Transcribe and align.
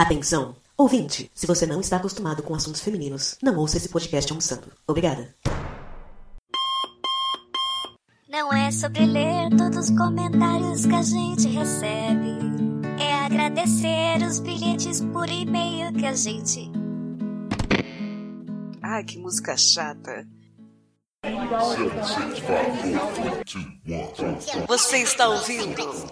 Atenção! 0.00 0.56
Ouvinte, 0.78 1.30
se 1.34 1.46
você 1.46 1.66
não 1.66 1.78
está 1.78 1.98
acostumado 1.98 2.42
com 2.42 2.54
assuntos 2.54 2.80
femininos, 2.80 3.36
não 3.42 3.58
ouça 3.58 3.76
esse 3.76 3.90
podcast 3.90 4.32
almoçando. 4.32 4.72
Obrigada. 4.86 5.34
Não 8.26 8.50
é 8.50 8.70
sobre 8.70 9.04
ler 9.04 9.50
todos 9.58 9.90
os 9.90 9.98
comentários 9.98 10.86
que 10.86 10.94
a 10.94 11.02
gente 11.02 11.48
recebe. 11.48 12.38
É 12.98 13.12
agradecer 13.26 14.22
os 14.26 14.40
bilhetes 14.40 15.02
por 15.02 15.28
e-mail 15.28 15.92
que 15.92 16.06
a 16.06 16.14
gente. 16.14 16.72
Ai, 18.80 19.04
que 19.04 19.18
música 19.18 19.54
chata. 19.54 20.26
Você 24.66 25.02
está 25.02 25.28
ouvindo? 25.28 26.10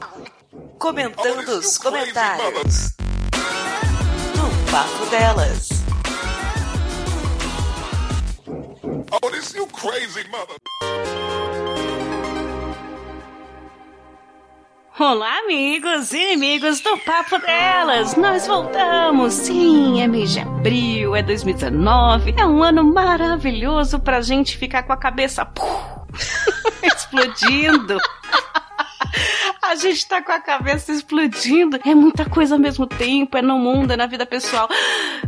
Comentando 0.78 1.48
os 1.58 1.78
comentários. 1.78 2.97
Papo 4.78 5.06
Delas. 5.06 5.68
Oh, 9.10 9.30
this 9.32 9.52
you 9.52 9.66
crazy 9.72 10.22
mother. 10.30 10.54
Olá, 14.96 15.40
amigos 15.40 16.12
e 16.12 16.18
inimigos 16.18 16.80
do 16.80 16.96
Papo 16.98 17.40
Delas! 17.40 18.14
Nós 18.14 18.46
voltamos! 18.46 19.34
Sim, 19.34 20.00
é 20.00 20.06
mês 20.06 20.30
de 20.30 20.38
abril, 20.38 21.16
é 21.16 21.24
2019, 21.24 22.36
é 22.38 22.46
um 22.46 22.62
ano 22.62 22.84
maravilhoso 22.84 23.98
pra 23.98 24.20
gente 24.20 24.56
ficar 24.56 24.84
com 24.84 24.92
a 24.92 24.96
cabeça 24.96 25.44
explodindo. 26.84 27.98
A 29.68 29.74
gente 29.74 30.06
tá 30.06 30.22
com 30.22 30.32
a 30.32 30.40
cabeça 30.40 30.92
explodindo. 30.92 31.78
É 31.84 31.94
muita 31.94 32.24
coisa 32.24 32.54
ao 32.54 32.58
mesmo 32.58 32.86
tempo, 32.86 33.36
é 33.36 33.42
no 33.42 33.58
mundo, 33.58 33.92
é 33.92 33.98
na 33.98 34.06
vida 34.06 34.24
pessoal. 34.24 34.66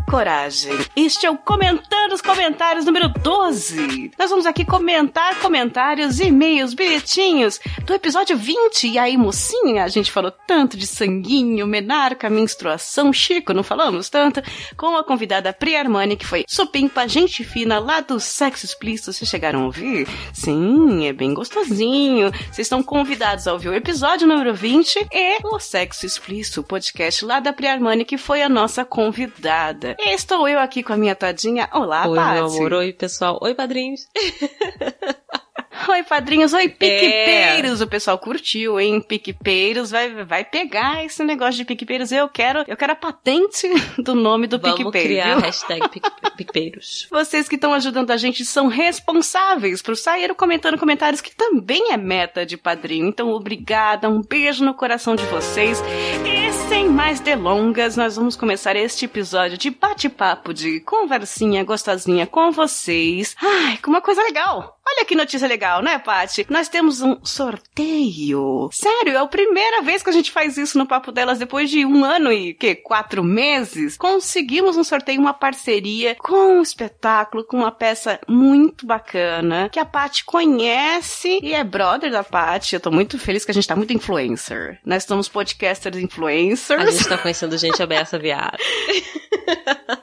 Coragem. 0.08 0.72
Este 0.96 1.26
é 1.26 1.30
o 1.30 1.36
Comentando 1.36 2.14
os 2.14 2.22
Comentários 2.22 2.86
número 2.86 3.10
12. 3.10 4.12
Nós 4.18 4.30
vamos 4.30 4.46
aqui 4.46 4.64
comentar 4.64 5.38
comentários, 5.40 6.20
e-mails, 6.20 6.72
bilhetinhos 6.72 7.60
do 7.84 7.92
episódio 7.92 8.34
20. 8.34 8.88
E 8.88 8.98
aí, 8.98 9.14
mocinha, 9.14 9.84
a 9.84 9.88
gente 9.88 10.10
falou 10.10 10.30
tanto 10.30 10.74
de 10.74 10.86
sanguinho, 10.86 11.66
menarca, 11.66 12.30
menstruação, 12.30 13.12
Chico, 13.12 13.52
não 13.52 13.62
falamos 13.62 14.08
tanto? 14.08 14.40
Com 14.74 14.96
a 14.96 15.04
convidada 15.04 15.52
Pri 15.52 15.76
Armani, 15.76 16.16
que 16.16 16.26
foi 16.26 16.46
supimpa, 16.48 17.06
gente 17.06 17.44
fina 17.44 17.78
lá 17.78 18.00
do 18.00 18.18
Sexo 18.18 18.64
Explícito. 18.64 19.12
Vocês 19.12 19.28
chegaram 19.28 19.60
a 19.60 19.66
ouvir? 19.66 20.08
Sim, 20.32 21.06
é 21.06 21.12
bem 21.12 21.34
gostosinho. 21.34 22.30
Vocês 22.50 22.60
estão 22.60 22.82
convidados 22.82 23.46
a 23.46 23.52
ouvir 23.52 23.68
o 23.68 23.74
episódio 23.74 24.29
número 24.30 24.54
20 24.54 25.08
e 25.10 25.38
o 25.42 25.58
Sexo 25.58 26.06
Explícito, 26.06 26.60
o 26.60 26.64
podcast 26.64 27.24
lá 27.24 27.40
da 27.40 27.52
Pri 27.52 27.66
Armani, 27.66 28.04
que 28.04 28.16
foi 28.16 28.40
a 28.42 28.48
nossa 28.48 28.84
convidada. 28.84 29.96
E 29.98 30.14
estou 30.14 30.46
eu 30.48 30.60
aqui 30.60 30.84
com 30.84 30.92
a 30.92 30.96
minha 30.96 31.16
tadinha. 31.16 31.68
Olá, 31.72 32.06
Oi, 32.06 32.16
Paty. 32.16 32.34
meu 32.34 32.46
amor. 32.46 32.72
Oi, 32.74 32.92
pessoal. 32.92 33.40
Oi, 33.42 33.54
padrinhos. 33.56 34.02
Oi, 35.88 36.02
padrinhos. 36.02 36.52
Oi, 36.52 36.68
piquepeiros. 36.68 37.80
O 37.80 37.86
pessoal 37.86 38.18
curtiu, 38.18 38.78
hein? 38.78 39.00
Piquepeiros 39.00 39.90
vai, 39.90 40.24
vai 40.24 40.44
pegar 40.44 41.04
esse 41.04 41.24
negócio 41.24 41.54
de 41.56 41.64
piquepeiros. 41.64 42.12
Eu 42.12 42.28
quero, 42.28 42.64
eu 42.68 42.76
quero 42.76 42.92
a 42.92 42.96
patente 42.96 43.68
do 43.98 44.14
nome 44.14 44.46
do 44.46 44.58
Vamos 44.58 44.76
PicPay. 44.78 45.02
criar 45.02 45.36
a 45.36 45.40
hashtag 45.40 45.88
PicPeiros. 46.36 47.06
Vocês 47.10 47.48
que 47.48 47.54
estão 47.54 47.72
ajudando 47.72 48.10
a 48.10 48.16
gente 48.16 48.44
são 48.44 48.66
responsáveis 48.68 49.80
por 49.82 49.96
sair 49.96 50.34
comentando 50.34 50.78
comentários 50.78 51.20
que 51.20 51.34
também 51.34 51.92
é 51.92 51.96
meta 51.96 52.44
de 52.44 52.56
padrinho. 52.56 53.06
Então, 53.06 53.30
obrigada, 53.30 54.08
um 54.08 54.20
beijo 54.20 54.64
no 54.64 54.74
coração 54.74 55.16
de 55.16 55.24
vocês. 55.26 55.82
E 56.24 56.52
sem 56.68 56.88
mais 56.88 57.20
delongas, 57.20 57.96
nós 57.96 58.16
vamos 58.16 58.36
começar 58.36 58.76
este 58.76 59.06
episódio 59.06 59.56
de 59.58 59.70
bate-papo, 59.70 60.52
de 60.52 60.80
conversinha 60.80 61.64
gostosinha 61.64 62.26
com 62.26 62.50
vocês. 62.52 63.34
Ai, 63.40 63.78
com 63.78 63.90
uma 63.90 64.00
coisa 64.00 64.22
legal. 64.22 64.79
Olha 64.92 65.04
que 65.04 65.14
notícia 65.14 65.46
legal, 65.46 65.82
né, 65.82 65.98
Paty? 65.98 66.46
Nós 66.50 66.68
temos 66.68 67.00
um 67.00 67.24
sorteio. 67.24 68.68
Sério, 68.72 69.14
é 69.14 69.16
a 69.16 69.26
primeira 69.26 69.82
vez 69.82 70.02
que 70.02 70.10
a 70.10 70.12
gente 70.12 70.32
faz 70.32 70.56
isso 70.58 70.76
no 70.76 70.86
Papo 70.86 71.12
Delas 71.12 71.38
depois 71.38 71.70
de 71.70 71.86
um 71.86 72.04
ano 72.04 72.32
e, 72.32 72.54
que, 72.54 72.74
quatro 72.74 73.22
meses. 73.22 73.96
Conseguimos 73.96 74.76
um 74.76 74.82
sorteio, 74.82 75.20
uma 75.20 75.32
parceria 75.32 76.16
com 76.16 76.58
um 76.58 76.62
espetáculo, 76.62 77.44
com 77.44 77.58
uma 77.58 77.70
peça 77.70 78.18
muito 78.26 78.84
bacana, 78.84 79.68
que 79.68 79.78
a 79.78 79.84
Paty 79.84 80.24
conhece 80.24 81.38
e 81.40 81.54
é 81.54 81.62
brother 81.62 82.10
da 82.10 82.24
Paty. 82.24 82.74
Eu 82.74 82.80
tô 82.80 82.90
muito 82.90 83.18
feliz 83.18 83.44
que 83.44 83.52
a 83.52 83.54
gente 83.54 83.68
tá 83.68 83.76
muito 83.76 83.92
influencer. 83.92 84.80
Nós 84.84 85.04
somos 85.04 85.28
podcasters 85.28 85.98
influencers. 85.98 86.82
A 86.82 86.90
gente 86.90 87.08
tá 87.08 87.16
conhecendo 87.16 87.56
gente 87.56 87.80
aberta, 87.82 88.18
viado. 88.18 88.58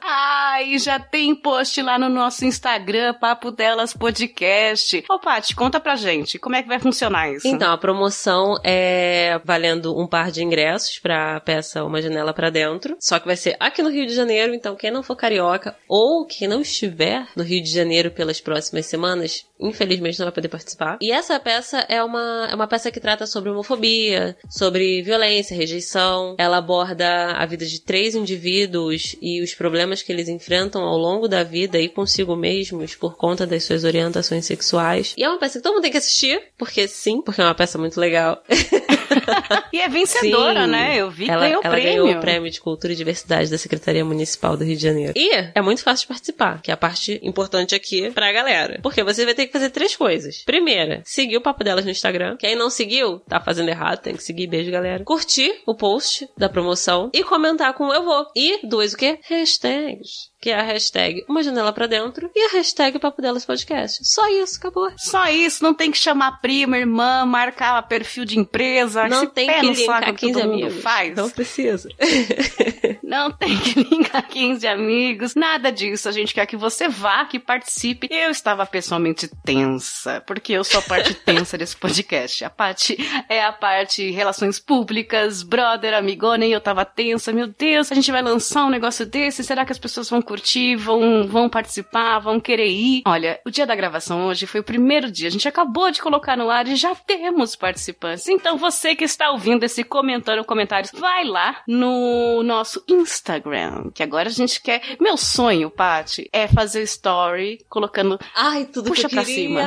Ai, 0.02 0.78
já 0.78 0.98
tem 0.98 1.34
post 1.34 1.80
lá 1.82 1.98
no 1.98 2.08
nosso 2.08 2.44
Instagram, 2.44 3.14
Papo 3.14 3.50
Delas 3.50 3.92
Podcast. 3.92 5.04
Ô, 5.10 5.18
Paty, 5.18 5.54
conta 5.54 5.80
pra 5.80 5.96
gente, 5.96 6.38
como 6.38 6.56
é 6.56 6.62
que 6.62 6.68
vai 6.68 6.78
funcionar 6.78 7.30
isso? 7.32 7.46
Então, 7.46 7.72
a 7.72 7.78
promoção 7.78 8.56
é 8.64 9.40
valendo 9.44 9.98
um 9.98 10.06
par 10.06 10.30
de 10.30 10.42
ingressos 10.42 10.98
pra 10.98 11.40
peça 11.40 11.84
Uma 11.84 12.02
Janela 12.02 12.32
pra 12.32 12.50
Dentro. 12.50 12.96
Só 13.00 13.18
que 13.18 13.26
vai 13.26 13.36
ser 13.36 13.56
aqui 13.60 13.82
no 13.82 13.90
Rio 13.90 14.06
de 14.06 14.14
Janeiro, 14.14 14.54
então 14.54 14.76
quem 14.76 14.90
não 14.90 15.02
for 15.02 15.16
carioca 15.16 15.76
ou 15.88 16.26
quem 16.26 16.48
não 16.48 16.60
estiver 16.60 17.26
no 17.36 17.42
Rio 17.42 17.62
de 17.62 17.70
Janeiro 17.70 18.10
pelas 18.10 18.40
próximas 18.40 18.86
semanas, 18.86 19.44
infelizmente 19.60 20.18
não 20.18 20.26
vai 20.26 20.32
poder 20.32 20.48
participar. 20.48 20.98
E 21.00 21.10
essa 21.10 21.38
peça 21.40 21.78
é 21.88 22.02
uma, 22.02 22.48
é 22.50 22.54
uma 22.54 22.66
peça 22.66 22.90
que 22.90 23.00
trata 23.00 23.26
sobre 23.26 23.50
homofobia, 23.50 24.36
sobre 24.48 25.02
violência, 25.02 25.56
rejeição. 25.56 26.36
Ela 26.38 26.58
aborda 26.58 27.32
a 27.32 27.46
vida 27.46 27.66
de 27.66 27.80
três 27.80 28.14
indivíduos 28.14 29.16
e 29.20 29.42
os 29.42 29.54
problemas 29.54 30.02
que 30.02 30.12
eles 30.12 30.28
enfrentam 30.28 30.82
ao 30.82 30.96
longo 30.96 31.28
da 31.28 31.42
vida 31.42 31.78
e 31.78 31.88
consigo 31.88 32.36
mesmos 32.36 32.94
por 32.94 33.16
conta 33.16 33.46
das 33.46 33.64
suas 33.64 33.84
orientações 33.84 34.46
sexuais. 34.46 35.14
E 35.16 35.24
é 35.24 35.28
uma 35.28 35.38
peça 35.38 35.58
que 35.58 35.62
todo 35.62 35.74
mundo 35.74 35.82
tem 35.82 35.92
que 35.92 35.98
assistir, 35.98 36.42
porque 36.56 36.86
sim, 36.86 37.22
porque 37.22 37.40
é 37.40 37.44
uma 37.44 37.54
peça 37.54 37.78
muito 37.78 37.98
legal. 37.98 38.42
E 39.72 39.80
é 39.80 39.88
vencedora, 39.88 40.64
Sim. 40.64 40.70
né? 40.70 40.96
Eu 40.96 41.10
vi 41.10 41.24
que 41.26 41.30
ela, 41.30 41.42
ganhou 41.42 41.60
o 41.60 41.66
ela 41.66 41.74
prêmio. 41.74 42.04
ganhou 42.04 42.18
o 42.18 42.20
prêmio 42.20 42.50
de 42.50 42.60
Cultura 42.60 42.92
e 42.92 42.96
Diversidade 42.96 43.50
da 43.50 43.58
Secretaria 43.58 44.04
Municipal 44.04 44.56
do 44.56 44.64
Rio 44.64 44.76
de 44.76 44.82
Janeiro. 44.82 45.12
E 45.16 45.30
é 45.54 45.60
muito 45.60 45.82
fácil 45.82 46.02
de 46.04 46.08
participar, 46.08 46.62
que 46.62 46.70
é 46.70 46.74
a 46.74 46.76
parte 46.76 47.18
importante 47.22 47.74
aqui 47.74 48.10
pra 48.10 48.32
galera. 48.32 48.78
Porque 48.82 49.02
você 49.02 49.24
vai 49.24 49.34
ter 49.34 49.46
que 49.46 49.52
fazer 49.52 49.70
três 49.70 49.94
coisas. 49.96 50.42
Primeira, 50.44 51.02
seguir 51.04 51.36
o 51.36 51.40
Papo 51.42 51.62
Delas 51.64 51.84
no 51.84 51.90
Instagram. 51.90 52.36
Quem 52.38 52.56
não 52.56 52.70
seguiu, 52.70 53.20
tá 53.28 53.40
fazendo 53.40 53.68
errado, 53.68 54.00
tem 54.00 54.16
que 54.16 54.22
seguir. 54.22 54.46
Beijo, 54.46 54.70
galera. 54.70 55.04
Curtir 55.04 55.52
o 55.66 55.74
post 55.74 56.28
da 56.36 56.48
promoção 56.48 57.10
e 57.12 57.22
comentar 57.22 57.74
com 57.74 57.92
eu 57.92 58.02
vou. 58.02 58.26
E 58.36 58.66
dois, 58.66 58.94
o 58.94 58.96
quê? 58.96 59.18
Hashtags. 59.28 60.28
Que 60.40 60.50
é 60.50 60.54
a 60.54 60.62
hashtag 60.62 61.24
Uma 61.28 61.42
Janela 61.42 61.72
Pra 61.72 61.88
Dentro 61.88 62.30
e 62.34 62.46
a 62.46 62.50
hashtag 62.52 62.98
Papo 63.00 63.20
Delas 63.20 63.44
Podcast. 63.44 64.04
Só 64.04 64.28
isso, 64.28 64.56
acabou. 64.58 64.88
Só 64.96 65.26
isso, 65.26 65.64
não 65.64 65.74
tem 65.74 65.90
que 65.90 65.98
chamar 65.98 66.40
prima, 66.40 66.78
irmã, 66.78 67.24
marcar 67.26 67.82
perfil 67.88 68.24
de 68.24 68.38
empresa. 68.38 69.08
Não 69.08 69.24
esse 69.24 69.32
tem 69.32 69.48
pé 69.48 69.60
que 69.60 69.66
no 69.66 69.74
saco 69.74 69.98
linkar 69.98 70.14
que 70.14 70.26
15 70.26 70.32
todo 70.34 70.50
mundo 70.52 70.62
amigos. 70.64 70.82
faz. 70.82 71.16
Não 71.16 71.28
precisa. 71.28 71.88
Não 73.02 73.32
tem 73.32 73.58
que 73.58 73.82
linkar 73.82 74.28
15 74.28 74.66
amigos, 74.66 75.34
nada 75.34 75.72
disso. 75.72 76.08
A 76.08 76.12
gente 76.12 76.34
quer 76.34 76.44
que 76.46 76.56
você 76.56 76.88
vá, 76.88 77.24
que 77.24 77.38
participe. 77.38 78.06
Eu 78.10 78.30
estava 78.30 78.66
pessoalmente 78.66 79.28
tensa, 79.44 80.20
porque 80.26 80.52
eu 80.52 80.62
sou 80.62 80.80
a 80.80 80.82
parte 80.82 81.14
tensa 81.24 81.56
desse 81.56 81.74
podcast. 81.76 82.44
A 82.44 82.50
parte 82.50 82.96
é 83.28 83.42
a 83.42 83.50
parte 83.50 84.10
relações 84.10 84.60
públicas, 84.60 85.42
brother, 85.42 85.94
amigona, 85.94 86.44
e 86.44 86.52
eu 86.52 86.60
tava 86.60 86.84
tensa. 86.84 87.32
Meu 87.32 87.46
Deus, 87.46 87.90
a 87.90 87.94
gente 87.94 88.12
vai 88.12 88.22
lançar 88.22 88.66
um 88.66 88.70
negócio 88.70 89.06
desse? 89.06 89.42
Será 89.42 89.64
que 89.64 89.72
as 89.72 89.78
pessoas 89.78 90.10
vão 90.10 90.20
curtir, 90.28 90.76
vão, 90.76 91.26
vão 91.26 91.48
participar, 91.48 92.18
vão 92.18 92.38
querer 92.38 92.68
ir? 92.68 93.02
Olha, 93.06 93.40
o 93.46 93.50
dia 93.50 93.66
da 93.66 93.74
gravação 93.74 94.26
hoje 94.26 94.46
foi 94.46 94.60
o 94.60 94.64
primeiro 94.64 95.10
dia. 95.10 95.28
A 95.28 95.30
gente 95.30 95.48
acabou 95.48 95.90
de 95.90 96.02
colocar 96.02 96.36
no 96.36 96.50
ar 96.50 96.68
e 96.68 96.76
já 96.76 96.94
temos 96.94 97.56
participantes. 97.56 98.28
Então 98.28 98.58
você 98.58 98.94
que 98.94 99.04
está 99.04 99.30
ouvindo 99.30 99.64
esse 99.64 99.82
comentando 99.82 100.44
comentários, 100.44 100.92
vai 100.92 101.24
lá 101.24 101.62
no 101.66 102.42
nosso 102.42 102.84
Instagram, 102.86 103.90
que 103.94 104.02
agora 104.02 104.28
a 104.28 104.32
gente 104.32 104.60
quer. 104.60 104.82
Meu 105.00 105.16
sonho, 105.16 105.70
Paty, 105.70 106.28
é 106.30 106.46
fazer 106.46 106.82
story 106.82 107.64
colocando. 107.70 108.18
Ai, 108.36 108.66
tudo 108.66 108.90
Puxa 108.90 109.08
que 109.08 109.14
eu 109.14 109.22
pra 109.22 109.24
queria. 109.24 109.66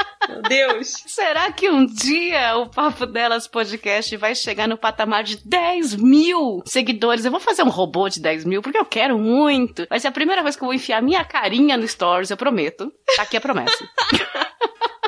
Meu 0.30 0.42
Deus. 0.42 0.94
Será 1.06 1.50
que 1.50 1.68
um 1.68 1.84
dia 1.84 2.56
o 2.56 2.68
Papo 2.68 3.04
Delas 3.06 3.46
podcast 3.46 4.16
vai 4.16 4.34
chegar 4.34 4.68
no 4.68 4.76
patamar 4.78 5.24
de 5.24 5.36
10 5.44 5.96
mil 5.96 6.62
seguidores? 6.64 7.24
Eu 7.24 7.30
vou 7.30 7.40
fazer 7.40 7.62
um 7.62 7.68
robô 7.68 8.08
de 8.08 8.20
10 8.20 8.44
mil 8.44 8.62
porque 8.62 8.78
eu 8.78 8.84
quero 8.84 9.18
muito. 9.18 9.86
Vai 9.88 9.98
ser 9.98 10.08
a 10.08 10.12
primeira 10.12 10.42
vez 10.42 10.56
que 10.56 10.62
eu 10.62 10.66
vou 10.66 10.74
enfiar 10.74 11.02
minha 11.02 11.24
carinha 11.24 11.76
no 11.76 11.86
Stories, 11.86 12.30
eu 12.30 12.36
prometo. 12.36 12.92
Tá 13.16 13.22
aqui 13.22 13.36
a 13.36 13.40
promessa. 13.40 13.78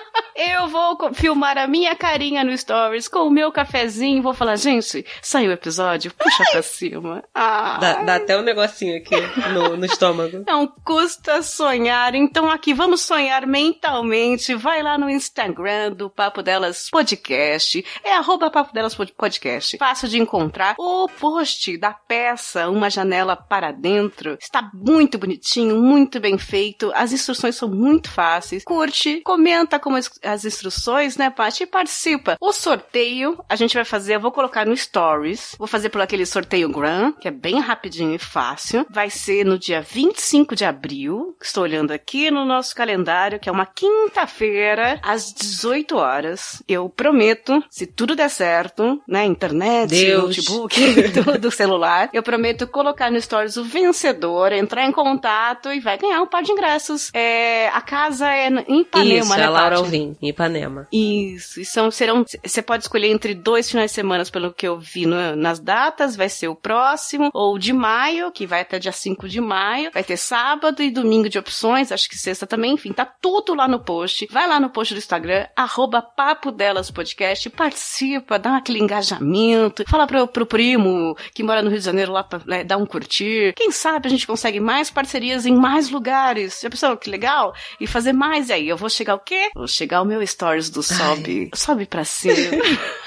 eu 0.51 0.69
vou 0.69 1.13
filmar 1.15 1.57
a 1.59 1.67
minha 1.67 1.95
carinha 1.95 2.43
no 2.45 2.57
Stories 2.57 3.09
com 3.09 3.21
o 3.21 3.31
meu 3.31 3.51
cafezinho 3.53 4.23
vou 4.23 4.35
falar, 4.35 4.57
gente, 4.57 5.05
saiu 5.21 5.51
o 5.51 5.53
episódio, 5.53 6.13
puxa 6.15 6.45
pra 6.51 6.63
cima. 6.63 7.23
Dá, 7.35 8.03
dá 8.05 8.15
até 8.17 8.39
um 8.39 8.43
negocinho 8.43 8.97
aqui 8.97 9.15
no, 9.53 9.77
no 9.77 9.85
estômago. 9.87 10.45
não 10.47 10.67
custa 10.67 11.43
sonhar, 11.43 12.15
então 12.15 12.51
aqui 12.51 12.73
vamos 12.73 13.01
sonhar 13.03 13.47
mentalmente. 13.47 14.55
Vai 14.55 14.83
lá 14.83 14.97
no 14.97 15.11
Instagram 15.11 15.93
do 15.93 16.09
Papo 16.09 16.43
Delas 16.43 16.89
Podcast, 16.91 17.85
é 18.05 18.15
arroba 18.15 18.51
Papo 18.51 18.73
Delas 18.73 18.95
Pod- 18.95 19.13
Podcast. 19.13 19.77
Fácil 19.79 20.09
de 20.09 20.19
encontrar. 20.19 20.75
O 20.79 21.09
post 21.09 21.77
da 21.77 21.93
peça 21.93 22.69
Uma 22.69 22.89
Janela 22.91 23.37
para 23.37 23.73
Dentro 23.73 24.37
está 24.41 24.71
muito 24.75 25.19
bonitinho, 25.19 25.77
muito 25.81 26.21
bem 26.21 26.39
feito. 26.39 26.93
As 26.95 27.13
instruções 27.13 27.57
são 27.57 27.69
muito 27.69 28.11
fáceis. 28.11 28.65
Curte, 28.65 29.21
comenta 29.23 29.79
como 29.79 29.97
as, 29.97 30.11
as 30.33 30.45
instruções, 30.45 31.17
né, 31.17 31.31
Paty? 31.31 31.63
E 31.63 31.67
participa. 31.67 32.37
O 32.41 32.53
sorteio 32.53 33.39
a 33.49 33.57
gente 33.57 33.75
vai 33.75 33.85
fazer, 33.85 34.17
eu 34.17 34.21
vou 34.21 34.33
colocar 34.33 34.67
no 34.67 34.77
Stories. 34.77 35.55
Vou 35.59 35.69
fazer 35.69 35.91
por 35.91 36.01
aquele 36.01 36.27
sorteio 36.27 36.69
Gram, 36.71 37.13
que 37.13 37.29
é 37.29 37.31
bem 37.31 37.61
rapidinho 37.61 38.15
e 38.15 38.19
fácil. 38.19 38.87
Vai 38.91 39.11
ser 39.11 39.45
no 39.45 39.59
dia 39.59 39.81
25 39.81 40.57
de 40.57 40.65
abril. 40.65 41.37
Estou 41.41 41.63
olhando 41.63 41.93
aqui 41.93 42.31
no 42.31 42.45
nosso 42.45 42.75
calendário, 42.75 43.39
que 43.39 43.49
é 43.49 43.53
uma 43.53 43.67
quinta-feira, 43.67 44.99
às 45.03 45.33
18 45.33 45.97
horas. 45.97 46.63
Eu 46.69 46.89
prometo, 46.89 47.63
se 47.71 47.87
tudo 47.87 48.17
der 48.17 48.31
certo, 48.31 49.01
né, 49.07 49.25
internet, 49.25 49.91
Deus. 49.91 50.37
notebook, 50.37 50.75
tudo, 51.13 51.51
celular, 51.51 52.09
eu 52.13 52.23
prometo 52.23 52.67
colocar 52.67 53.11
no 53.11 53.21
Stories 53.21 53.57
o 53.57 53.65
vencedor, 53.65 54.53
entrar 54.53 54.85
em 54.85 54.93
contato 54.93 55.71
e 55.73 55.81
vai 55.81 55.99
ganhar 55.99 56.21
um 56.23 56.27
par 56.27 56.43
de 56.43 56.53
ingressos. 56.53 57.11
É, 57.15 57.69
a 57.69 57.81
casa 57.81 58.29
é 58.31 58.49
em 58.49 58.81
Ipanema, 58.81 59.21
Isso, 59.21 59.37
né, 59.37 59.45
a 59.45 59.51
Laura 59.51 59.83
Paty? 59.83 60.12
Em 60.21 60.29
Ipanema. 60.29 60.87
Isso, 60.93 61.61
e 61.61 61.65
são, 61.65 61.91
serão, 61.91 62.25
você 62.45 62.63
pode 62.63 62.85
escolher 62.85 63.09
entre 63.09 63.35
dois 63.35 63.71
finais 63.71 63.91
de 63.91 63.95
semana, 63.95 64.25
pelo 64.33 64.53
que 64.53 64.67
eu 64.67 64.79
vi 64.79 65.07
no- 65.07 65.37
nas 65.37 65.59
datas, 65.59 66.15
vai 66.17 66.29
ser 66.29 66.49
o 66.49 66.55
próximo, 66.57 67.31
ou 67.35 67.59
de 67.59 67.73
maio, 67.73 68.31
que 68.31 68.47
vai 68.47 68.61
até 68.63 68.79
dia 68.79 68.93
5 68.93 69.29
de 69.29 69.41
maio, 69.41 69.91
vai 69.93 70.03
ter 70.05 70.17
sábado 70.17 70.83
e 70.83 70.91
domingo 70.91 71.29
de 71.29 71.39
opções, 71.39 71.91
acho 71.93 72.09
que 72.09 72.17
sexta 72.17 72.47
também, 72.47 72.73
enfim, 72.75 72.93
tá 72.93 73.05
tudo 73.05 73.55
lá 73.55 73.67
no 73.69 73.81
post. 73.81 74.27
Vai 74.31 74.47
lá 74.49 74.59
no 74.61 74.71
post 74.71 74.95
do 74.95 74.99
Instagram, 74.99 75.47
arroba 75.57 76.01
Papo 76.03 76.51
Delas 76.53 76.91
Podcast, 76.91 77.49
participa, 77.51 78.39
dá 78.39 78.57
aquele 78.57 78.79
engajamento, 78.81 79.85
fala 79.89 80.07
pro, 80.07 80.27
pro 80.27 80.47
primo 80.47 81.17
que 81.35 81.43
mora 81.43 81.63
no 81.63 81.69
Rio 81.71 81.79
de 81.79 81.85
Janeiro 81.85 82.13
lá 82.13 82.23
pra 82.25 82.41
né, 82.47 82.65
dar 82.65 82.77
um 82.77 82.87
curtir. 82.87 83.53
Quem 83.57 83.71
sabe 83.71 84.07
a 84.09 84.11
gente 84.11 84.27
consegue 84.27 84.61
mais 84.61 84.91
parcerias 84.91 85.47
em 85.47 85.55
mais 85.55 85.91
lugares. 85.91 86.61
Já 86.63 86.71
pensou 86.71 86.97
que 86.97 87.11
legal? 87.11 87.55
E 87.81 87.87
fazer 87.87 88.13
mais 88.13 88.49
e 88.49 88.53
aí. 88.53 88.69
Eu 88.69 88.77
vou 88.77 88.89
chegar 88.91 89.15
o 89.15 89.19
quê? 89.19 89.51
Vou 89.55 89.67
chegar 89.67 90.02
o 90.03 90.07
meu 90.07 90.27
stories 90.27 90.71
do 90.71 90.83
sobe. 90.83 91.51
Sobe 91.55 91.87
pra 91.87 92.05
cima. 92.05 92.35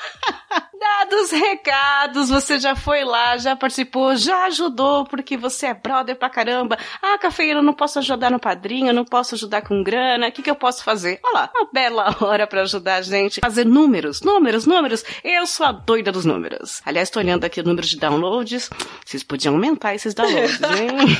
Dados 0.79 1.31
recados, 1.31 2.29
você 2.29 2.59
já 2.59 2.75
foi 2.75 3.03
lá, 3.03 3.37
já 3.37 3.55
participou, 3.55 4.15
já 4.15 4.45
ajudou, 4.45 5.05
porque 5.05 5.35
você 5.35 5.67
é 5.67 5.73
brother 5.73 6.15
pra 6.15 6.29
caramba. 6.29 6.77
Ah, 7.01 7.17
cafeína, 7.17 7.59
eu 7.59 7.63
não 7.63 7.73
posso 7.73 7.99
ajudar 7.99 8.31
no 8.31 8.39
padrinho, 8.39 8.93
não 8.93 9.03
posso 9.03 9.35
ajudar 9.35 9.61
com 9.61 9.83
grana, 9.83 10.27
o 10.27 10.31
que, 10.31 10.41
que 10.41 10.49
eu 10.49 10.55
posso 10.55 10.83
fazer? 10.83 11.19
Olha 11.23 11.33
lá, 11.33 11.51
uma 11.55 11.69
bela 11.71 12.15
hora 12.21 12.47
pra 12.47 12.61
ajudar 12.61 12.95
a 12.95 13.01
gente. 13.01 13.41
Fazer 13.41 13.65
números, 13.65 14.21
números, 14.21 14.65
números. 14.65 15.03
Eu 15.23 15.45
sou 15.45 15.65
a 15.65 15.71
doida 15.71 16.11
dos 16.11 16.25
números. 16.25 16.81
Aliás, 16.85 17.09
tô 17.09 17.19
olhando 17.19 17.45
aqui 17.45 17.59
o 17.59 17.63
número 17.63 17.85
de 17.85 17.97
downloads. 17.97 18.69
Vocês 19.03 19.23
podiam 19.23 19.53
aumentar 19.55 19.95
esses 19.95 20.13
downloads, 20.13 20.59
hein? 20.79 21.17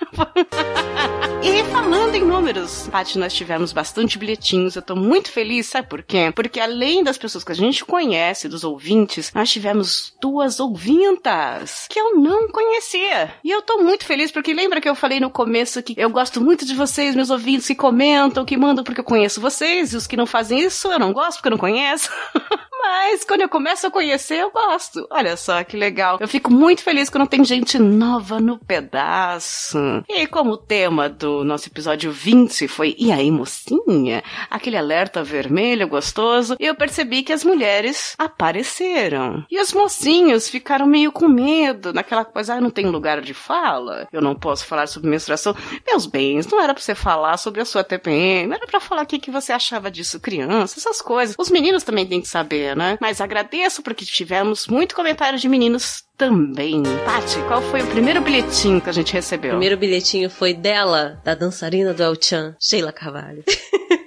E 1.42 1.62
falando 1.64 2.16
em 2.16 2.24
números, 2.24 2.88
Paty, 2.90 3.18
nós 3.18 3.32
tivemos 3.32 3.72
bastante 3.72 4.18
bilhetinhos. 4.18 4.74
Eu 4.74 4.82
tô 4.82 4.96
muito 4.96 5.30
feliz, 5.30 5.66
sabe 5.66 5.88
por 5.88 6.02
quê? 6.02 6.32
Porque 6.34 6.58
além 6.58 7.04
das 7.04 7.16
pessoas 7.16 7.44
que 7.44 7.52
a 7.52 7.54
gente 7.54 7.84
conhece, 7.84 8.48
dos 8.48 8.64
ouvintes, 8.64 9.32
nós 9.32 9.48
tivemos 9.48 10.12
duas 10.20 10.58
ouvintas 10.58 11.86
que 11.88 12.00
eu 12.00 12.16
não 12.16 12.48
conhecia. 12.48 13.32
E 13.44 13.50
eu 13.50 13.62
tô 13.62 13.78
muito 13.78 14.04
feliz 14.04 14.32
porque 14.32 14.52
lembra 14.52 14.80
que 14.80 14.88
eu 14.88 14.96
falei 14.96 15.20
no 15.20 15.30
começo 15.30 15.80
que 15.82 15.94
eu 15.96 16.10
gosto 16.10 16.40
muito 16.40 16.64
de 16.64 16.74
vocês, 16.74 17.14
meus 17.14 17.30
ouvintes, 17.30 17.68
que 17.68 17.76
comentam, 17.76 18.44
que 18.44 18.56
mandam 18.56 18.82
porque 18.82 19.00
eu 19.00 19.04
conheço 19.04 19.40
vocês, 19.40 19.92
e 19.92 19.96
os 19.96 20.06
que 20.08 20.16
não 20.16 20.26
fazem 20.26 20.58
isso 20.58 20.90
eu 20.90 20.98
não 20.98 21.12
gosto 21.12 21.36
porque 21.36 21.48
eu 21.48 21.52
não 21.52 21.58
conheço. 21.58 22.10
Mas 22.78 23.24
quando 23.24 23.42
eu 23.42 23.48
começo 23.48 23.86
a 23.86 23.90
conhecer, 23.90 24.40
eu 24.40 24.50
gosto. 24.50 25.06
Olha 25.10 25.36
só 25.36 25.62
que 25.64 25.76
legal. 25.76 26.18
Eu 26.20 26.28
fico 26.28 26.52
muito 26.52 26.82
feliz 26.82 27.08
quando 27.08 27.28
tem 27.28 27.44
gente 27.44 27.78
nova 27.78 28.40
no 28.40 28.58
pedaço. 28.58 29.78
E 30.08 30.26
como 30.26 30.52
o 30.52 30.56
tema 30.56 31.08
do 31.08 31.44
nosso 31.44 31.68
episódio 31.68 32.10
20 32.12 32.68
foi 32.68 32.94
E 32.98 33.12
aí, 33.12 33.30
mocinha? 33.30 34.22
Aquele 34.50 34.76
alerta 34.76 35.22
vermelho 35.22 35.88
gostoso, 35.88 36.56
eu 36.58 36.74
percebi 36.74 37.22
que 37.22 37.32
as 37.32 37.44
mulheres 37.44 38.14
apareceram. 38.18 39.44
E 39.50 39.60
os 39.60 39.72
mocinhos 39.72 40.48
ficaram 40.48 40.86
meio 40.86 41.12
com 41.12 41.28
medo, 41.28 41.92
naquela 41.92 42.24
coisa, 42.24 42.54
ah, 42.54 42.60
não 42.60 42.70
tem 42.70 42.86
lugar 42.86 43.20
de 43.20 43.34
fala, 43.34 44.08
eu 44.12 44.20
não 44.20 44.34
posso 44.34 44.66
falar 44.66 44.86
sobre 44.86 45.10
menstruação. 45.10 45.54
Meus 45.86 46.06
bens, 46.06 46.46
não 46.46 46.60
era 46.60 46.74
pra 46.74 46.82
você 46.82 46.94
falar 46.94 47.36
sobre 47.36 47.60
a 47.60 47.64
sua 47.64 47.84
TPM, 47.84 48.52
era 48.52 48.66
pra 48.66 48.80
falar 48.80 49.02
o 49.02 49.06
que, 49.06 49.18
que 49.18 49.30
você 49.30 49.52
achava 49.52 49.90
disso, 49.90 50.20
criança, 50.20 50.78
essas 50.78 51.00
coisas. 51.00 51.36
Os 51.38 51.50
meninos 51.50 51.82
também 51.82 52.06
têm 52.06 52.20
que 52.20 52.28
saber, 52.28 52.65
né? 52.74 52.98
Mas 53.00 53.20
agradeço 53.20 53.82
porque 53.82 54.04
tivemos 54.04 54.66
muito 54.66 54.94
comentário 54.94 55.38
de 55.38 55.48
meninos 55.48 56.04
também. 56.16 56.82
Paty, 57.04 57.40
qual 57.46 57.62
foi 57.62 57.82
o 57.82 57.86
primeiro 57.86 58.20
bilhetinho 58.20 58.80
que 58.80 58.88
a 58.88 58.92
gente 58.92 59.12
recebeu? 59.12 59.50
O 59.50 59.52
primeiro 59.54 59.76
bilhetinho 59.76 60.30
foi 60.30 60.54
dela, 60.54 61.20
da 61.24 61.34
dançarina 61.34 61.92
do 61.92 62.02
El 62.02 62.16
Chan, 62.20 62.56
Sheila 62.58 62.92
Carvalho. 62.92 63.44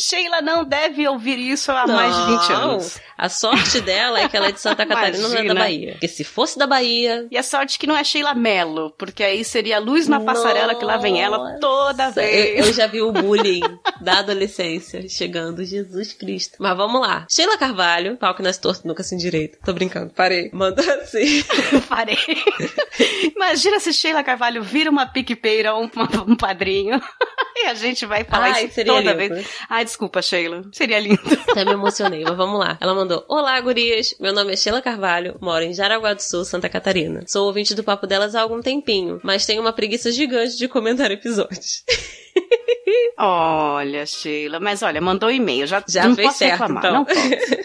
Sheila 0.00 0.40
não 0.40 0.64
deve 0.64 1.06
ouvir 1.06 1.38
isso 1.38 1.70
há 1.70 1.86
mais 1.86 2.14
de 2.16 2.22
20 2.26 2.48
Não. 2.48 2.70
anos. 2.72 2.98
A 3.16 3.28
sorte 3.28 3.80
dela 3.82 4.20
é 4.20 4.28
que 4.28 4.36
ela 4.36 4.48
é 4.48 4.52
de 4.52 4.60
Santa 4.60 4.86
Catarina, 4.86 5.28
não 5.28 5.36
é 5.36 5.44
da. 5.44 5.54
Bahia. 5.54 5.92
Porque 5.92 6.08
se 6.08 6.24
fosse 6.24 6.58
da 6.58 6.66
Bahia. 6.66 7.26
E 7.30 7.36
a 7.36 7.42
sorte 7.42 7.78
que 7.78 7.86
não 7.86 7.94
é 7.96 8.02
Sheila 8.02 8.34
Mello, 8.34 8.94
porque 8.96 9.22
aí 9.22 9.44
seria 9.44 9.78
luz 9.78 10.08
na 10.08 10.20
passarela 10.20 10.74
que 10.74 10.84
lá 10.84 10.96
vem 10.96 11.20
ela 11.20 11.58
toda 11.60 12.10
vez. 12.10 12.58
Eu, 12.58 12.64
eu 12.66 12.72
já 12.72 12.86
vi 12.86 13.02
o 13.02 13.12
bullying 13.12 13.60
da 14.00 14.20
adolescência 14.20 15.06
chegando, 15.08 15.62
Jesus 15.64 16.14
Cristo. 16.14 16.56
Mas 16.58 16.76
vamos 16.76 17.00
lá. 17.00 17.26
Sheila 17.30 17.58
Carvalho, 17.58 18.16
pau 18.16 18.34
que 18.34 18.42
nas 18.42 18.56
torto 18.56 18.88
nunca 18.88 19.02
se 19.02 19.16
direito. 19.16 19.58
Tô 19.64 19.72
brincando, 19.72 20.12
parei. 20.14 20.50
Mandou 20.52 20.84
assim. 20.94 21.44
Parei. 21.88 22.16
Imagina 23.36 23.80
se 23.80 23.92
Sheila 23.92 24.22
Carvalho 24.22 24.62
vira 24.62 24.90
uma 24.90 25.06
piquepeira 25.06 25.74
ou 25.74 25.84
um, 25.84 25.90
um 26.28 26.36
padrinho. 26.36 27.00
E 27.62 27.66
a 27.66 27.74
gente 27.74 28.06
vai 28.06 28.24
falar 28.24 28.52
Ai, 28.52 28.64
isso 28.66 28.84
toda 28.84 29.00
lindo. 29.00 29.16
vez. 29.16 29.48
Ai, 29.68 29.84
desculpa, 29.84 30.22
Sheila. 30.22 30.62
Seria 30.72 30.98
lindo. 30.98 31.20
Até 31.50 31.64
me 31.64 31.72
emocionei, 31.72 32.24
mas 32.24 32.36
vamos 32.36 32.58
lá. 32.58 32.78
Ela 32.80 32.94
mandou: 32.94 33.24
Olá, 33.28 33.60
gurias. 33.60 34.14
Meu 34.18 34.32
nome 34.32 34.52
é 34.52 34.56
Sheila 34.56 34.80
Carvalho, 34.80 35.36
moro 35.40 35.64
em 35.64 35.74
Jaraguá 35.74 36.14
do 36.14 36.20
Sul, 36.22 36.44
Santa 36.44 36.68
Catarina. 36.68 37.22
Sou 37.26 37.46
ouvinte 37.46 37.74
do 37.74 37.84
Papo 37.84 38.06
Delas 38.06 38.34
há 38.34 38.40
algum 38.40 38.60
tempinho, 38.60 39.20
mas 39.22 39.44
tenho 39.44 39.60
uma 39.60 39.72
preguiça 39.72 40.10
gigante 40.10 40.56
de 40.56 40.68
comentar 40.68 41.10
episódios. 41.10 41.84
Olha, 43.16 44.06
Sheila. 44.06 44.58
Mas 44.58 44.82
olha, 44.82 45.00
mandou 45.00 45.30
e-mail. 45.30 45.66
Já, 45.66 45.82
Já 45.86 46.08
não 46.08 46.14
fez 46.16 46.28
posso 46.28 46.38
certo, 46.38 46.52
reclamar. 46.60 46.82
então. 46.84 46.94
Não 46.94 47.04
posso. 47.04 47.20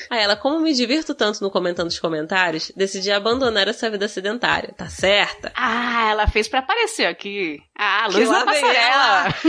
Aí 0.10 0.20
ela, 0.24 0.36
como 0.36 0.60
me 0.60 0.74
divirto 0.74 1.16
tanto 1.16 1.42
no 1.42 1.50
comentando 1.50 1.88
os 1.88 2.00
comentários, 2.00 2.72
decidi 2.76 3.12
abandonar 3.12 3.68
essa 3.68 3.90
vida 3.90 4.08
sedentária. 4.08 4.74
Tá 4.78 4.88
certa? 4.90 5.52
Ah, 5.56 6.10
ela 6.12 6.28
fez 6.28 6.48
pra 6.48 6.60
aparecer 6.60 7.06
aqui. 7.06 7.62
Ah, 7.78 8.08
vem 8.10 8.28
passarela. 8.28 9.34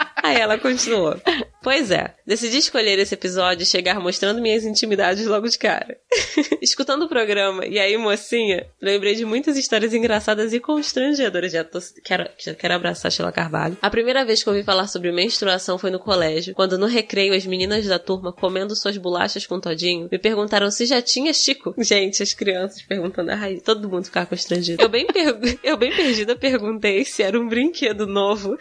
Aí 0.22 0.36
ela 0.38 0.58
continuou. 0.58 1.16
Pois 1.62 1.90
é, 1.90 2.14
decidi 2.26 2.56
escolher 2.58 2.98
esse 2.98 3.14
episódio 3.14 3.62
e 3.62 3.66
chegar 3.66 4.00
mostrando 4.00 4.40
minhas 4.40 4.64
intimidades 4.64 5.26
logo 5.26 5.46
de 5.48 5.58
cara. 5.58 5.98
Escutando 6.62 7.02
o 7.04 7.08
programa, 7.08 7.66
e 7.66 7.78
aí, 7.78 7.96
mocinha, 7.98 8.66
lembrei 8.80 9.14
de 9.14 9.24
muitas 9.24 9.56
histórias 9.56 9.92
engraçadas 9.92 10.52
e 10.54 10.60
constrangedoras. 10.60 11.52
Já 11.52 11.62
tô, 11.64 11.78
quero, 12.04 12.26
quero 12.58 12.74
abraçar 12.74 13.08
a 13.08 13.10
Sheila 13.10 13.32
Carvalho. 13.32 13.76
A 13.82 13.90
primeira 13.90 14.24
vez 14.24 14.42
que 14.42 14.48
ouvi 14.48 14.62
falar 14.62 14.86
sobre 14.88 15.12
menstruação 15.12 15.78
foi 15.78 15.90
no 15.90 15.98
colégio, 15.98 16.54
quando 16.54 16.78
no 16.78 16.86
recreio 16.86 17.34
as 17.34 17.44
meninas 17.44 17.86
da 17.86 17.98
turma, 17.98 18.32
comendo 18.32 18.74
suas 18.74 18.96
bolachas 18.96 19.46
com 19.46 19.60
todinho, 19.60 20.08
me 20.10 20.18
perguntaram 20.18 20.70
se 20.70 20.86
já 20.86 21.02
tinha 21.02 21.32
Chico. 21.34 21.74
Gente, 21.78 22.22
as 22.22 22.32
crianças 22.32 22.80
perguntando 22.82 23.30
a 23.32 23.34
raiz, 23.34 23.62
todo 23.62 23.88
mundo 23.88 24.04
ficava 24.04 24.26
constrangido. 24.26 24.82
Eu 24.82 24.88
bem, 24.88 25.06
per- 25.06 25.38
eu 25.62 25.76
bem 25.76 25.94
perdida 25.94 26.34
perguntei 26.34 27.04
se 27.04 27.22
era 27.22 27.38
um 27.38 27.48
brinquedo 27.48 28.06
novo. 28.06 28.56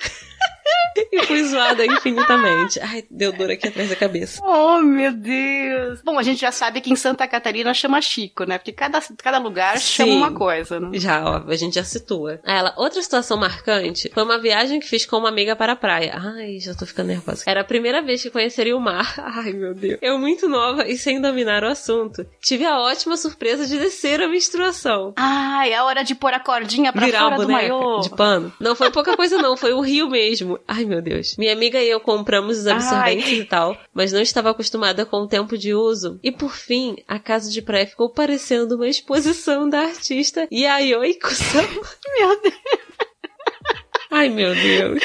E 1.12 1.26
fui 1.26 1.44
zoada 1.44 1.86
infinitamente. 1.86 2.80
Ai, 2.82 3.04
deu 3.10 3.32
dor 3.32 3.50
aqui 3.52 3.68
atrás 3.68 3.90
da 3.90 3.96
cabeça. 3.96 4.42
Oh, 4.44 4.80
meu 4.80 5.12
Deus. 5.12 6.02
Bom, 6.04 6.18
a 6.20 6.24
gente 6.24 6.42
já 6.42 6.52
sabe 6.52 6.82
que 6.82 6.92
em 6.92 6.96
Santa 6.96 7.28
Catarina 7.28 7.74
chama 7.74 8.02
Chico, 8.02 8.44
né? 8.44 8.58
Porque 8.58 8.72
cada, 8.72 9.02
cada 9.18 9.38
lugar 9.40 9.80
chama 9.80 10.12
Sim. 10.12 10.18
uma 10.18 10.32
coisa, 10.32 10.80
né? 10.80 10.90
Já, 10.94 11.24
ó, 11.24 11.44
a 11.50 11.56
gente 11.56 11.76
já 11.76 11.84
situa. 11.84 12.40
Aí 12.44 12.58
ela, 12.58 12.74
outra 12.78 13.02
situação 13.02 13.38
marcante 13.38 14.10
foi 14.14 14.24
uma 14.24 14.38
viagem 14.38 14.80
que 14.80 14.88
fiz 14.88 15.06
com 15.06 15.18
uma 15.18 15.30
amiga 15.30 15.56
para 15.56 15.74
a 15.74 15.76
praia. 15.76 16.16
Ai, 16.18 16.60
já 16.60 16.74
tô 16.74 16.86
ficando 16.86 17.08
nervosa. 17.08 17.44
Era 17.46 17.62
a 17.62 17.66
primeira 17.66 18.02
vez 18.02 18.22
que 18.22 18.30
conheceria 18.30 18.76
o 18.76 18.80
mar. 18.80 19.16
Ai, 19.20 19.52
meu 19.54 19.74
Deus. 19.74 19.98
Eu, 20.02 20.18
muito 20.18 20.48
nova 20.48 20.88
e 20.88 20.98
sem 20.98 21.20
dominar 21.22 21.64
o 21.64 21.68
assunto, 21.68 22.26
tive 22.42 22.66
a 22.66 22.80
ótima 22.80 23.18
surpresa 23.18 23.66
de 23.66 23.78
descer 23.80 24.22
a 24.22 24.28
menstruação. 24.28 25.14
Ai, 25.18 25.74
é 25.74 25.82
hora 25.82 26.04
de 26.04 26.14
pôr 26.16 26.34
a 26.34 26.40
cordinha 26.40 26.92
pra 26.94 27.06
Virar 27.06 27.20
fora 27.20 27.36
a 27.36 27.38
do 27.38 27.50
maiô. 27.50 28.00
de 28.02 28.10
pano. 28.10 28.52
Não 28.60 28.76
foi 28.76 28.92
pouca 28.92 29.16
coisa, 29.16 29.38
não. 29.38 29.56
Foi 29.58 29.74
o 29.74 29.82
rio 29.82 30.10
mesmo. 30.10 30.60
Ai, 30.68 30.79
meu 30.86 31.02
Deus. 31.02 31.36
Minha 31.38 31.54
amiga 31.54 31.82
e 31.82 31.90
eu 31.90 32.00
compramos 32.00 32.60
os 32.60 32.68
absorventes 32.68 33.28
Ai. 33.28 33.40
e 33.40 33.46
tal, 33.46 33.78
mas 33.94 34.12
não 34.12 34.22
estava 34.22 34.50
acostumada 34.50 35.06
com 35.06 35.18
o 35.18 35.28
tempo 35.28 35.58
de 35.58 35.74
uso. 35.74 36.20
E 36.24 36.32
por 36.32 36.56
fim, 36.56 36.98
a 37.08 37.20
casa 37.20 37.50
de 37.50 37.62
praia 37.62 37.88
ficou 37.88 38.10
parecendo 38.10 38.76
uma 38.76 38.88
exposição 38.88 39.70
da 39.70 39.82
artista 39.82 40.48
Yayoi 40.52 41.16
Kusama. 41.16 41.68
Meu 42.18 42.42
Deus, 42.42 42.89
Ai, 44.12 44.30
meu 44.30 44.54
Deus. 44.56 45.00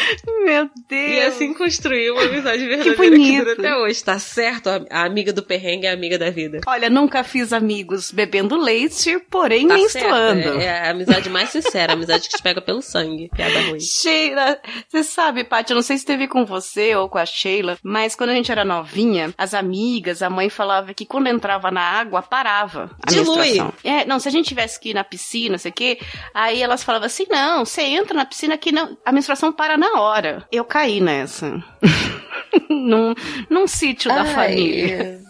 meu 0.44 0.70
Deus. 0.88 1.12
E 1.12 1.20
assim 1.20 1.54
construiu 1.54 2.14
uma 2.14 2.23
amizade 2.23 2.66
verdadeira 2.66 2.96
que, 2.96 3.11
bonito. 3.11 3.44
dura 3.44 3.52
até 3.52 3.76
hoje. 3.76 4.02
Tá 4.02 4.18
certo? 4.18 4.68
A, 4.90 5.04
amiga 5.04 5.32
do 5.32 5.42
perrengue 5.42 5.87
é 5.87 5.90
a 5.90 5.92
amiga 5.92 6.18
da 6.18 6.30
vida. 6.30 6.61
Olha, 6.66 6.88
nunca 6.88 7.23
fiz 7.23 7.52
amigos 7.52 8.11
bebendo 8.11 8.56
leite, 8.56 9.18
porém 9.30 9.68
Tá 9.68 9.75
menstruando. 9.75 10.61
É, 10.61 10.64
é 10.64 10.88
a 10.88 10.90
amizade 10.90 11.28
mais 11.28 11.50
sincera, 11.50 11.92
a 11.92 11.96
amizade 11.96 12.28
que 12.28 12.37
te 12.37 12.42
pega 12.42 12.61
pelo 12.61 12.82
sangue. 12.82 13.28
Piada 13.34 13.61
ruim. 13.62 13.80
Sheila, 13.80 14.58
você 14.88 15.02
sabe, 15.02 15.44
Paty, 15.44 15.73
eu 15.73 15.76
não 15.76 15.82
sei 15.82 15.99
se 15.99 16.04
teve 16.06 16.26
com 16.26 16.44
você 16.44 16.94
ou 16.96 17.08
com 17.08 17.18
a 17.18 17.26
Sheila, 17.26 17.78
mas 17.82 18.14
quando 18.14 18.30
a 18.30 18.34
gente 18.34 18.50
era 18.50 18.64
novinha, 18.64 19.32
as 19.37 19.54
amigas, 19.54 20.23
a 20.23 20.30
mãe 20.30 20.49
falava 20.49 20.94
que 20.94 21.04
quando 21.04 21.26
entrava 21.28 21.70
na 21.70 21.82
água, 21.82 22.23
parava 22.23 22.90
a 23.06 23.11
Dilui. 23.11 23.38
menstruação. 23.38 23.73
É, 23.84 24.04
não, 24.04 24.18
se 24.18 24.28
a 24.28 24.32
gente 24.32 24.49
tivesse 24.49 24.80
que 24.80 24.90
ir 24.90 24.94
na 24.94 25.04
piscina, 25.04 25.52
não 25.52 25.58
sei 25.58 25.70
o 25.70 25.75
quê, 25.75 25.99
aí 26.32 26.62
elas 26.62 26.82
falavam 26.82 27.06
assim, 27.06 27.26
não, 27.30 27.64
você 27.64 27.82
entra 27.82 28.14
na 28.14 28.25
piscina 28.25 28.56
que 28.56 28.73
não, 28.73 28.93
a 29.04 29.12
menstruação 29.12 29.52
para 29.52 29.76
na 29.76 30.00
hora. 30.00 30.46
Eu 30.50 30.64
caí 30.64 31.00
nessa. 31.00 31.62
num, 32.68 33.14
num 33.48 33.66
sítio 33.66 34.10
da 34.14 34.24
família. 34.24 35.20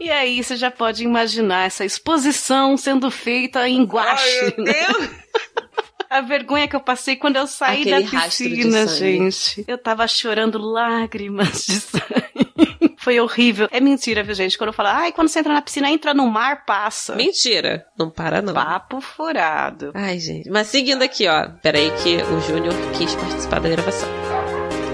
E 0.00 0.10
aí 0.10 0.42
você 0.42 0.56
já 0.56 0.70
pode 0.70 1.02
imaginar 1.02 1.66
essa 1.66 1.84
exposição 1.84 2.76
sendo 2.76 3.10
feita 3.10 3.66
em 3.68 3.84
guache. 3.84 4.40
Ai, 4.42 4.54
meu 4.56 4.66
né? 4.66 4.72
Deus. 4.72 5.10
A 6.10 6.20
vergonha 6.20 6.68
que 6.68 6.76
eu 6.76 6.80
passei 6.80 7.16
quando 7.16 7.36
eu 7.36 7.46
saí 7.46 7.80
Aquele 7.80 8.04
da 8.04 8.20
piscina, 8.20 8.86
gente. 8.86 9.64
Eu 9.66 9.78
tava 9.78 10.06
chorando 10.06 10.58
lágrimas 10.58 11.66
de 11.66 11.80
sangue. 11.80 12.93
Foi 13.04 13.20
horrível. 13.20 13.68
É 13.70 13.80
mentira, 13.80 14.22
viu, 14.22 14.34
gente? 14.34 14.56
Quando 14.56 14.68
eu 14.68 14.72
falo, 14.72 14.88
ai, 14.88 15.12
quando 15.12 15.28
você 15.28 15.38
entra 15.38 15.52
na 15.52 15.60
piscina, 15.60 15.90
entra 15.90 16.14
no 16.14 16.26
mar, 16.26 16.64
passa. 16.64 17.14
Mentira. 17.14 17.84
Não 17.98 18.08
para, 18.08 18.40
não. 18.40 18.54
Papo 18.54 18.98
furado. 18.98 19.92
Ai, 19.94 20.18
gente. 20.18 20.48
Mas 20.48 20.68
seguindo 20.68 21.02
aqui, 21.02 21.28
ó. 21.28 21.50
Peraí 21.62 21.90
que 22.02 22.16
o 22.22 22.40
Júnior 22.40 22.72
quis 22.96 23.14
participar 23.14 23.60
da 23.60 23.68
gravação. 23.68 24.08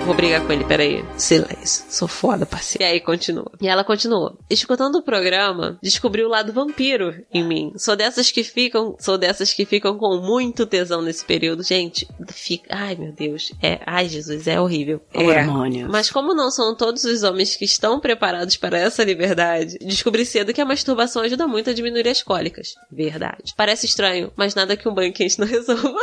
Vou 0.04 0.14
brigar 0.14 0.44
com 0.44 0.52
ele, 0.52 0.64
peraí. 0.64 1.04
Silêncio. 1.16 1.84
Sou 1.88 2.08
foda, 2.08 2.44
parceiro. 2.44 2.82
E 2.82 2.86
aí, 2.86 3.00
continua. 3.00 3.50
E 3.60 3.68
ela 3.68 3.84
continuou. 3.84 4.36
Escutando 4.48 4.96
o 4.96 5.02
programa, 5.02 5.78
descobri 5.82 6.24
o 6.24 6.28
lado 6.28 6.52
vampiro 6.52 7.14
em 7.32 7.44
mim. 7.44 7.72
Sou 7.76 7.94
dessas 7.94 8.30
que 8.30 8.42
ficam, 8.42 8.96
sou 8.98 9.16
dessas 9.16 9.52
que 9.52 9.64
ficam 9.64 9.96
com 9.96 10.16
muito 10.16 10.66
tesão 10.66 11.00
nesse 11.02 11.24
período. 11.24 11.62
Gente, 11.62 12.08
fica, 12.28 12.74
ai 12.74 12.96
meu 12.96 13.12
Deus. 13.12 13.52
É, 13.62 13.80
ai 13.86 14.08
Jesus, 14.08 14.46
é 14.46 14.60
horrível. 14.60 15.00
É. 15.12 15.22
Hormônios. 15.22 15.88
Mas 15.90 16.10
como 16.10 16.34
não 16.34 16.50
são 16.50 16.74
todos 16.74 17.04
os 17.04 17.22
homens 17.22 17.54
que 17.54 17.64
estão 17.64 18.00
preparados 18.00 18.56
para 18.56 18.78
essa 18.78 19.04
liberdade, 19.04 19.78
descobri 19.80 20.24
cedo 20.24 20.52
que 20.52 20.60
a 20.60 20.66
masturbação 20.66 21.22
ajuda 21.22 21.46
muito 21.46 21.70
a 21.70 21.74
diminuir 21.74 22.08
as 22.08 22.22
cólicas. 22.22 22.74
Verdade. 22.90 23.54
Parece 23.56 23.86
estranho, 23.86 24.32
mas 24.34 24.54
nada 24.54 24.76
que 24.76 24.88
um 24.88 24.94
banho 24.94 25.12
quente 25.12 25.38
não 25.38 25.46
resolva. 25.48 26.00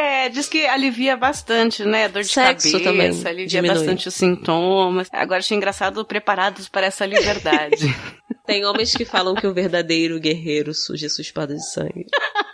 É, 0.00 0.28
diz 0.28 0.48
que 0.48 0.64
alivia 0.64 1.16
bastante, 1.16 1.84
né? 1.84 2.08
Dor 2.08 2.22
de 2.22 2.28
Sexo 2.28 2.70
cabeça, 2.70 2.84
também 2.84 3.08
alivia 3.26 3.46
diminui. 3.46 3.76
bastante 3.76 4.06
os 4.06 4.14
sintomas. 4.14 5.08
Agora 5.12 5.40
achei 5.40 5.56
engraçado 5.56 6.04
preparados 6.04 6.68
para 6.68 6.86
essa 6.86 7.04
liberdade. 7.04 7.76
Tem 8.46 8.64
homens 8.64 8.94
que 8.94 9.04
falam 9.04 9.34
que 9.34 9.46
o 9.46 9.52
verdadeiro 9.52 10.20
guerreiro 10.20 10.72
suja 10.72 11.08
sua 11.08 11.22
espada 11.22 11.52
de 11.52 11.68
sangue. 11.68 12.06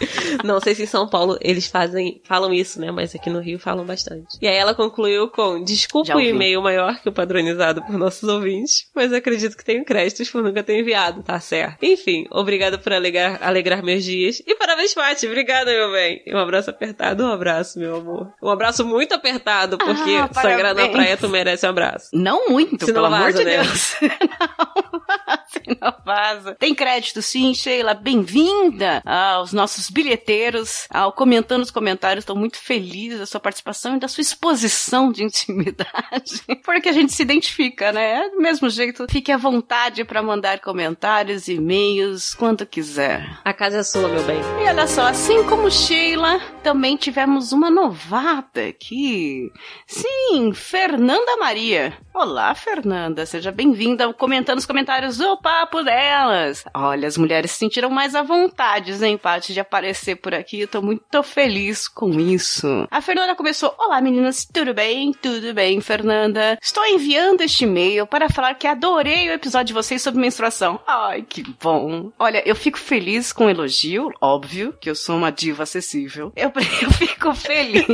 Não 0.44 0.60
sei 0.60 0.74
se 0.74 0.82
em 0.82 0.86
São 0.86 1.08
Paulo 1.08 1.38
eles 1.40 1.66
fazem, 1.66 2.20
falam 2.24 2.52
isso, 2.52 2.80
né? 2.80 2.90
Mas 2.90 3.14
aqui 3.14 3.28
no 3.30 3.40
Rio 3.40 3.58
falam 3.58 3.84
bastante. 3.84 4.38
E 4.40 4.46
aí 4.48 4.56
ela 4.56 4.74
concluiu 4.74 5.28
com: 5.28 5.62
Desculpa 5.62 6.14
o 6.16 6.20
e-mail 6.20 6.62
maior 6.62 6.98
que 7.00 7.08
o 7.08 7.12
padronizado 7.12 7.82
por 7.82 7.96
nossos 7.98 8.28
ouvintes, 8.28 8.86
mas 8.94 9.12
acredito 9.12 9.56
que 9.56 9.64
tenho 9.64 9.84
créditos 9.84 10.30
por 10.30 10.42
nunca 10.42 10.62
ter 10.62 10.78
enviado, 10.78 11.22
tá 11.22 11.38
certo? 11.40 11.78
Enfim, 11.82 12.26
obrigada 12.30 12.78
por 12.78 12.92
alegrar, 12.92 13.38
alegrar 13.42 13.82
meus 13.84 14.04
dias. 14.04 14.42
E 14.46 14.54
parabéns, 14.54 14.94
Paty. 14.94 15.26
Obrigada, 15.26 15.70
meu 15.70 15.92
bem. 15.92 16.22
E 16.26 16.34
um 16.34 16.38
abraço 16.38 16.70
apertado, 16.70 17.24
um 17.24 17.32
abraço, 17.32 17.78
meu 17.78 17.96
amor. 17.96 18.32
Um 18.42 18.48
abraço 18.48 18.84
muito 18.84 19.14
apertado, 19.14 19.76
porque 19.78 20.10
Ah, 20.20 20.30
sangrar 20.32 20.74
na 20.74 20.88
praia 20.88 21.16
tu 21.16 21.28
merece 21.28 21.66
um 21.66 21.70
abraço. 21.70 22.08
Não 22.12 22.48
muito, 22.48 22.84
Se 22.86 22.92
pelo 22.92 23.06
amor 23.06 23.20
vaza, 23.32 23.38
de 23.38 23.44
né? 23.44 23.62
Deus. 23.62 23.96
não, 24.00 25.38
se 25.48 25.78
não 25.80 25.94
vaza. 26.04 26.54
Tem 26.58 26.74
crédito 26.74 27.20
sim, 27.22 27.52
Sheila. 27.54 27.94
Bem-vinda 27.94 29.02
aos 29.04 29.52
nossos 29.52 29.89
bilheteiros, 29.90 30.86
ao 30.90 31.12
comentando 31.12 31.62
os 31.62 31.70
comentários. 31.70 32.22
Estou 32.22 32.36
muito 32.36 32.56
feliz 32.56 33.18
da 33.18 33.26
sua 33.26 33.40
participação 33.40 33.96
e 33.96 34.00
da 34.00 34.08
sua 34.08 34.22
exposição 34.22 35.12
de 35.12 35.24
intimidade. 35.24 36.42
Porque 36.64 36.88
a 36.88 36.92
gente 36.92 37.12
se 37.12 37.22
identifica, 37.22 37.92
né? 37.92 38.26
É 38.26 38.30
do 38.30 38.40
mesmo 38.40 38.68
jeito, 38.70 39.06
fique 39.10 39.32
à 39.32 39.36
vontade 39.36 40.04
para 40.04 40.22
mandar 40.22 40.60
comentários, 40.60 41.48
e-mails, 41.48 42.34
quando 42.34 42.66
quiser. 42.66 43.38
A 43.44 43.52
casa 43.52 43.78
é 43.78 43.82
sua, 43.82 44.08
meu 44.08 44.22
bem. 44.24 44.40
E 44.62 44.68
olha 44.68 44.86
só, 44.86 45.02
assim 45.02 45.44
como 45.44 45.70
Sheila, 45.70 46.40
também 46.62 46.96
tivemos 46.96 47.52
uma 47.52 47.70
novata 47.70 48.60
aqui. 48.60 49.50
Sim, 49.86 50.52
Fernanda 50.54 51.36
Maria. 51.38 51.92
Olá, 52.12 52.52
Fernanda, 52.56 53.24
seja 53.24 53.52
bem-vinda 53.52 54.12
comentando 54.12 54.58
os 54.58 54.66
comentários 54.66 55.16
do 55.16 55.36
Papo 55.36 55.82
Delas. 55.84 56.64
Olha, 56.74 57.06
as 57.06 57.16
mulheres 57.16 57.52
se 57.52 57.58
sentiram 57.58 57.88
mais 57.88 58.16
à 58.16 58.22
vontade, 58.22 58.92
hein, 59.04 59.16
Paty, 59.16 59.54
de 59.54 59.60
aparecer 59.60 60.16
por 60.16 60.34
aqui. 60.34 60.60
Eu 60.60 60.68
tô 60.68 60.82
muito 60.82 61.22
feliz 61.22 61.86
com 61.86 62.10
isso. 62.18 62.86
A 62.90 63.00
Fernanda 63.00 63.36
começou: 63.36 63.72
Olá, 63.78 64.00
meninas, 64.00 64.44
tudo 64.44 64.74
bem? 64.74 65.12
Tudo 65.12 65.54
bem, 65.54 65.80
Fernanda. 65.80 66.58
Estou 66.60 66.84
enviando 66.84 67.42
este 67.42 67.62
e-mail 67.62 68.04
para 68.08 68.28
falar 68.28 68.54
que 68.54 68.66
adorei 68.66 69.28
o 69.30 69.32
episódio 69.32 69.68
de 69.68 69.74
vocês 69.74 70.02
sobre 70.02 70.20
menstruação. 70.20 70.80
Ai, 70.88 71.22
que 71.22 71.44
bom. 71.62 72.10
Olha, 72.18 72.42
eu 72.44 72.56
fico 72.56 72.78
feliz 72.78 73.32
com 73.32 73.46
o 73.46 73.50
elogio, 73.50 74.10
óbvio, 74.20 74.74
que 74.80 74.90
eu 74.90 74.96
sou 74.96 75.16
uma 75.16 75.30
diva 75.30 75.62
acessível. 75.62 76.32
Eu, 76.34 76.50
eu 76.82 76.90
fico 76.90 77.32
feliz 77.34 77.86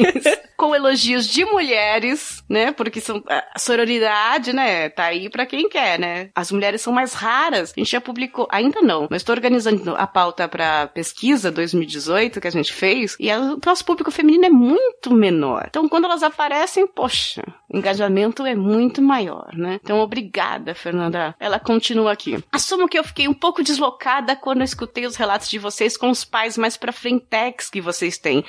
com 0.57 0.75
elogios 0.75 1.27
de 1.29 1.45
mulheres, 1.45 2.43
né? 2.49 2.73
Porque 2.73 2.99
são, 3.01 3.23
a 3.29 3.59
sororidade, 3.59 4.06
né? 4.53 4.89
Tá 4.89 5.05
aí 5.05 5.29
pra 5.29 5.47
quem 5.47 5.69
quer, 5.69 5.99
né? 5.99 6.31
As 6.35 6.51
mulheres 6.53 6.81
são 6.83 6.93
mais 6.93 7.15
raras. 7.15 7.73
A 7.77 7.81
gente 7.81 7.91
já 7.91 8.01
publicou, 8.01 8.47
ainda 8.51 8.81
não, 8.83 9.07
mas 9.11 9.23
estou 9.23 9.35
organizando 9.35 9.95
a 9.97 10.07
pauta 10.07 10.49
pra 10.49 10.87
pesquisa 10.89 11.51
2018 11.51 12.41
que 12.41 12.49
a 12.49 12.51
gente 12.51 12.73
fez 12.73 13.17
e 13.19 13.31
a- 13.31 13.39
o 13.41 13.59
nosso 13.65 13.85
público 13.85 14.11
feminino 14.11 14.45
é 14.47 14.51
muito 14.51 15.13
menor. 15.13 15.65
Então, 15.69 15.89
quando 15.89 16.05
elas 16.05 16.23
aparecem, 16.23 16.87
poxa, 16.87 17.43
o 17.69 17.77
engajamento 17.77 18.45
é 18.47 18.55
muito 18.55 19.01
maior, 19.03 19.51
né? 19.55 19.79
Então, 19.83 19.99
obrigada, 20.01 20.75
Fernanda. 20.75 21.35
Ela 21.39 21.59
continua 21.59 22.13
aqui. 22.13 22.43
Assumo 22.53 22.89
que 22.89 22.99
eu 22.99 23.05
fiquei 23.05 23.29
um 23.29 23.35
pouco 23.35 23.63
deslocada 23.63 24.35
quando 24.37 24.59
eu 24.59 24.65
escutei 24.65 25.07
os 25.07 25.17
relatos 25.17 25.49
de 25.49 25.59
vocês 25.59 25.97
com 25.97 26.11
os 26.11 26.25
pais 26.25 26.57
mais 26.57 26.77
pra 26.77 26.93
frentex 26.93 27.69
que 27.71 27.81
vocês 27.81 28.19
têm. 28.19 28.45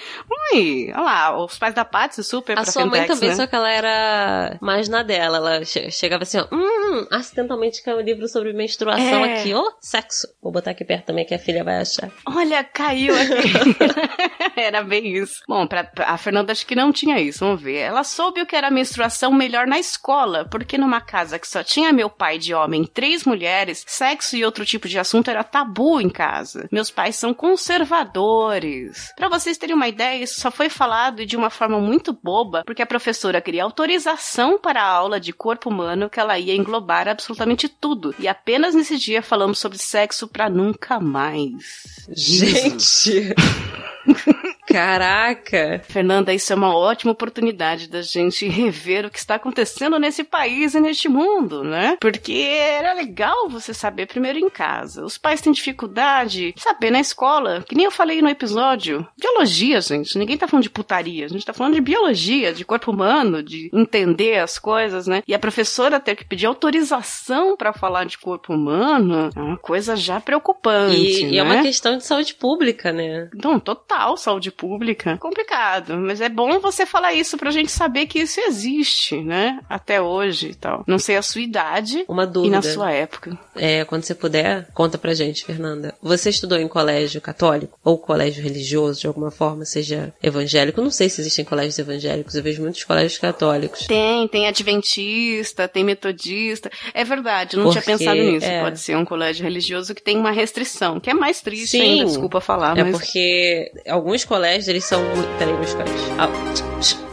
Ui, 0.54 0.92
olha 0.94 1.02
lá, 1.04 1.44
os 1.44 1.58
pais 1.58 1.74
da 1.74 1.86
Patsy 1.86 2.24
super 2.24 2.54
A 2.58 2.62
pra 2.62 2.72
sua 2.72 2.86
mãe 2.86 2.92
frentex, 3.06 3.20
também, 3.20 3.30
né? 3.30 3.36
só 3.36 3.48
que 3.48 3.56
ela 3.56 3.72
era 3.72 4.58
mais 4.62 4.88
na 4.90 5.04
dela. 5.04 5.40
Ela 5.48 5.66
che- 5.66 5.90
chegava 5.92 6.24
assim, 6.24 6.38
ó, 6.40 6.48
hum, 6.52 7.08
acidentalmente 7.12 7.82
caiu 7.84 7.98
um 7.98 8.02
livro 8.02 8.28
sobre 8.28 8.54
menstruação 8.54 9.26
É. 9.26 9.40
aqui, 9.40 9.54
ó, 9.54 9.64
sexo. 9.82 10.28
Vou 10.42 10.52
botar 10.52 10.72
aqui 10.72 10.84
perto 10.86 11.06
também 11.08 11.26
que 11.26 11.34
a 11.34 11.40
filha 11.40 11.64
vai 11.64 11.78
achar. 11.82 12.10
Olha, 12.26 12.64
caiu 12.64 13.14
aqui. 13.16 14.56
era 14.56 14.84
bem 14.84 15.16
isso. 15.18 15.42
Bom, 15.48 15.68
pra, 15.68 15.90
a 16.00 16.18
Fernanda 16.18 16.52
acho 16.52 16.66
que 16.66 16.76
não 16.76 16.92
tinha 16.92 17.20
isso, 17.20 17.40
vamos 17.46 17.62
ver. 17.62 17.78
Ela 17.78 18.04
soube 18.04 18.42
o 18.42 18.46
que 18.46 18.56
era 18.56 18.70
menstruação 18.72 19.32
melhor 19.32 19.68
na 19.68 19.80
escola, 19.80 20.46
porque 20.50 20.78
numa 20.78 21.02
casa 21.02 21.38
que 21.40 21.48
só 21.48 21.64
tinha 21.64 21.92
meu 21.94 22.10
pai 22.10 22.38
de 22.38 22.54
homem 22.54 22.84
e 22.84 22.88
três 22.88 23.24
mulheres, 23.26 23.84
sexo 23.88 24.36
e 24.36 24.46
outro 24.46 24.66
tipo 24.66 24.88
de 24.88 24.98
assunto 25.00 25.30
era 25.30 25.44
tabu 25.44 26.00
em 26.02 26.10
casa. 26.10 26.68
Meus 26.72 26.90
pais 26.92 27.16
são 27.16 27.34
conservadores. 27.34 29.12
Pra 29.16 29.30
vocês 29.30 29.58
terem 29.58 29.76
uma 29.76 29.88
ideia, 29.88 30.24
isso 30.24 30.40
só 30.40 30.50
foi 30.52 30.70
falado 30.70 31.26
de 31.26 31.36
uma 31.36 31.50
forma 31.50 31.80
muito 31.80 32.14
boba, 32.14 32.64
porque 32.66 32.82
a 32.82 32.86
professora 32.88 33.42
queria 33.42 33.64
autorização 33.64 34.60
para 34.60 34.82
a 34.82 34.88
aula 34.88 35.20
de 35.20 35.34
corpo 35.38 35.70
humano 35.70 36.10
que 36.10 36.20
ela 36.20 36.38
ia 36.40 36.56
englobar 36.56 37.08
absolutamente 37.08 37.70
tudo. 37.70 38.14
E 38.20 38.28
apenas 38.28 38.76
nesse 38.76 38.98
dia 38.98 39.22
falamos 39.22 39.60
sobre 39.60 39.78
sexo 39.78 40.28
pra 40.28 40.50
nunca 40.50 41.00
mais. 41.00 42.06
Gente! 42.10 43.34
Caraca! 44.78 45.82
Fernanda, 45.90 46.32
isso 46.32 46.54
é 46.54 46.56
uma 46.56 46.78
ótima 46.78 47.12
oportunidade 47.12 47.90
da 47.90 48.04
gente 48.04 48.48
rever 48.48 49.08
o 49.08 49.10
que 49.10 49.18
está 49.18 49.34
acontecendo 49.34 49.98
nesse 49.98 50.24
país 50.24 50.76
e 50.76 50.80
neste 50.80 51.10
mundo, 51.10 51.64
né? 51.64 51.98
Porque 52.00 52.32
era 52.32 52.94
legal 52.94 53.50
você 53.50 53.74
saber 53.74 54.06
primeiro 54.06 54.38
em 54.38 54.48
casa. 54.52 55.04
Os 55.04 55.18
pais 55.18 55.42
têm 55.42 55.52
dificuldade 55.52 56.54
de 56.54 56.62
saber 56.62 56.92
na 56.92 57.00
escola, 57.00 57.66
que 57.68 57.74
nem 57.74 57.86
eu 57.86 57.92
falei 57.92 58.22
no 58.22 58.30
episódio. 58.30 59.08
Biologia, 59.20 59.82
gente. 59.82 60.16
Ninguém 60.16 60.38
tá 60.38 60.48
falando 60.48 60.62
de 60.62 60.70
putaria. 60.70 61.26
A 61.26 61.30
gente 61.30 61.44
tá 61.44 61.54
falando 61.54 61.74
de 61.74 61.82
biologia, 61.82 62.54
de 62.54 62.64
corpo 62.64 62.92
humano, 62.92 63.42
de 63.42 63.72
entender 63.74 64.38
as 64.38 64.60
coisas, 64.60 65.08
né? 65.08 65.24
E 65.28 65.34
a 65.34 65.40
professora 65.40 66.00
ter 66.00 66.16
que 66.16 66.24
pedir 66.24 66.46
autorização 66.46 67.58
para 67.58 67.74
falar 67.74 68.04
de 68.04 68.20
corpo 68.20 68.54
humano 68.54 69.32
é 69.36 69.40
uma 69.40 69.58
coisa 69.58 69.96
já 69.96 70.22
preocupante, 70.22 70.96
E, 70.96 71.24
né? 71.24 71.30
e 71.32 71.38
é 71.40 71.42
uma 71.42 71.64
questão 71.64 71.98
de 71.98 72.06
saúde 72.06 72.36
pública, 72.36 72.92
né? 72.94 73.28
Não, 73.34 73.60
total 73.60 74.16
saúde 74.16 74.52
pública. 74.52 74.67
Pública, 74.68 75.18
complicado. 75.18 75.98
Mas 75.98 76.20
é 76.22 76.30
bom 76.30 76.60
você 76.60 76.86
falar 76.86 77.14
isso 77.14 77.38
pra 77.38 77.52
gente 77.52 77.72
saber 77.72 78.06
que 78.08 78.20
isso 78.20 78.40
existe, 78.42 79.22
né? 79.22 79.60
Até 79.70 80.02
hoje 80.02 80.50
e 80.50 80.56
tal. 80.56 80.84
Não 80.88 81.00
sei 81.00 81.16
a 81.18 81.22
sua 81.22 81.42
idade 81.42 82.04
Uma 82.08 82.24
e 82.24 82.28
dúvida. 82.28 82.56
na 82.58 82.62
sua 82.62 82.92
época. 82.92 83.38
É, 83.56 83.86
quando 83.86 84.04
você 84.04 84.14
puder, 84.14 84.68
conta 84.74 84.98
pra 84.98 85.14
gente, 85.14 85.46
Fernanda. 85.46 85.94
Você 86.02 86.30
estudou 86.30 86.58
em 86.58 86.68
colégio 86.68 87.22
católico 87.22 87.78
ou 87.84 87.98
colégio 87.98 88.44
religioso 88.44 89.00
de 89.02 89.08
alguma 89.08 89.32
forma, 89.32 89.66
seja 89.66 90.14
evangélico? 90.22 90.82
Não 90.82 90.92
sei 90.92 91.10
se 91.10 91.22
existem 91.22 91.46
colégios 91.46 91.80
evangélicos, 91.80 92.36
eu 92.36 92.44
vejo 92.44 92.62
muitos 92.62 92.84
colégios 92.84 93.18
católicos. 93.18 93.88
Tem, 93.88 94.28
tem 94.28 94.48
adventista, 94.48 95.68
tem 95.68 95.84
metodista. 95.84 96.70
É 96.94 97.04
verdade, 97.04 97.56
eu 97.56 97.64
não 97.64 97.72
Porque, 97.72 97.82
tinha 97.82 97.98
pensado 97.98 98.22
nisso. 98.22 98.46
é. 98.46 98.62
Pode 98.62 98.80
ser 98.80 98.96
um 98.98 99.06
colégio 99.06 99.44
religioso 99.44 99.94
que 99.96 100.02
tem 100.02 100.18
uma 100.18 100.32
restrição, 100.32 101.00
que 101.00 101.10
é 101.10 101.14
mais 101.14 101.42
triste 101.42 101.72
Sim. 101.78 101.82
ainda, 101.82 102.06
desculpa 102.06 102.40
falar, 102.42 102.78
É 102.78 102.84
mas 102.84 102.92
porque 102.98 103.72
alguns 103.88 104.24
colégios, 104.26 104.47
eles 104.48 104.86
são 104.86 105.04
muito... 105.04 105.38
Peraí, 105.38 105.54
meus 105.54 105.74
colégios. 105.74 106.02
Ah, 106.18 106.30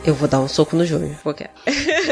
eu 0.05 0.15
vou 0.15 0.29
dar 0.29 0.41
um 0.41 0.49
soco 0.49 0.77
no 0.77 0.85
Júnior. 0.85 1.17
Qualquer. 1.23 1.51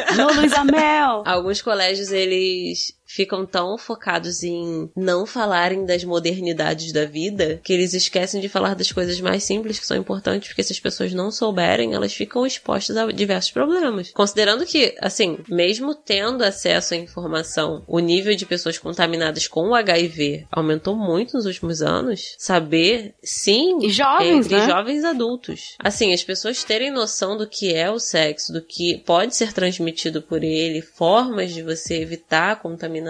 Alô, 0.08 0.32
Luiz 0.32 0.52
Amel! 0.54 1.22
Alguns 1.26 1.62
colégios, 1.62 2.10
eles 2.10 2.94
ficam 3.14 3.44
tão 3.44 3.76
focados 3.76 4.42
em 4.42 4.90
não 4.96 5.26
falarem 5.26 5.84
das 5.84 6.02
modernidades 6.02 6.92
da 6.92 7.04
vida 7.04 7.60
que 7.62 7.72
eles 7.72 7.92
esquecem 7.92 8.40
de 8.40 8.48
falar 8.48 8.74
das 8.74 8.90
coisas 8.90 9.20
mais 9.20 9.44
simples 9.44 9.78
que 9.78 9.86
são 9.86 9.96
importantes, 9.96 10.48
porque 10.48 10.62
se 10.62 10.72
as 10.72 10.80
pessoas 10.80 11.12
não 11.12 11.30
souberem, 11.30 11.92
elas 11.92 12.14
ficam 12.14 12.46
expostas 12.46 12.96
a 12.96 13.06
diversos 13.12 13.50
problemas. 13.50 14.10
Considerando 14.12 14.64
que, 14.64 14.94
assim, 15.00 15.38
mesmo 15.48 15.94
tendo 15.94 16.42
acesso 16.42 16.94
à 16.94 16.96
informação, 16.96 17.84
o 17.86 17.98
nível 17.98 18.34
de 18.34 18.46
pessoas 18.46 18.78
contaminadas 18.78 19.46
com 19.46 19.68
o 19.68 19.74
HIV 19.74 20.46
aumentou 20.50 20.96
muito 20.96 21.36
nos 21.36 21.44
últimos 21.44 21.82
anos, 21.82 22.34
saber, 22.38 23.14
sim, 23.22 23.78
E 23.82 23.90
jovens, 23.90 24.46
entre 24.46 24.56
né? 24.56 24.66
jovens 24.66 25.04
adultos. 25.04 25.76
Assim, 25.78 26.14
as 26.14 26.24
pessoas 26.24 26.64
terem 26.64 26.90
noção 26.90 27.36
do 27.36 27.46
que 27.46 27.74
é 27.74 27.90
o 27.90 27.98
sexo, 27.98 28.52
do 28.52 28.62
que 28.62 29.02
pode 29.04 29.36
ser 29.36 29.52
transmitido 29.52 30.22
por 30.22 30.42
ele, 30.42 30.80
formas 30.80 31.52
de 31.52 31.62
você 31.62 31.96
evitar 31.96 32.52
a 32.52 32.56
contaminação, 32.56 33.01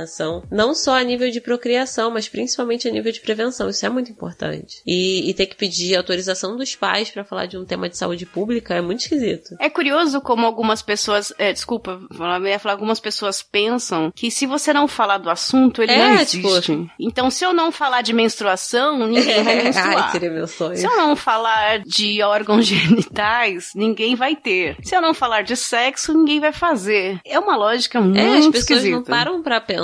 não 0.50 0.75
só 0.75 0.96
a 0.99 1.02
nível 1.02 1.30
de 1.30 1.40
procriação, 1.40 2.11
mas 2.11 2.28
principalmente 2.28 2.88
a 2.88 2.90
nível 2.90 3.12
de 3.12 3.20
prevenção. 3.20 3.68
Isso 3.68 3.84
é 3.84 3.88
muito 3.88 4.11
importante. 4.11 4.82
E, 4.87 5.28
e 5.30 5.34
ter 5.34 5.46
que 5.46 5.56
pedir 5.56 5.96
autorização 5.96 6.56
dos 6.56 6.75
pais 6.75 7.11
pra 7.11 7.25
falar 7.25 7.46
de 7.46 7.56
um 7.58 7.64
tema 7.64 7.88
de 7.88 7.96
saúde 7.96 8.26
pública 8.26 8.75
é 8.75 8.80
muito 8.80 9.00
esquisito. 9.00 9.54
É 9.61 9.68
curioso 9.70 10.20
como 10.20 10.46
algumas 10.46 10.82
pessoas, 10.82 11.32
é, 11.38 11.52
desculpa, 11.52 12.00
eu 12.11 12.46
ia 12.46 12.58
falar, 12.58 12.75
algumas 12.75 13.00
pessoas 13.00 13.42
pensam 13.42 14.11
que 14.14 14.30
se 14.30 14.46
você 14.46 14.72
não 14.72 14.87
falar 14.88 15.18
do 15.18 15.30
assunto, 15.30 15.82
ele 15.82 15.92
É, 15.92 15.99
não 15.99 16.14
existe. 16.20 16.40
tipo- 16.72 16.90
Então, 16.99 17.30
se 17.30 17.44
eu 17.44 17.52
não 17.52 17.70
falar 17.72 18.02
de 18.02 18.12
menstruação, 18.12 19.06
ninguém 19.06 19.42
vai 19.42 19.56
menstruar. 19.64 20.04
Ai, 20.06 20.12
seria 20.12 20.30
meu 20.30 20.46
sonho. 20.46 20.76
Se 20.76 20.87
eu 20.87 20.96
não 20.96 21.14
falar 21.16 21.80
de 21.80 22.22
órgãos 22.22 22.66
genitais, 23.12 23.72
ninguém 23.75 24.14
vai 24.14 24.34
ter. 24.37 24.76
Se 24.82 24.94
eu 24.94 25.00
não 25.00 25.12
falar 25.14 25.42
de 25.42 25.56
sexo, 25.56 26.12
ninguém 26.14 26.40
vai 26.40 26.52
fazer. 26.52 27.20
É 27.25 27.38
uma 27.38 27.56
lógica 27.56 28.00
muito 28.00 28.18
É, 28.18 28.38
as 28.38 28.46
pessoas 28.46 28.54
esquisita. 28.80 28.96
não 28.96 29.02
param 29.04 29.42
pra 29.42 29.61
pensar 29.61 29.82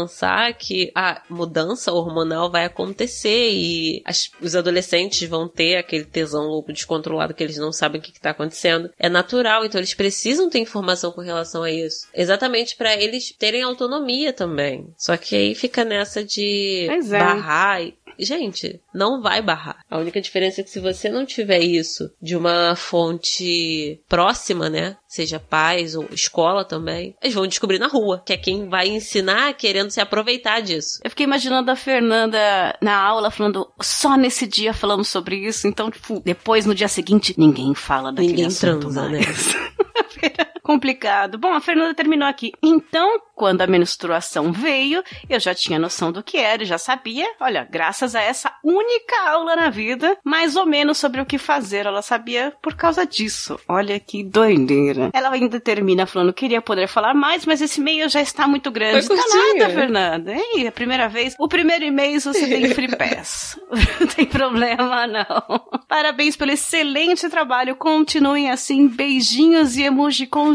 que 0.52 0.90
a 0.94 1.22
mudança 1.28 1.92
hormonal 1.92 2.50
vai 2.50 2.64
acontecer 2.64 3.50
e 3.50 4.02
as- 4.04 4.30
os 4.40 4.54
adolescentes 4.54 5.28
vão 5.28 5.48
ter 5.48 5.76
aquele 5.76 6.04
tesão 6.04 6.44
louco 6.44 6.72
descontrolado 6.72 7.34
que 7.34 7.42
eles 7.42 7.56
não 7.56 7.72
sabem 7.72 8.00
o 8.00 8.04
que, 8.04 8.12
que 8.12 8.20
tá 8.20 8.30
acontecendo. 8.30 8.90
É 8.98 9.08
natural, 9.08 9.64
então 9.64 9.80
eles 9.80 9.94
precisam 9.94 10.48
ter 10.48 10.58
informação 10.60 11.10
com 11.10 11.20
relação 11.20 11.62
a 11.62 11.70
isso. 11.70 12.06
Exatamente 12.14 12.76
pra 12.76 12.94
eles 12.94 13.32
terem 13.38 13.62
autonomia 13.62 14.32
também. 14.32 14.86
Só 14.96 15.16
que 15.16 15.34
aí 15.34 15.54
fica 15.54 15.84
nessa 15.84 16.22
de 16.22 16.86
é. 16.90 17.00
barrar 17.18 17.80
Gente, 18.18 18.80
não 18.94 19.22
vai 19.22 19.40
barrar. 19.40 19.84
A 19.90 19.98
única 19.98 20.20
diferença 20.20 20.60
é 20.60 20.64
que 20.64 20.70
se 20.70 20.80
você 20.80 21.08
não 21.08 21.24
tiver 21.24 21.60
isso 21.60 22.10
de 22.20 22.36
uma 22.36 22.74
fonte 22.74 24.00
próxima, 24.08 24.68
né? 24.68 24.96
Seja 25.06 25.38
pais 25.38 25.94
ou 25.94 26.06
escola 26.12 26.64
também, 26.64 27.14
eles 27.22 27.34
vão 27.34 27.46
descobrir 27.46 27.78
na 27.78 27.86
rua, 27.86 28.22
que 28.24 28.32
é 28.32 28.36
quem 28.36 28.68
vai 28.68 28.88
ensinar 28.88 29.54
querendo 29.54 29.90
se 29.90 30.00
aproveitar 30.00 30.60
disso. 30.60 31.00
Eu 31.02 31.10
fiquei 31.10 31.24
imaginando 31.24 31.70
a 31.70 31.76
Fernanda 31.76 32.76
na 32.80 32.96
aula 32.96 33.30
falando, 33.30 33.70
só 33.80 34.16
nesse 34.16 34.46
dia 34.46 34.74
falamos 34.74 35.08
sobre 35.08 35.36
isso, 35.36 35.66
então, 35.66 35.90
tipo, 35.90 36.20
depois 36.24 36.66
no 36.66 36.74
dia 36.74 36.88
seguinte, 36.88 37.34
ninguém 37.38 37.74
fala 37.74 38.10
daquele 38.10 38.32
Ninguém 38.32 38.46
assunto 38.46 38.80
transa, 38.80 39.08
né? 39.08 39.20
Complicado. 40.68 41.38
Bom, 41.38 41.54
a 41.54 41.62
Fernanda 41.62 41.94
terminou 41.94 42.28
aqui. 42.28 42.52
Então, 42.62 43.22
quando 43.34 43.62
a 43.62 43.66
menstruação 43.66 44.52
veio, 44.52 45.02
eu 45.26 45.40
já 45.40 45.54
tinha 45.54 45.78
noção 45.78 46.12
do 46.12 46.22
que 46.22 46.36
era, 46.36 46.62
e 46.62 46.66
já 46.66 46.76
sabia. 46.76 47.26
Olha, 47.40 47.66
graças 47.70 48.14
a 48.14 48.20
essa 48.20 48.52
única 48.62 49.30
aula 49.30 49.56
na 49.56 49.70
vida, 49.70 50.18
mais 50.22 50.56
ou 50.56 50.66
menos 50.66 50.98
sobre 50.98 51.22
o 51.22 51.24
que 51.24 51.38
fazer. 51.38 51.86
Ela 51.86 52.02
sabia 52.02 52.52
por 52.60 52.74
causa 52.74 53.06
disso. 53.06 53.58
Olha 53.66 53.98
que 53.98 54.22
doideira. 54.22 55.08
Ela 55.14 55.30
ainda 55.30 55.58
termina 55.58 56.04
falando, 56.04 56.34
queria 56.34 56.60
poder 56.60 56.86
falar 56.86 57.14
mais, 57.14 57.46
mas 57.46 57.62
esse 57.62 57.80
e-mail 57.80 58.06
já 58.10 58.20
está 58.20 58.46
muito 58.46 58.70
grande. 58.70 59.06
Foi 59.06 59.16
Tá 59.16 59.24
nada, 59.26 59.72
Fernanda. 59.72 60.34
Ei, 60.34 60.66
a 60.66 60.72
primeira 60.72 61.08
vez. 61.08 61.34
O 61.38 61.48
primeiro 61.48 61.86
e-mail 61.86 62.20
você 62.20 62.46
tem 62.46 62.68
free 62.74 62.94
pass. 62.94 63.58
não 64.00 64.06
tem 64.06 64.26
problema, 64.26 65.06
não. 65.06 65.62
Parabéns 65.88 66.36
pelo 66.36 66.50
excelente 66.50 67.26
trabalho. 67.30 67.74
Continuem 67.74 68.50
assim. 68.50 68.86
Beijinhos 68.86 69.78
e 69.78 69.84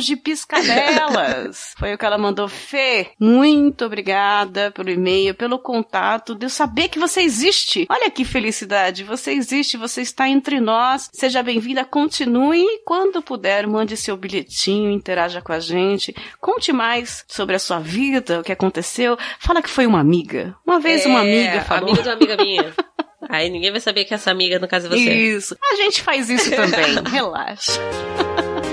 de 0.05 0.15
piscadelas. 0.15 1.73
Foi 1.77 1.93
o 1.93 1.97
que 1.97 2.05
ela 2.05 2.17
mandou. 2.17 2.47
Fê, 2.47 3.11
muito 3.19 3.85
obrigada 3.85 4.71
pelo 4.71 4.89
e-mail, 4.89 5.33
pelo 5.35 5.59
contato, 5.59 6.35
de 6.35 6.45
eu 6.45 6.49
saber 6.49 6.87
que 6.89 6.99
você 6.99 7.21
existe. 7.21 7.85
Olha 7.89 8.09
que 8.09 8.25
felicidade. 8.25 9.03
Você 9.03 9.31
existe, 9.31 9.77
você 9.77 10.01
está 10.01 10.27
entre 10.27 10.59
nós. 10.59 11.09
Seja 11.13 11.43
bem-vinda. 11.43 11.85
Continue 11.85 12.59
e 12.61 12.83
quando 12.85 13.21
puder, 13.21 13.67
mande 13.67 13.95
seu 13.97 14.15
bilhetinho, 14.17 14.91
interaja 14.91 15.41
com 15.41 15.53
a 15.53 15.59
gente. 15.59 16.15
Conte 16.39 16.71
mais 16.71 17.23
sobre 17.27 17.55
a 17.55 17.59
sua 17.59 17.79
vida, 17.79 18.39
o 18.39 18.43
que 18.43 18.51
aconteceu. 18.51 19.17
Fala 19.39 19.61
que 19.61 19.69
foi 19.69 19.85
uma 19.85 19.99
amiga. 19.99 20.55
Uma 20.65 20.79
vez 20.79 21.05
uma 21.05 21.23
É, 21.25 21.47
amiga 21.47 21.61
falou. 21.65 21.89
Amiga 21.89 22.03
de 22.03 22.09
uma 22.09 22.15
amiga 22.15 22.37
minha. 22.37 22.73
Aí 23.29 23.49
ninguém 23.49 23.71
vai 23.71 23.79
saber 23.79 24.03
que 24.03 24.13
essa 24.13 24.29
amiga, 24.29 24.59
no 24.59 24.67
caso, 24.67 24.87
é 24.87 24.89
você. 24.89 25.13
Isso. 25.13 25.57
A 25.71 25.75
gente 25.75 26.01
faz 26.01 26.29
isso 26.29 26.49
também. 26.51 27.01
Relaxa. 27.09 27.79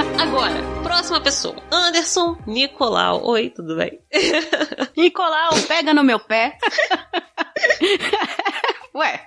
Agora, 0.21 0.55
próxima 0.83 1.21
pessoa. 1.21 1.57
Anderson 1.71 2.37
Nicolau. 2.47 3.25
Oi, 3.27 3.51
tudo 3.51 3.77
bem? 3.77 4.01
Nicolau, 4.97 5.51
pega 5.69 5.93
no 5.93 6.03
meu 6.03 6.19
pé. 6.19 6.57
Ué, 8.95 9.21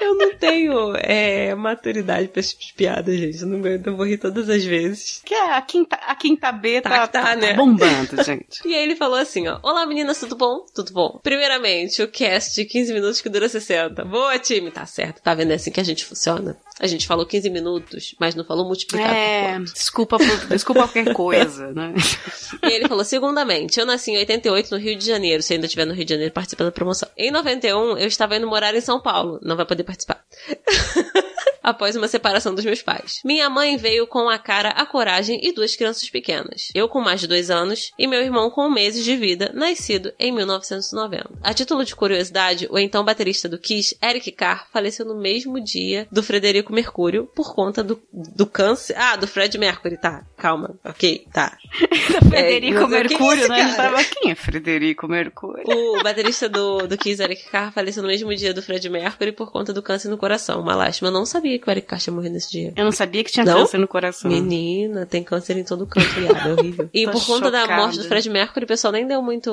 Eu 0.00 0.14
não 0.16 0.34
tenho 0.36 0.96
é, 0.96 1.54
maturidade 1.54 2.28
pra 2.28 2.40
esse 2.40 2.50
tipo 2.56 2.64
de 2.66 2.72
piada, 2.74 3.14
gente. 3.16 3.40
Eu 3.42 3.46
não 3.46 3.58
aguento, 3.58 3.86
eu 3.86 3.96
vou 3.96 4.06
rir 4.06 4.16
todas 4.18 4.48
as 4.48 4.64
vezes. 4.64 5.20
que 5.24 5.34
a 5.34 5.60
quinta, 5.60 5.96
a 5.96 6.14
quinta 6.14 6.50
B 6.50 6.80
tá, 6.80 6.90
Tá, 6.90 7.06
tá, 7.08 7.22
tá 7.22 7.36
né? 7.36 7.54
bombando, 7.54 8.22
gente. 8.24 8.66
E 8.66 8.74
aí 8.74 8.82
ele 8.82 8.96
falou 8.96 9.18
assim, 9.18 9.46
ó. 9.48 9.58
Olá 9.62 9.84
meninas, 9.86 10.18
tudo 10.18 10.34
bom? 10.34 10.64
Tudo 10.74 10.92
bom. 10.92 11.20
Primeiramente, 11.22 12.02
o 12.02 12.08
cast 12.08 12.54
de 12.54 12.64
15 12.64 12.92
minutos 12.94 13.20
que 13.20 13.28
dura 13.28 13.48
60. 13.48 14.04
Boa, 14.04 14.38
time. 14.38 14.70
Tá 14.70 14.86
certo. 14.86 15.20
Tá 15.22 15.34
vendo? 15.34 15.52
É 15.52 15.54
assim 15.56 15.70
que 15.70 15.80
a 15.80 15.84
gente 15.84 16.04
funciona. 16.04 16.56
A 16.80 16.86
gente 16.86 17.06
falou 17.06 17.26
15 17.26 17.50
minutos, 17.50 18.14
mas 18.18 18.34
não 18.34 18.44
falou 18.44 18.64
multiplicado 18.64 19.12
É, 19.14 19.54
por 19.58 19.64
desculpa, 19.64 20.16
por, 20.18 20.46
desculpa 20.48 20.80
qualquer 20.82 21.12
coisa, 21.12 21.70
né? 21.72 21.92
E 22.62 22.72
ele 22.72 22.88
falou, 22.88 23.04
segundamente, 23.04 23.78
eu 23.78 23.86
nasci 23.86 24.10
em 24.12 24.18
88 24.18 24.70
no 24.70 24.78
Rio 24.78 24.96
de 24.96 25.04
Janeiro. 25.06 25.42
Se 25.42 25.52
ainda 25.54 25.66
estiver 25.66 25.84
no 25.84 25.92
Rio 25.94 26.04
de 26.04 26.10
Janeiro, 26.14 26.32
participa 26.32 26.64
da 26.64 26.72
promoção. 26.72 27.08
Em 27.16 27.30
91, 27.30 27.98
eu 27.98 28.06
estava 28.06 28.36
indo 28.36 28.46
morar 28.46 28.74
em 28.74 28.80
São 28.80 29.00
Paulo. 29.02 29.38
Não 29.42 29.56
vai 29.56 29.66
poder 29.66 29.84
participar. 29.84 30.24
Após 31.62 31.96
uma 31.96 32.08
separação 32.08 32.54
dos 32.54 32.64
meus 32.64 32.82
pais. 32.82 33.20
Minha 33.24 33.48
mãe 33.48 33.76
veio 33.76 34.06
com 34.06 34.28
a 34.28 34.38
cara, 34.38 34.70
a 34.70 34.84
coragem 34.84 35.40
e 35.42 35.52
duas 35.52 35.76
crianças 35.76 36.08
pequenas. 36.10 36.70
Eu 36.74 36.88
com 36.88 37.00
mais 37.00 37.20
de 37.20 37.26
dois 37.26 37.50
anos 37.50 37.92
e 37.98 38.06
meu 38.06 38.20
irmão 38.20 38.50
com 38.50 38.68
meses 38.68 39.04
de 39.04 39.16
vida, 39.16 39.50
nascido 39.54 40.12
em 40.18 40.32
1990. 40.32 41.30
A 41.42 41.54
título 41.54 41.84
de 41.84 41.94
curiosidade, 41.94 42.66
o 42.70 42.78
então 42.78 43.04
baterista 43.04 43.48
do 43.48 43.58
Kiss, 43.58 43.96
Eric 44.02 44.32
Carr, 44.32 44.66
faleceu 44.72 45.06
no 45.06 45.14
mesmo 45.14 45.60
dia 45.60 46.06
do 46.10 46.22
Frederico 46.22 46.72
Mercúrio 46.72 47.28
por 47.34 47.54
conta 47.54 47.82
do, 47.82 48.02
do 48.12 48.46
câncer. 48.46 48.96
Ah, 48.96 49.16
do 49.16 49.26
Fred 49.26 49.56
Mercury, 49.58 49.96
tá. 49.96 50.24
Calma. 50.36 50.74
Ok, 50.84 51.26
tá. 51.32 51.56
Frederico 52.28 52.88
mas 52.88 52.90
quem 52.90 52.98
é 52.98 53.02
Mercúrio, 53.02 53.48
né? 53.48 53.58
Cara? 53.58 53.76
tava, 53.76 54.04
quem 54.04 54.30
é 54.30 54.34
Frederico 54.34 55.08
Mercúrio? 55.08 55.64
O 55.66 56.02
baterista 56.02 56.48
do, 56.48 56.86
do 56.86 56.98
Kiss, 56.98 57.22
Eric 57.22 57.48
Carr, 57.50 57.72
faleceu 57.72 58.02
no 58.02 58.08
mesmo 58.08 58.34
dia 58.34 58.52
do 58.52 58.62
Fred 58.62 58.88
Mercury 58.88 59.32
por 59.32 59.52
conta 59.52 59.72
do 59.72 59.82
câncer 59.82 60.08
no 60.08 60.18
coração. 60.18 60.60
Uma 60.60 60.74
lástima. 60.74 61.08
Eu 61.08 61.12
não 61.12 61.24
sabia 61.24 61.51
que 61.58 61.68
o 61.68 61.70
Eric 61.70 61.86
Carr 61.86 62.00
tinha 62.00 62.14
morrido 62.14 62.34
nesse 62.34 62.50
dia. 62.50 62.72
Eu 62.76 62.84
não 62.84 62.92
sabia 62.92 63.22
que 63.24 63.30
tinha 63.32 63.44
Não? 63.44 63.58
câncer 63.58 63.78
no 63.78 63.88
coração. 63.88 64.30
Menina, 64.30 65.06
tem 65.06 65.22
câncer 65.22 65.56
em 65.56 65.64
todo 65.64 65.86
canto, 65.86 66.08
viado. 66.08 66.48
É 66.48 66.52
horrível. 66.52 66.90
E 66.94 67.04
Tô 67.06 67.12
por 67.12 67.26
conta 67.26 67.50
da 67.50 67.62
chocada. 67.62 67.82
morte 67.82 67.98
do 67.98 68.04
Fred 68.04 68.28
Mercury, 68.30 68.64
o 68.64 68.68
pessoal 68.68 68.92
nem 68.92 69.06
deu 69.06 69.22
muito 69.22 69.50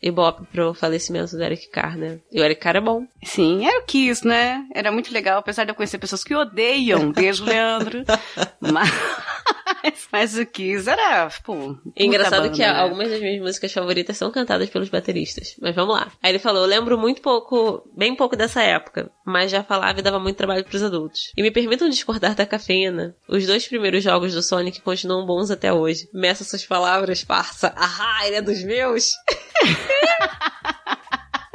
ibope 0.00 0.46
pro 0.52 0.74
falecimento 0.74 1.36
do 1.36 1.42
Eric 1.42 1.68
Carr, 1.70 1.96
né? 1.96 2.18
E 2.30 2.40
o 2.40 2.44
Eric 2.44 2.60
Carr 2.60 2.76
é 2.76 2.80
bom. 2.80 3.06
Sim, 3.24 3.66
era 3.66 3.80
o 3.80 3.84
Kiss, 3.84 4.26
né? 4.26 4.64
Era 4.74 4.92
muito 4.92 5.12
legal, 5.12 5.38
apesar 5.38 5.64
de 5.64 5.70
eu 5.70 5.74
conhecer 5.74 5.98
pessoas 5.98 6.22
que 6.24 6.34
odeiam, 6.34 7.12
beijo, 7.12 7.44
Leandro. 7.44 8.04
Mas... 8.60 8.88
mas, 9.82 10.08
mas 10.12 10.38
o 10.38 10.46
Kiss 10.46 10.88
era, 10.88 11.28
pô. 11.44 11.76
É 11.96 12.04
engraçado 12.04 12.42
banda, 12.42 12.54
que 12.54 12.60
né? 12.60 12.68
algumas 12.68 13.10
das 13.10 13.20
minhas 13.20 13.40
músicas 13.40 13.72
favoritas 13.72 14.16
são 14.16 14.30
cantadas 14.30 14.70
pelos 14.70 14.88
bateristas. 14.88 15.56
Mas 15.60 15.74
vamos 15.74 15.94
lá. 15.94 16.10
Aí 16.22 16.30
ele 16.32 16.38
falou: 16.38 16.62
Eu 16.62 16.68
lembro 16.68 16.98
muito 16.98 17.20
pouco, 17.20 17.82
bem 17.96 18.14
pouco 18.14 18.36
dessa 18.36 18.62
época, 18.62 19.10
mas 19.24 19.50
já 19.50 19.62
falava 19.62 19.98
e 19.98 20.02
dava 20.02 20.18
muito 20.18 20.36
trabalho 20.36 20.64
pros 20.64 20.82
adultos. 20.82 21.11
E 21.36 21.42
me 21.42 21.50
permitam 21.50 21.88
discordar 21.88 22.34
da 22.34 22.46
cafeína. 22.46 23.14
Os 23.28 23.46
dois 23.46 23.66
primeiros 23.66 24.02
jogos 24.02 24.32
do 24.32 24.42
Sonic 24.42 24.80
continuam 24.80 25.26
bons 25.26 25.50
até 25.50 25.72
hoje. 25.72 26.08
Meça 26.12 26.44
suas 26.44 26.64
palavras, 26.64 27.22
farsa. 27.22 27.72
Ah, 27.76 28.26
ele 28.26 28.36
é 28.36 28.42
dos 28.42 28.62
meus? 28.62 29.12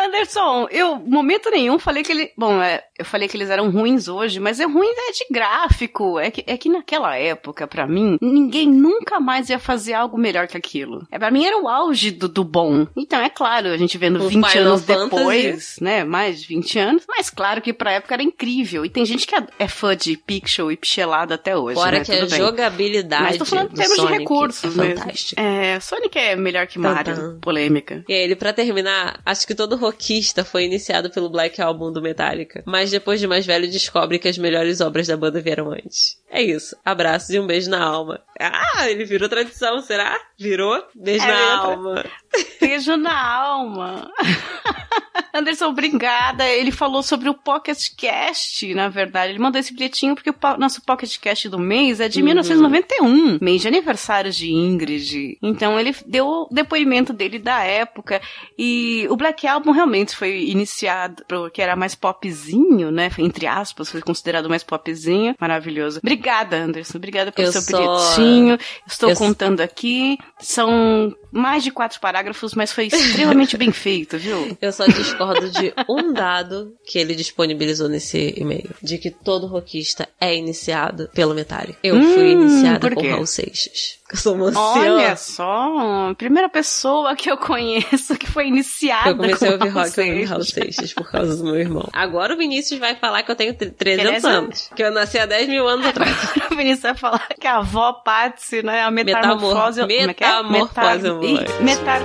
Anderson, 0.08 0.68
eu, 0.72 0.96
momento 0.98 1.50
nenhum, 1.50 1.78
falei 1.80 2.04
que 2.04 2.12
ele. 2.12 2.32
Bom, 2.38 2.62
é, 2.62 2.84
eu 2.98 3.06
falei 3.06 3.28
que 3.28 3.38
eles 3.38 3.50
eram 3.50 3.70
ruins 3.70 4.08
hoje, 4.08 4.40
mas 4.40 4.60
é 4.60 4.66
ruim 4.66 4.88
é 4.88 5.12
de 5.12 5.26
gráfico. 5.32 6.20
É 6.20 6.32
que, 6.32 6.44
é 6.48 6.58
que 6.58 6.70
naquela 6.70 7.16
época, 7.16 7.68
pra 7.68 7.86
mim, 7.86 8.18
ninguém 8.22 8.68
nunca 8.68 9.20
mais 9.20 9.50
ia 9.50 9.60
fazer 9.60 9.94
algo 9.94 10.18
melhor 10.18 10.48
que 10.48 10.58
aquilo. 10.58 11.06
É, 11.12 11.20
pra 11.20 11.30
mim 11.32 11.46
era 11.46 11.62
o 11.62 11.68
auge 11.68 12.12
do, 12.12 12.28
do 12.28 12.44
bom. 12.44 12.88
Então, 12.96 13.20
é 13.22 13.30
claro, 13.30 13.68
a 13.68 13.78
gente 13.78 13.98
vendo 13.98 14.18
O 14.24 14.30
20 14.30 14.50
Final 14.50 14.68
anos 14.68 14.84
Fantasy. 14.86 15.10
depois, 15.10 15.76
né? 15.82 16.04
Mais 16.04 16.42
de 16.42 16.48
20 16.48 16.80
anos. 16.80 17.04
Mas 17.08 17.30
claro 17.30 17.62
que 17.62 17.74
pra 17.74 17.94
época 17.94 18.16
era 18.16 18.24
incrível. 18.24 18.86
E 18.86 18.90
tem 18.90 19.06
gente 19.06 19.28
que 19.28 19.36
é, 19.36 19.46
é 19.60 19.68
fã 19.68 19.96
de 19.96 20.18
pixel 20.18 20.72
e 20.72 20.78
pixelado 20.78 21.34
até 21.34 21.56
hoje. 21.56 21.76
Fora 21.76 22.00
né? 22.00 22.06
que 22.06 22.12
a 22.12 22.20
Tudo 22.20 22.30
bem. 22.30 22.40
jogabilidade. 22.40 23.24
Mas 23.24 23.38
tô 23.38 23.46
falando 23.46 23.72
em 23.72 23.76
termos 23.76 23.96
de 23.96 24.02
Sonic 24.02 24.20
recursos 24.20 24.64
é 24.78 24.82
mesmo. 24.82 25.00
fantástica. 25.02 25.42
É, 25.42 25.80
Sonic 25.80 26.18
é 26.18 26.36
melhor 26.36 26.68
que 26.68 26.80
Mario. 26.80 27.38
Polêmica. 27.42 28.04
E 28.08 28.14
ele, 28.14 28.36
pra 28.36 28.54
terminar, 28.54 29.20
acho 29.26 29.46
que 29.46 29.54
todo 29.56 29.76
rockista 29.98 30.46
foi 30.46 30.66
iniciado 30.66 31.10
pelo 31.10 31.30
Black 31.30 31.60
Album 31.60 31.92
do 31.92 32.02
Metallica, 32.02 32.64
mas 32.66 32.92
depois 32.92 33.20
de 33.20 33.28
mais 33.28 33.46
velho 33.46 33.70
descobre 33.70 34.20
que 34.20 34.28
as 34.28 34.38
melhores 34.38 34.80
obras 34.80 35.08
da 35.08 35.18
banda 35.18 35.42
vieram 35.42 35.72
antes. 35.72 36.18
É 36.30 36.42
isso. 36.42 36.76
Abraços 36.84 37.30
e 37.30 37.40
um 37.40 37.48
beijo 37.48 37.70
na 37.70 37.82
alma. 37.84 38.20
Ah, 38.40 38.90
ele 38.90 39.06
virou 39.06 39.30
tradição, 39.30 39.80
será? 39.82 40.20
Virou? 40.38 40.84
Beijo 40.94 41.24
É, 41.24 41.28
na 41.28 41.34
tra- 41.36 41.70
alma. 41.72 42.06
Beijo 42.60 42.98
na 42.98 43.34
alma. 43.36 44.12
Anderson, 45.34 45.68
obrigada. 45.68 46.48
Ele 46.48 46.72
falou 46.72 47.02
sobre 47.04 47.30
o 47.30 47.34
Pocket 47.34 47.78
Cast, 47.96 48.74
na 48.74 48.90
verdade. 48.90 49.32
Ele 49.32 49.40
mandou 49.40 49.60
esse 49.60 49.74
bilhetinho 49.74 50.16
porque 50.16 50.30
o 50.30 50.34
po- 50.34 50.58
nosso 50.58 50.82
Pocket 50.84 51.18
Cast 51.20 51.48
do 51.50 51.60
mês 51.60 52.00
é 52.00 52.10
de 52.10 52.22
1991, 52.24 53.38
mês 53.42 53.62
de 53.62 53.68
aniversário 53.68 54.32
de 54.32 54.52
Ingrid. 54.52 55.38
Então 55.42 55.80
ele 55.80 55.96
deu 56.06 56.28
o 56.28 56.50
depoimento 56.52 57.14
dele 57.14 57.38
da 57.40 57.62
época. 57.64 58.20
E 58.58 59.06
o 59.10 59.16
Black 59.16 59.48
Album 59.48 59.72
realmente 59.72 60.16
foi 60.16 60.44
iniciado 60.46 61.24
porque 61.28 61.62
era 61.62 61.76
mais 61.76 61.94
popzinho, 61.96 62.92
né? 62.92 63.10
Entre 63.20 63.46
aspas, 63.48 63.92
foi 63.92 64.02
considerado 64.02 64.50
mais 64.50 64.64
popzinho. 64.64 65.36
Maravilhoso. 65.40 66.00
Obrigada, 66.00 66.17
Anderson. 66.56 66.98
Obrigada 66.98 67.32
pelo 67.32 67.48
Eu 67.48 67.52
seu 67.52 67.62
só- 67.62 67.78
bilhetinho. 67.78 68.58
Estou 68.88 69.10
eu- 69.12 69.16
contando 69.16 69.62
aqui. 69.62 70.18
São 70.40 71.16
mais 71.32 71.64
de 71.64 71.72
quatro 71.72 72.00
parágrafos, 72.00 72.54
mas 72.54 72.72
foi 72.72 72.88
extremamente 72.88 73.58
bem 73.58 73.72
feito, 73.72 74.18
viu? 74.18 74.56
Eu 74.62 74.72
só 74.72 74.86
discordo 74.86 75.50
de 75.50 75.74
um 75.90 76.14
dado 76.14 76.74
que 76.86 76.98
ele 77.00 77.16
disponibilizou 77.16 77.90
nesse 77.90 78.34
e-mail. 78.38 78.70
De 78.82 78.98
que 78.98 79.10
todo 79.12 79.48
rockista 79.48 80.08
é 80.20 80.36
iniciado 80.36 81.10
pelo 81.14 81.34
Metallica. 81.34 81.78
Eu 81.84 82.02
fui 82.02 82.36
Hum, 82.36 82.44
iniciada 82.44 82.80
por 82.80 82.94
por? 82.94 83.06
Raul 83.06 83.26
Seixas. 83.26 84.00
Eu 84.10 84.18
sou 84.18 84.36
uma 84.36 84.46
Olha 84.58 85.12
anciã. 85.12 85.16
só, 85.18 86.14
primeira 86.18 86.48
pessoa 86.48 87.14
que 87.14 87.30
eu 87.30 87.36
conheço 87.38 88.16
que 88.18 88.26
foi 88.26 88.48
iniciada 88.48 89.10
Eu 89.10 89.18
comecei 89.18 89.50
a 89.50 89.52
ouvir 89.52 89.68
rock 89.68 89.74
Raul 89.98 90.08
ouvindo 90.10 90.30
Raul 90.30 90.44
Seixas. 90.44 90.76
Seixas 90.76 90.94
por 90.94 91.12
causa 91.12 91.36
do 91.36 91.44
meu 91.44 91.58
irmão. 91.58 91.90
Agora 91.92 92.34
o 92.34 92.38
Vinícius 92.38 92.80
vai 92.80 92.96
falar 92.96 93.24
que 93.24 93.32
eu 93.32 93.36
tenho 93.36 93.54
tre- 93.54 93.70
300 93.72 94.06
Beleza? 94.08 94.30
anos. 94.30 94.70
Que 94.74 94.82
eu 94.84 94.92
nasci 94.92 95.20
há 95.20 95.26
10 95.26 95.50
mil 95.50 95.68
anos 95.68 95.86
atrás. 95.86 96.16
O 96.50 96.56
Vinícius 96.56 96.84
vai 96.84 96.96
falar 96.96 97.28
que 97.38 97.46
a 97.48 97.58
avó 97.58 97.92
Patsy, 97.94 98.64
né? 98.64 98.82
A 98.84 98.90
metamorfose. 98.90 99.82
É 99.82 99.84
é? 99.84 100.08
metamorfose 100.08 101.02
Meta- 101.02 101.10
ambulante. 101.10 101.52
Ih, 101.52 101.64
Metar... 101.64 102.02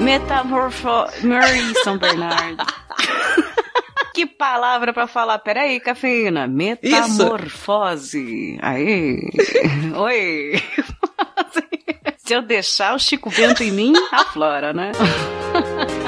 Metamorfo... 0.00 0.88
Mary 1.22 1.72
São 1.84 1.98
Bernardo. 1.98 2.56
Que 4.16 4.24
palavra 4.24 4.94
pra 4.94 5.06
falar? 5.06 5.38
Peraí, 5.40 5.78
cafeína. 5.78 6.46
Metamorfose. 6.46 8.58
Aí. 8.62 9.20
Oi. 9.94 10.52
Se 12.16 12.32
eu 12.32 12.40
deixar 12.40 12.94
o 12.94 12.98
Chico 12.98 13.28
Bento 13.28 13.62
em 13.62 13.70
mim, 13.70 13.92
aflora, 14.10 14.72
né? 14.72 14.92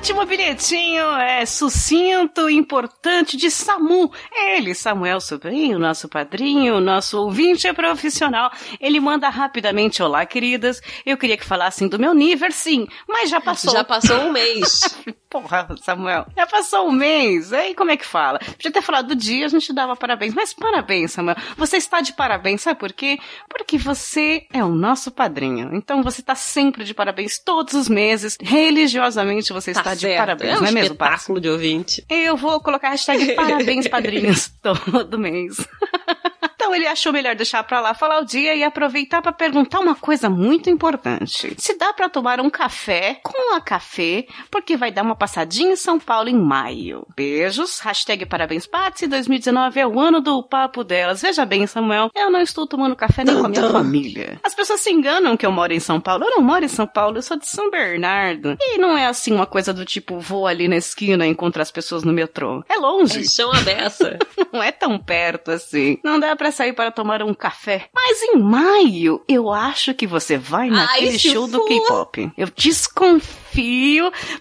Último 0.00 0.24
bilhetinho 0.24 1.04
é 1.16 1.44
sucinto, 1.44 2.48
importante 2.48 3.36
de 3.36 3.50
Samu. 3.50 4.10
Ele, 4.34 4.74
Samuel 4.74 5.20
Sobrinho, 5.20 5.78
nosso 5.78 6.08
padrinho, 6.08 6.80
nosso 6.80 7.18
ouvinte 7.18 7.70
profissional. 7.74 8.50
Ele 8.80 8.98
manda 8.98 9.28
rapidamente: 9.28 10.02
Olá, 10.02 10.24
queridas. 10.24 10.80
Eu 11.04 11.18
queria 11.18 11.36
que 11.36 11.44
falassem 11.44 11.86
do 11.86 11.98
meu 11.98 12.14
nível, 12.14 12.50
sim, 12.50 12.88
mas 13.06 13.28
já 13.28 13.42
passou. 13.42 13.74
Já 13.74 13.84
passou 13.84 14.16
um 14.20 14.32
mês. 14.32 14.80
Porra, 15.28 15.68
Samuel. 15.82 16.26
Já 16.34 16.46
passou 16.46 16.88
um 16.88 16.92
mês. 16.92 17.52
Aí 17.52 17.74
como 17.74 17.90
é 17.90 17.96
que 17.96 18.04
fala? 18.04 18.38
Podia 18.38 18.72
ter 18.72 18.82
falado 18.82 19.08
do 19.08 19.14
dia, 19.14 19.44
a 19.44 19.48
gente 19.48 19.72
dava 19.72 19.94
parabéns. 19.94 20.34
Mas 20.34 20.54
parabéns, 20.54 21.12
Samuel. 21.12 21.36
Você 21.56 21.76
está 21.76 22.00
de 22.00 22.14
parabéns, 22.14 22.62
sabe 22.62 22.80
por 22.80 22.92
quê? 22.92 23.18
Porque 23.48 23.76
você 23.76 24.46
é 24.52 24.64
o 24.64 24.70
nosso 24.70 25.10
padrinho. 25.10 25.70
Então 25.74 26.02
você 26.02 26.22
está 26.22 26.34
sempre 26.34 26.84
de 26.84 26.94
parabéns 26.94 27.38
todos 27.38 27.74
os 27.74 27.88
meses. 27.88 28.36
Religiosamente 28.40 29.52
você 29.52 29.70
está 29.70 29.89
Tá 29.90 29.94
de 29.94 30.16
parabéns, 30.16 30.52
é 30.52 30.56
um 30.56 30.60
não 30.60 30.68
é 30.68 30.72
mesmo, 30.72 30.92
espetáculo 30.92 31.40
de 31.40 31.48
ouvinte. 31.48 32.04
Eu 32.08 32.36
vou 32.36 32.60
colocar 32.60 32.88
a 32.88 32.90
hashtag 32.92 33.32
parabéns 33.34 33.88
padrinhos 33.88 34.52
todo 34.62 35.18
mês. 35.18 35.56
Então 36.70 36.78
ele 36.78 36.86
achou 36.86 37.12
melhor 37.12 37.34
deixar 37.34 37.64
pra 37.64 37.80
lá 37.80 37.94
falar 37.94 38.20
o 38.20 38.24
dia 38.24 38.54
e 38.54 38.62
aproveitar 38.62 39.20
pra 39.20 39.32
perguntar 39.32 39.80
uma 39.80 39.96
coisa 39.96 40.30
muito 40.30 40.70
importante. 40.70 41.52
Se 41.58 41.76
dá 41.76 41.92
pra 41.92 42.08
tomar 42.08 42.40
um 42.40 42.48
café 42.48 43.18
com 43.24 43.56
a 43.56 43.60
café, 43.60 44.24
porque 44.52 44.76
vai 44.76 44.92
dar 44.92 45.02
uma 45.02 45.16
passadinha 45.16 45.72
em 45.72 45.76
São 45.76 45.98
Paulo 45.98 46.28
em 46.28 46.38
maio. 46.38 47.04
Beijos, 47.16 47.80
hashtag 47.80 48.24
parabéns 48.24 48.68
Patsy, 48.68 49.08
2019 49.08 49.80
é 49.80 49.84
o 49.84 49.98
ano 49.98 50.20
do 50.20 50.44
papo 50.44 50.84
delas. 50.84 51.22
Veja 51.22 51.44
bem, 51.44 51.66
Samuel, 51.66 52.08
eu 52.14 52.30
não 52.30 52.40
estou 52.40 52.68
tomando 52.68 52.94
café 52.94 53.24
nem 53.24 53.36
com 53.36 53.46
a 53.46 53.48
minha 53.48 53.68
família. 53.68 54.38
As 54.44 54.54
pessoas 54.54 54.80
se 54.80 54.92
enganam 54.92 55.36
que 55.36 55.44
eu 55.44 55.50
moro 55.50 55.72
em 55.72 55.80
São 55.80 56.00
Paulo. 56.00 56.22
Eu 56.22 56.36
não 56.36 56.40
moro 56.40 56.64
em 56.64 56.68
São 56.68 56.86
Paulo, 56.86 57.18
eu 57.18 57.22
sou 57.22 57.36
de 57.36 57.48
São 57.48 57.68
Bernardo. 57.68 58.56
E 58.60 58.78
não 58.78 58.96
é 58.96 59.06
assim 59.06 59.34
uma 59.34 59.46
coisa 59.46 59.74
do 59.74 59.84
tipo, 59.84 60.20
vou 60.20 60.46
ali 60.46 60.68
na 60.68 60.76
esquina 60.76 61.26
e 61.26 61.30
encontro 61.30 61.60
as 61.60 61.72
pessoas 61.72 62.04
no 62.04 62.12
metrô. 62.12 62.62
É 62.68 62.76
longe. 62.76 63.22
É 63.22 63.24
chão 63.24 63.50
a 63.50 63.60
beça. 63.60 64.20
Não 64.52 64.62
é 64.62 64.72
tão 64.72 64.98
perto 64.98 65.50
assim. 65.50 65.98
Não 66.02 66.18
dá 66.18 66.34
pra 66.34 66.50
sair 66.60 66.74
para 66.74 66.90
tomar 66.90 67.22
um 67.22 67.32
café. 67.32 67.88
Mas 67.94 68.22
em 68.22 68.38
maio, 68.38 69.24
eu 69.26 69.50
acho 69.50 69.94
que 69.94 70.06
você 70.06 70.36
vai 70.36 70.68
naquele 70.68 71.18
se 71.18 71.30
show 71.30 71.46
do 71.48 71.58
for. 71.58 71.66
K-pop. 71.66 72.32
Eu 72.36 72.48
desconfio, 72.54 73.30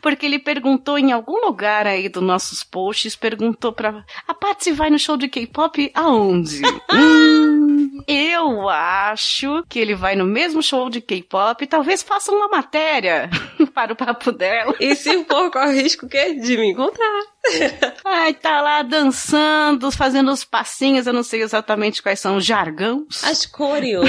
porque 0.02 0.26
ele 0.26 0.40
perguntou 0.40 0.98
em 0.98 1.12
algum 1.12 1.46
lugar 1.46 1.88
aí 1.88 2.10
dos 2.10 2.24
nossos 2.24 2.64
posts, 2.64 3.16
perguntou 3.16 3.72
pra... 3.74 4.04
A 4.28 4.34
Patsy 4.34 4.72
vai 4.72 4.90
no 4.90 5.00
show 5.00 5.18
de 5.18 5.28
K-pop 5.28 5.92
aonde? 5.94 6.62
hum, 6.94 8.02
eu 8.08 8.70
acho 8.70 9.64
que 9.68 9.80
ele 9.80 9.96
vai 9.96 10.16
no 10.16 10.26
mesmo 10.26 10.62
show 10.62 10.90
de 10.90 11.02
K-pop, 11.02 11.66
talvez 11.68 12.02
faça 12.02 12.32
uma 12.32 12.48
matéria 12.48 13.30
para 13.74 13.94
o 13.94 13.96
papo 13.96 14.32
dela. 14.32 14.76
E 14.80 14.96
se 14.96 15.24
for, 15.26 15.52
corre 15.52 15.74
o 15.74 15.82
risco 15.82 16.06
o 16.06 16.10
quê? 16.10 16.34
De 16.34 16.58
me 16.58 16.72
encontrar. 16.72 17.24
Ai, 18.06 18.34
tá 18.34 18.62
lá 18.62 18.82
dançando, 18.82 19.92
fazendo 19.92 20.32
os 20.32 20.44
passinhos, 20.44 21.08
eu 21.08 21.14
não 21.14 21.24
sei 21.24 21.42
exatamente 21.42 22.02
quais 22.02 22.20
são 22.20 22.38
os 22.38 22.46
jargões. 22.46 23.24
As 23.24 23.46
cores. 23.46 24.00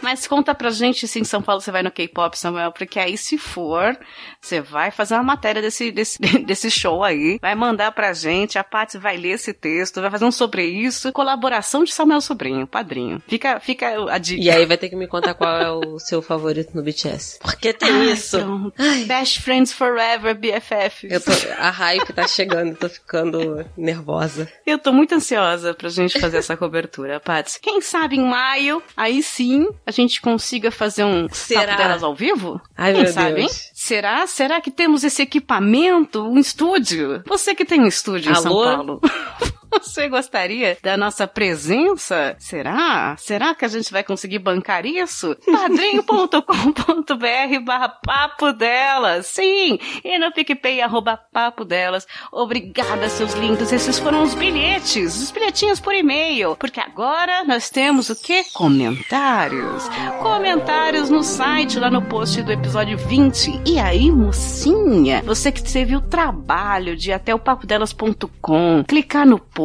Mas 0.00 0.26
conta 0.26 0.54
pra 0.54 0.70
gente 0.70 1.06
se 1.06 1.20
em 1.20 1.24
São 1.24 1.42
Paulo 1.42 1.60
você 1.60 1.70
vai 1.70 1.82
no 1.82 1.90
K-pop, 1.90 2.38
Samuel, 2.38 2.72
porque 2.72 2.98
aí 2.98 3.16
se 3.16 3.38
for, 3.38 3.96
você 4.40 4.60
vai 4.60 4.90
fazer 4.90 5.14
uma 5.14 5.22
matéria 5.22 5.60
desse, 5.62 5.90
desse, 5.90 6.18
desse 6.44 6.70
show 6.70 7.02
aí, 7.04 7.38
vai 7.40 7.54
mandar 7.54 7.92
pra 7.92 8.12
gente, 8.12 8.58
a 8.58 8.64
Paty 8.64 8.98
vai 8.98 9.16
ler 9.16 9.30
esse 9.32 9.52
texto, 9.52 10.00
vai 10.00 10.10
fazer 10.10 10.24
um 10.24 10.32
sobre 10.32 10.64
isso, 10.64 11.12
colaboração 11.12 11.84
de 11.84 11.92
Samuel 11.92 12.20
Sobrinho, 12.20 12.66
padrinho. 12.66 13.22
Fica, 13.26 13.60
fica 13.60 14.12
a 14.12 14.18
dica. 14.18 14.42
E 14.42 14.50
aí 14.50 14.64
vai 14.66 14.76
ter 14.76 14.88
que 14.88 14.96
me 14.96 15.06
contar 15.06 15.34
qual 15.34 15.56
é 15.60 15.70
o 15.70 15.98
seu 15.98 16.20
favorito 16.22 16.74
no 16.74 16.82
BTS. 16.82 17.38
Porque 17.40 17.72
tem 17.72 17.90
Ai, 17.90 18.12
isso. 18.12 18.38
pronto. 18.38 18.72
Best 19.06 19.40
Friends 19.42 19.72
Forever, 19.72 20.34
BFF. 20.34 21.08
Eu 21.10 21.20
tô, 21.20 21.30
a 21.58 21.70
hype 21.70 22.12
tá 22.12 22.26
chegando, 22.26 22.76
tô 22.76 22.88
ficando 22.88 23.64
nervosa. 23.76 24.48
Eu 24.66 24.78
tô 24.78 24.92
muito 24.92 25.14
ansiosa 25.14 25.74
pra 25.74 25.88
gente 25.88 26.18
fazer 26.20 26.38
essa 26.38 26.56
cobertura, 26.56 27.20
Patsy. 27.20 27.60
Quem 27.60 27.80
sabe 27.80 28.16
em 28.16 28.24
maio, 28.24 28.82
aí 28.96 29.22
sim, 29.22 29.68
a 29.86 29.90
gente 29.90 30.20
consiga 30.20 30.70
fazer 30.70 31.04
um 31.04 31.28
Será? 31.30 31.66
papo 31.66 31.76
delas 31.78 32.02
ao 32.02 32.14
vivo? 32.14 32.60
Ai, 32.76 32.92
Quem 32.92 33.02
meu 33.02 33.12
sabe, 33.12 33.34
Deus. 33.36 33.52
hein? 33.52 33.71
Será? 33.82 34.28
Será 34.28 34.60
que 34.60 34.70
temos 34.70 35.02
esse 35.02 35.22
equipamento, 35.22 36.22
um 36.22 36.38
estúdio? 36.38 37.20
Você 37.26 37.52
que 37.52 37.64
tem 37.64 37.80
um 37.80 37.86
estúdio 37.88 38.30
em 38.30 38.34
São 38.36 38.52
Alô? 38.52 38.64
Paulo. 38.64 39.00
Você 39.82 40.08
gostaria 40.08 40.76
da 40.82 40.96
nossa 40.96 41.26
presença? 41.26 42.36
Será? 42.38 43.16
Será 43.18 43.54
que 43.54 43.64
a 43.64 43.68
gente 43.68 43.92
vai 43.92 44.04
conseguir 44.04 44.38
bancar 44.38 44.86
isso? 44.86 45.36
padrinho.com.br 45.50 47.60
barra 47.64 47.88
papo 47.88 48.52
delas. 48.52 49.26
Sim, 49.26 49.78
e 50.04 50.18
no 50.18 50.32
PicPay 50.32 50.80
arroba 50.80 51.18
papo 51.32 51.64
delas. 51.64 52.06
Obrigada, 52.30 53.08
seus 53.08 53.32
lindos. 53.34 53.72
Esses 53.72 53.98
foram 53.98 54.22
os 54.22 54.34
bilhetes, 54.34 55.16
os 55.16 55.30
bilhetinhos 55.30 55.80
por 55.80 55.94
e-mail. 55.94 56.56
Porque 56.56 56.80
agora 56.80 57.44
nós 57.44 57.70
temos 57.70 58.10
o 58.10 58.20
quê? 58.20 58.42
Comentários. 58.52 59.88
Comentários 60.20 61.10
no 61.10 61.22
site, 61.22 61.78
lá 61.78 61.90
no 61.90 62.02
post 62.02 62.42
do 62.42 62.52
episódio 62.52 62.98
20. 62.98 63.62
E 63.66 63.78
aí, 63.78 64.10
mocinha, 64.10 65.22
você 65.24 65.50
que 65.50 65.62
teve 65.62 65.96
o 65.96 66.00
trabalho 66.00 66.96
de 66.96 67.10
ir 67.10 67.12
até 67.12 67.34
o 67.34 67.38
papodelas.com, 67.38 68.84
clicar 68.86 69.26
no 69.26 69.38
post, 69.38 69.61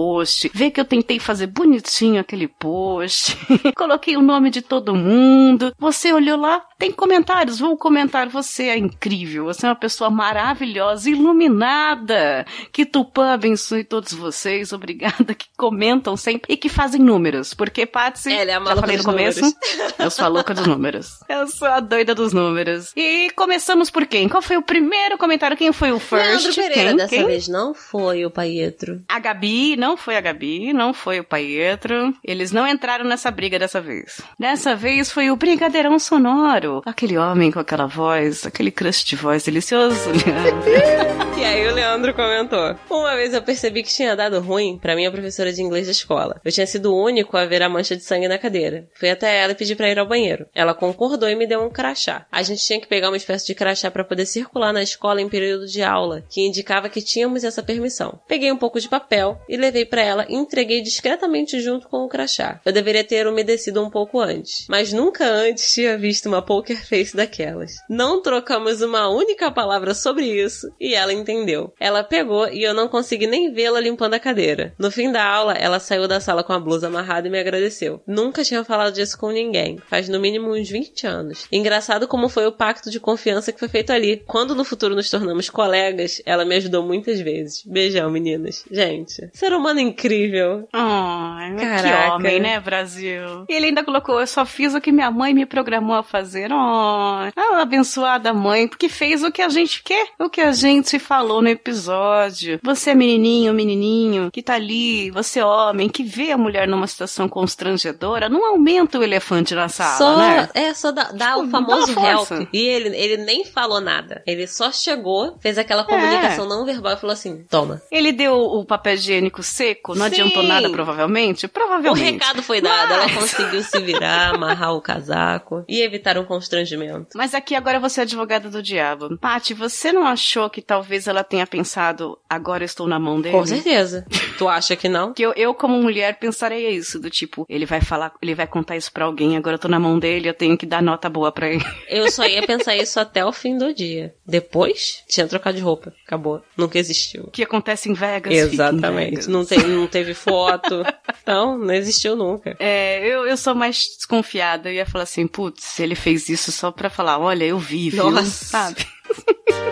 ver 0.53 0.71
que 0.71 0.79
eu 0.79 0.85
tentei 0.85 1.19
fazer 1.19 1.47
bonitinho 1.47 2.19
aquele 2.19 2.47
post, 2.47 3.37
coloquei 3.75 4.15
o 4.17 4.21
nome 4.21 4.49
de 4.49 4.61
todo 4.61 4.95
mundo. 4.95 5.73
Você 5.77 6.11
olhou 6.13 6.37
lá, 6.37 6.63
tem 6.77 6.91
comentários, 6.91 7.59
vou 7.59 7.75
comentar. 7.77 8.29
Você 8.29 8.63
é 8.65 8.77
incrível, 8.77 9.45
você 9.45 9.65
é 9.65 9.69
uma 9.69 9.75
pessoa 9.75 10.09
maravilhosa, 10.09 11.09
iluminada. 11.09 12.45
Que 12.71 12.85
Tupã 12.85 13.33
abençoe 13.33 13.83
todos 13.83 14.13
vocês. 14.13 14.71
Obrigada 14.71 15.33
que 15.33 15.47
comentam 15.57 16.15
sempre 16.15 16.53
e 16.53 16.57
que 16.57 16.69
fazem 16.69 17.01
números. 17.01 17.53
Porque, 17.53 17.85
Patsy, 17.85 18.31
Ela 18.31 18.51
é 18.51 18.55
a 18.55 18.63
já 18.63 18.75
falei 18.75 18.97
no 18.97 19.03
começo, 19.03 19.41
números. 19.41 19.57
eu 19.97 20.11
sou 20.11 20.25
a 20.25 20.27
louca 20.27 20.53
dos 20.53 20.67
números. 20.67 21.19
Eu 21.27 21.47
sou 21.47 21.67
a 21.67 21.79
doida 21.79 22.13
dos 22.13 22.31
números. 22.31 22.91
E 22.95 23.31
começamos 23.35 23.89
por 23.89 24.05
quem? 24.05 24.29
Qual 24.29 24.41
foi 24.41 24.57
o 24.57 24.61
primeiro 24.61 25.17
comentário? 25.17 25.57
Quem 25.57 25.71
foi 25.71 25.91
o 25.91 25.99
first? 25.99 26.27
Leandro 26.27 26.55
Pereira, 26.55 26.89
quem? 26.89 26.95
dessa 26.95 27.09
quem? 27.09 27.25
vez 27.25 27.47
não 27.47 27.73
foi 27.73 28.25
o 28.25 28.29
Paietro. 28.29 29.01
A 29.07 29.19
Gabi, 29.19 29.75
não 29.75 29.97
foi 29.97 30.15
a 30.15 30.21
Gabi, 30.21 30.73
não 30.73 30.93
foi 30.93 31.19
o 31.19 31.23
Paietro. 31.23 32.13
Eles 32.23 32.51
não 32.51 32.67
entraram 32.67 33.05
nessa 33.05 33.31
briga 33.31 33.57
dessa 33.57 33.81
vez. 33.81 34.21
Dessa 34.39 34.75
vez 34.75 35.11
foi 35.11 35.31
o 35.31 35.35
Brigadeirão 35.35 35.97
Sonoro. 35.97 36.66
Aquele 36.85 37.17
homem 37.17 37.51
com 37.51 37.59
aquela 37.59 37.85
voz, 37.87 38.45
aquele 38.45 38.71
crush 38.71 39.03
de 39.03 39.15
voz 39.15 39.43
delicioso. 39.43 40.09
Leandro. 40.09 41.36
E 41.37 41.43
aí 41.43 41.67
o 41.67 41.71
Leandro 41.71 42.15
comentou: 42.15 42.75
Uma 42.89 43.15
vez 43.15 43.31
eu 43.31 43.43
percebi 43.43 43.83
que 43.83 43.93
tinha 43.93 44.15
dado 44.15 44.39
ruim 44.39 44.79
pra 44.79 44.95
minha 44.95 45.11
professora 45.11 45.53
de 45.53 45.61
inglês 45.61 45.85
da 45.85 45.91
escola. 45.91 46.41
Eu 46.43 46.51
tinha 46.51 46.65
sido 46.65 46.91
o 46.91 46.99
único 46.99 47.37
a 47.37 47.45
ver 47.45 47.61
a 47.61 47.69
mancha 47.69 47.95
de 47.95 48.03
sangue 48.03 48.27
na 48.27 48.39
cadeira. 48.39 48.87
Fui 48.95 49.07
até 49.07 49.37
ela 49.43 49.51
e 49.51 49.55
pedi 49.55 49.75
pra 49.75 49.87
ir 49.87 49.99
ao 49.99 50.07
banheiro. 50.07 50.47
Ela 50.55 50.73
concordou 50.73 51.29
e 51.29 51.35
me 51.35 51.45
deu 51.45 51.61
um 51.61 51.69
crachá. 51.69 52.25
A 52.31 52.41
gente 52.41 52.65
tinha 52.65 52.81
que 52.81 52.87
pegar 52.87 53.09
uma 53.09 53.17
espécie 53.17 53.45
de 53.45 53.53
crachá 53.53 53.91
pra 53.91 54.03
poder 54.03 54.25
circular 54.25 54.73
na 54.73 54.81
escola 54.81 55.21
em 55.21 55.29
período 55.29 55.67
de 55.67 55.83
aula, 55.83 56.23
que 56.27 56.41
indicava 56.41 56.89
que 56.89 57.03
tínhamos 57.03 57.43
essa 57.43 57.61
permissão. 57.61 58.19
Peguei 58.27 58.51
um 58.51 58.57
pouco 58.57 58.79
de 58.79 58.89
papel 58.89 59.39
e 59.47 59.55
levei 59.57 59.85
pra 59.85 60.01
ela 60.01 60.25
e 60.27 60.33
entreguei 60.33 60.81
discretamente 60.81 61.61
junto 61.61 61.87
com 61.87 61.97
o 61.97 62.09
crachá. 62.09 62.59
Eu 62.65 62.73
deveria 62.73 63.03
ter 63.03 63.27
umedecido 63.27 63.83
um 63.83 63.91
pouco 63.91 64.19
antes, 64.19 64.65
mas 64.67 64.91
nunca 64.91 65.23
antes 65.23 65.71
tinha 65.71 65.99
visto 65.99 66.25
uma 66.25 66.41
poker 66.41 66.83
face 66.83 67.15
daquelas. 67.15 67.75
Não 67.87 68.23
trocamos 68.23 68.81
uma 68.81 69.07
única 69.07 69.51
palavra 69.51 69.93
sobre 69.93 70.25
isso 70.25 70.67
e 70.79 70.95
ela 70.95 71.13
entendeu. 71.31 71.73
Ela 71.79 72.03
pegou 72.03 72.47
e 72.47 72.63
eu 72.63 72.73
não 72.73 72.87
consegui 72.87 73.27
nem 73.27 73.51
vê-la 73.51 73.79
limpando 73.79 74.13
a 74.13 74.19
cadeira. 74.19 74.73
No 74.77 74.89
fim 74.89 75.11
da 75.11 75.23
aula, 75.23 75.53
ela 75.53 75.79
saiu 75.79 76.07
da 76.07 76.19
sala 76.19 76.43
com 76.43 76.53
a 76.53 76.59
blusa 76.59 76.87
amarrada 76.87 77.27
e 77.27 77.31
me 77.31 77.39
agradeceu. 77.39 78.01
Nunca 78.07 78.43
tinha 78.43 78.63
falado 78.63 78.93
disso 78.93 79.17
com 79.17 79.29
ninguém. 79.31 79.77
Faz 79.89 80.07
no 80.07 80.19
mínimo 80.19 80.55
uns 80.55 80.69
20 80.69 81.05
anos. 81.05 81.47
Engraçado 81.51 82.07
como 82.07 82.29
foi 82.29 82.45
o 82.45 82.51
pacto 82.51 82.89
de 82.89 82.99
confiança 82.99 83.51
que 83.51 83.59
foi 83.59 83.67
feito 83.67 83.91
ali. 83.91 84.23
Quando 84.25 84.55
no 84.55 84.63
futuro 84.63 84.95
nos 84.95 85.09
tornamos 85.09 85.49
colegas, 85.49 86.21
ela 86.25 86.45
me 86.45 86.55
ajudou 86.55 86.83
muitas 86.83 87.19
vezes. 87.19 87.63
Beijão, 87.65 88.09
meninas. 88.09 88.63
Gente, 88.71 89.29
ser 89.33 89.53
humano 89.53 89.79
incrível. 89.79 90.67
Ai, 90.71 91.55
que 91.55 91.61
Caraca. 91.61 92.13
homem, 92.15 92.39
né, 92.39 92.59
Brasil? 92.59 93.45
E 93.49 93.53
ele 93.53 93.67
ainda 93.67 93.83
colocou, 93.83 94.19
eu 94.19 94.27
só 94.27 94.45
fiz 94.45 94.73
o 94.73 94.81
que 94.81 94.91
minha 94.91 95.11
mãe 95.11 95.33
me 95.33 95.45
programou 95.45 95.95
a 95.95 96.03
fazer. 96.03 96.51
Oh, 96.51 96.55
a 96.55 97.61
abençoada 97.61 98.33
mãe, 98.33 98.67
porque 98.67 98.89
fez 98.89 99.23
o 99.23 99.31
que 99.31 99.41
a 99.41 99.49
gente 99.49 99.83
quer, 99.83 100.07
o 100.19 100.29
que 100.29 100.41
a 100.41 100.51
gente 100.51 100.99
falou 101.17 101.41
no 101.41 101.49
episódio. 101.49 102.59
Você 102.61 102.91
é 102.91 102.95
menininho, 102.95 103.51
menininho, 103.51 104.29
que 104.31 104.43
tá 104.43 104.53
ali, 104.53 105.09
você 105.09 105.39
é 105.39 105.45
homem, 105.45 105.89
que 105.89 106.03
vê 106.03 106.31
a 106.31 106.37
mulher 106.37 106.67
numa 106.67 106.85
situação 106.85 107.27
constrangedora, 107.27 108.29
não 108.29 108.45
aumenta 108.45 108.99
o 108.99 109.03
elefante 109.03 109.55
na 109.55 109.67
sala, 109.67 109.97
só, 109.97 110.17
né? 110.17 110.49
é, 110.53 110.73
só 110.75 110.91
dá, 110.91 111.05
dá 111.11 111.33
Tipo, 111.33 111.47
o 111.47 111.49
famoso 111.49 111.95
dá 111.95 112.11
help. 112.11 112.31
E 112.53 112.59
ele, 112.59 112.95
ele 112.95 113.17
nem 113.17 113.43
falou 113.45 113.81
nada. 113.81 114.21
Ele 114.27 114.45
só 114.47 114.71
chegou, 114.71 115.35
fez 115.39 115.57
aquela 115.57 115.83
comunicação 115.83 116.47
não 116.47 116.65
verbal 116.65 116.93
e 116.93 116.97
falou 116.97 117.13
assim: 117.13 117.43
toma. 117.49 117.81
Ele 117.91 118.11
deu 118.11 118.35
o 118.35 118.63
papel 118.63 118.93
higiênico 118.93 119.41
seco, 119.41 119.95
não 119.95 120.05
Sim. 120.05 120.11
adiantou 120.11 120.43
nada, 120.43 120.69
provavelmente? 120.69 121.47
O 121.47 121.49
Provavelmente. 121.49 122.11
recado 122.13 122.43
foi 122.43 122.61
dado, 122.61 122.93
ela 122.93 123.07
Mas- 123.07 123.15
conseguiu 123.15 123.63
se 123.63 123.79
virar, 123.79 124.35
amarrar 124.35 124.73
o 124.75 124.81
casaco 124.81 125.65
e 125.67 125.81
evitar 125.81 126.17
um 126.17 126.25
constrangimento. 126.25 127.09
Mas 127.15 127.33
aqui 127.33 127.55
agora 127.55 127.79
você 127.79 128.01
é 128.01 128.03
advogada 128.03 128.49
do 128.49 128.61
diabo. 128.61 129.17
Paty, 129.17 129.53
você 129.55 129.91
não 129.91 130.05
achou 130.05 130.49
que 130.49 130.61
talvez 130.61 131.06
ela 131.09 131.23
tenha 131.23 131.45
pensado, 131.47 132.17
agora 132.29 132.63
eu 132.63 132.65
estou 132.65 132.87
na 132.87 132.99
mão 132.99 133.19
dele? 133.21 133.35
Com 133.37 133.45
certeza. 133.45 134.05
tu 134.37 134.47
acha 134.47 134.75
que 134.75 134.87
não? 134.89 135.13
Que 135.13 135.23
eu, 135.23 135.33
eu, 135.35 135.53
como 135.53 135.81
mulher, 135.81 136.19
pensaria 136.19 136.69
isso, 136.69 136.99
do 136.99 137.09
tipo, 137.09 137.45
ele 137.49 137.65
vai 137.65 137.81
falar, 137.81 138.13
ele 138.21 138.35
vai 138.35 138.47
contar 138.47 138.75
isso 138.75 138.91
pra 138.91 139.05
alguém, 139.05 139.37
agora 139.37 139.55
eu 139.55 139.59
tô 139.59 139.67
na 139.67 139.79
mão 139.79 139.97
dele, 139.99 140.29
eu 140.29 140.33
tenho 140.33 140.57
que 140.57 140.65
dar 140.65 140.81
nota 140.81 141.09
boa 141.09 141.31
pra 141.31 141.49
ele. 141.49 141.63
Eu 141.89 142.11
só 142.11 142.25
ia 142.25 142.45
pensar 142.45 142.75
isso 142.75 142.99
até 142.99 143.25
o 143.25 143.31
fim 143.31 143.57
do 143.57 143.73
dia. 143.73 144.13
Depois, 144.25 145.03
tinha 145.07 145.27
trocado 145.27 145.55
de 145.57 145.63
roupa. 145.63 145.93
Acabou. 146.05 146.41
Nunca 146.55 146.77
existiu. 146.77 147.23
O 147.23 147.31
que 147.31 147.43
acontece 147.43 147.89
em 147.89 147.93
Vegas? 147.93 148.33
fica 148.33 148.45
em 148.45 148.53
Exatamente. 148.53 149.09
Vegas. 149.11 149.27
Não, 149.27 149.45
te, 149.45 149.57
não 149.57 149.87
teve 149.87 150.13
foto. 150.15 150.83
Então, 151.21 151.57
não 151.57 151.73
existiu 151.73 152.15
nunca. 152.15 152.55
É, 152.59 153.05
eu, 153.07 153.25
eu 153.25 153.37
sou 153.37 153.55
mais 153.55 153.77
desconfiada. 153.97 154.69
Eu 154.69 154.73
ia 154.75 154.85
falar 154.85 155.03
assim, 155.03 155.25
putz, 155.27 155.79
ele 155.79 155.95
fez 155.95 156.29
isso 156.29 156.51
só 156.51 156.71
pra 156.71 156.89
falar, 156.89 157.19
olha, 157.19 157.45
eu 157.45 157.57
vi, 157.57 157.89
viu? 157.89 158.11
Nossa. 158.11 158.45
Sabe? 158.45 158.85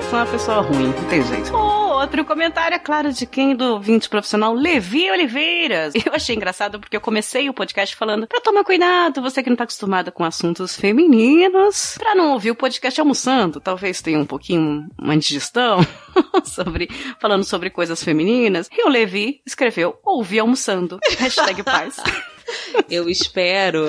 Sou 0.10 0.20
uma 0.20 0.26
pessoa 0.26 0.62
ruim, 0.62 0.88
não 0.88 1.10
tem 1.10 1.24
jeito. 1.24 1.52
Oh, 1.54 2.00
outro 2.00 2.24
comentário, 2.26 2.76
é 2.76 2.80
claro, 2.80 3.12
de 3.12 3.26
quem? 3.26 3.56
Do 3.56 3.80
20 3.80 4.10
profissional, 4.10 4.54
Levi 4.54 5.10
Oliveiras. 5.10 5.94
Eu 6.06 6.14
achei 6.14 6.36
engraçado 6.36 6.80
porque 6.80 6.96
eu 6.96 7.02
comecei 7.02 7.50
o 7.50 7.54
podcast 7.54 7.96
falando 7.96 8.28
pra 8.28 8.42
tomar 8.42 8.64
cuidado, 8.64 9.22
você 9.22 9.42
que 9.42 9.50
não 9.50 9.58
tá 9.58 9.64
acostumada 9.64 10.12
com 10.12 10.24
assuntos 10.24 10.76
femininos, 10.76 11.96
pra 11.98 12.16
não 12.16 12.32
ouvir 12.34 12.52
o 12.52 12.56
podcast 12.56 13.00
almoçando, 13.00 13.60
talvez 13.60 14.02
tenha 14.02 14.20
um 14.20 14.26
pouquinho 14.26 14.88
uma 14.98 15.16
indigestão 15.16 15.80
sobre, 16.46 16.90
falando 17.20 17.44
sobre 17.44 17.70
coisas 17.70 18.04
femininas. 18.04 18.70
E 18.72 18.86
o 18.86 18.90
Levi 18.90 19.42
escreveu, 19.46 19.98
ouvi 20.04 20.40
almoçando. 20.40 21.00
Hashtag 21.18 21.64
paz. 21.64 21.98
Eu 22.90 23.10
espero. 23.10 23.88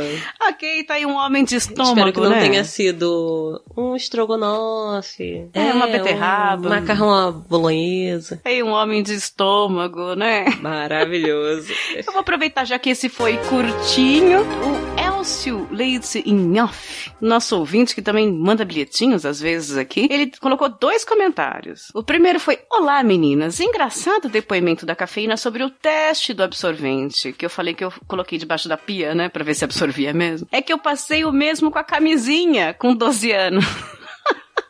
ok, 0.49 0.85
tá 0.85 0.95
aí 0.95 1.07
um 1.07 1.17
homem 1.17 1.45
de 1.45 1.57
estômago, 1.57 1.99
espero 1.99 2.13
que 2.13 2.21
não 2.21 2.31
né? 2.31 2.41
tenha 2.41 2.65
sido 2.65 3.63
um 3.77 3.95
estrogonofe. 3.95 5.49
É, 5.53 5.73
uma 5.73 5.87
beterraba. 5.87 6.69
Um 6.69 6.71
macarrão 6.71 7.13
à 7.13 7.31
bolonhesa. 7.31 8.41
Aí 8.45 8.63
um 8.63 8.71
homem 8.71 9.03
de 9.03 9.15
estômago, 9.15 10.15
né? 10.15 10.45
Maravilhoso. 10.61 11.73
Eu 11.95 12.05
vou 12.05 12.21
aproveitar 12.21 12.65
já 12.65 12.79
que 12.79 12.91
esse 12.91 13.09
foi 13.09 13.37
curtinho. 13.49 14.41
O 14.41 14.97
Elcio 15.27 15.67
Leite 15.73 16.23
Inhoff, 16.25 17.11
nosso 17.21 17.59
ouvinte 17.59 17.97
que 17.97 18.01
também 18.01 18.33
manda 18.33 18.65
bilhetinhos 18.65 19.27
às 19.27 19.41
vezes 19.41 19.77
aqui, 19.77 20.07
ele 20.09 20.31
colocou 20.41 20.69
dois 20.69 21.05
comentários. 21.05 21.89
O 21.93 22.01
primeiro 22.01 22.39
foi: 22.39 22.61
Olá 22.71 23.03
meninas, 23.03 23.59
engraçado 23.59 24.27
o 24.27 24.29
depoimento 24.29 24.87
da 24.87 24.95
cafeína 24.95 25.37
sobre 25.37 25.65
o 25.65 25.71
teste 25.71 26.33
do 26.33 26.45
absorvente, 26.45 27.33
que 27.33 27.45
eu 27.45 27.51
falei 27.51 27.75
que 27.75 27.83
eu 27.83 27.93
coloquei 28.07 28.39
debaixo 28.39 28.69
da 28.69 28.77
pia, 28.77 29.17
né, 29.17 29.29
pra 29.29 29.43
ver 29.43 29.55
se 29.55 29.65
absorvia 29.65 30.13
mesmo. 30.13 30.47
É 30.53 30.63
que 30.63 30.73
eu 30.73 30.79
passei 30.79 31.25
o 31.25 31.33
mesmo 31.33 31.73
com 31.73 31.79
a 31.81 31.85
camisinha 31.85 32.73
com 32.73 32.95
12 32.95 33.33
anos. 33.33 33.65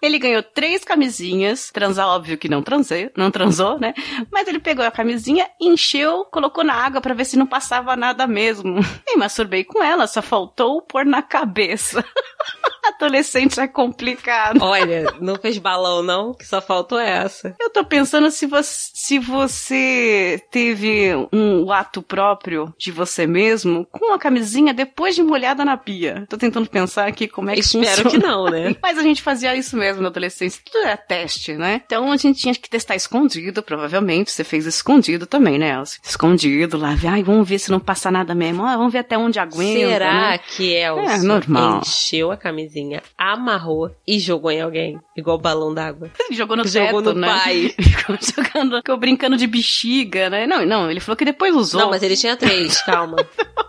Ele 0.07 0.19
ganhou 0.21 0.42
três 0.42 0.85
camisinhas. 0.85 1.71
Transar, 1.73 2.07
óbvio 2.07 2.38
que 2.38 2.49
não 2.49 2.62
transei, 2.62 3.11
não 3.16 3.31
transou, 3.31 3.79
né? 3.79 3.92
Mas 4.31 4.47
ele 4.47 4.61
pegou 4.61 4.85
a 4.85 4.90
camisinha, 4.90 5.49
encheu, 5.61 6.25
colocou 6.27 6.62
na 6.62 6.75
água 6.75 7.01
pra 7.01 7.12
ver 7.12 7.25
se 7.25 7.37
não 7.37 7.47
passava 7.47 7.97
nada 7.97 8.27
mesmo. 8.27 8.79
E 9.07 9.16
masturbei 9.16 9.64
com 9.64 9.83
ela, 9.83 10.07
só 10.07 10.23
faltou 10.23 10.81
pôr 10.83 11.05
na 11.05 11.23
cabeça. 11.23 12.05
Adolescente 12.85 13.61
é 13.61 13.67
complicado. 13.69 14.62
Olha, 14.62 15.12
não 15.21 15.37
fez 15.37 15.59
balão, 15.59 16.03
não, 16.03 16.33
que 16.35 16.47
só 16.47 16.61
faltou 16.61 16.99
essa. 16.99 17.55
Eu 17.61 17.71
tô 17.71 17.85
pensando 17.85 18.31
se 18.31 18.47
você, 18.47 18.91
se 18.95 19.19
você 19.19 20.41
teve 20.51 21.11
um 21.33 21.71
ato 21.71 22.01
próprio 22.03 22.73
de 22.79 22.91
você 22.91 23.27
mesmo 23.27 23.87
com 23.91 24.12
a 24.15 24.19
camisinha 24.19 24.73
depois 24.73 25.15
de 25.15 25.23
molhada 25.23 25.65
na 25.65 25.77
pia. 25.77 26.25
Tô 26.29 26.37
tentando 26.39 26.69
pensar 26.69 27.07
aqui 27.07 27.29
como 27.29 27.51
é 27.51 27.55
que 27.55 27.61
Espero 27.61 28.03
funciona. 28.03 28.11
que 28.11 28.19
não, 28.19 28.45
né? 28.47 28.77
Mas 28.83 28.99
a 28.99 29.03
gente 29.03 29.21
fazia 29.23 29.55
isso 29.57 29.77
mesmo 29.77 30.03
na 30.03 30.09
adolescência. 30.09 30.61
Tudo 30.65 30.85
era 30.85 30.97
teste, 30.97 31.55
né? 31.55 31.83
Então 31.85 32.11
a 32.11 32.17
gente 32.17 32.41
tinha 32.41 32.55
que 32.55 32.69
testar 32.71 32.95
escondido, 32.97 33.62
provavelmente. 33.62 34.31
Você 34.31 34.45
fez 34.45 34.65
escondido 34.67 35.27
também, 35.27 35.59
né, 35.59 35.71
Elcio? 35.75 36.01
Escondido 36.05 36.79
lá. 36.79 36.95
Ai, 37.09 37.23
vamos 37.23 37.49
ver 37.49 37.59
se 37.59 37.71
não 37.71 37.81
passa 37.81 38.11
nada 38.11 38.35
mesmo. 38.35 38.65
Ah, 38.65 38.77
vamos 38.77 38.93
ver 38.93 39.01
até 39.01 39.19
onde 39.19 39.39
aguenta. 39.39 39.89
Será 39.89 40.31
né? 40.31 40.39
que 40.39 40.73
Elcio 40.73 41.11
É, 41.11 41.19
normal. 41.19 41.81
encheu 41.81 42.31
a 42.33 42.37
a 42.37 42.39
amarrou 43.17 43.91
e 44.07 44.19
jogou 44.19 44.51
em 44.51 44.61
alguém, 44.61 44.99
igual 45.17 45.39
balão 45.39 45.73
d'água. 45.73 46.11
Jogou 46.31 46.57
no 46.57 46.67
Jogou 46.67 47.03
teto, 47.03 47.15
no 47.15 47.21
né? 47.21 47.27
pai. 47.27 47.75
Ficou 47.79 48.17
jogando, 48.21 48.77
ficou 48.77 48.97
brincando 48.97 49.37
de 49.37 49.47
bexiga, 49.47 50.31
né? 50.31 50.47
Não, 50.47 50.65
não, 50.65 50.91
ele 50.91 51.01
falou 51.01 51.17
que 51.17 51.25
depois 51.25 51.55
usou. 51.55 51.81
Não, 51.81 51.91
mas 51.91 52.03
ele 52.03 52.17
tinha 52.17 52.37
três, 52.37 52.81
calma. 52.87 53.17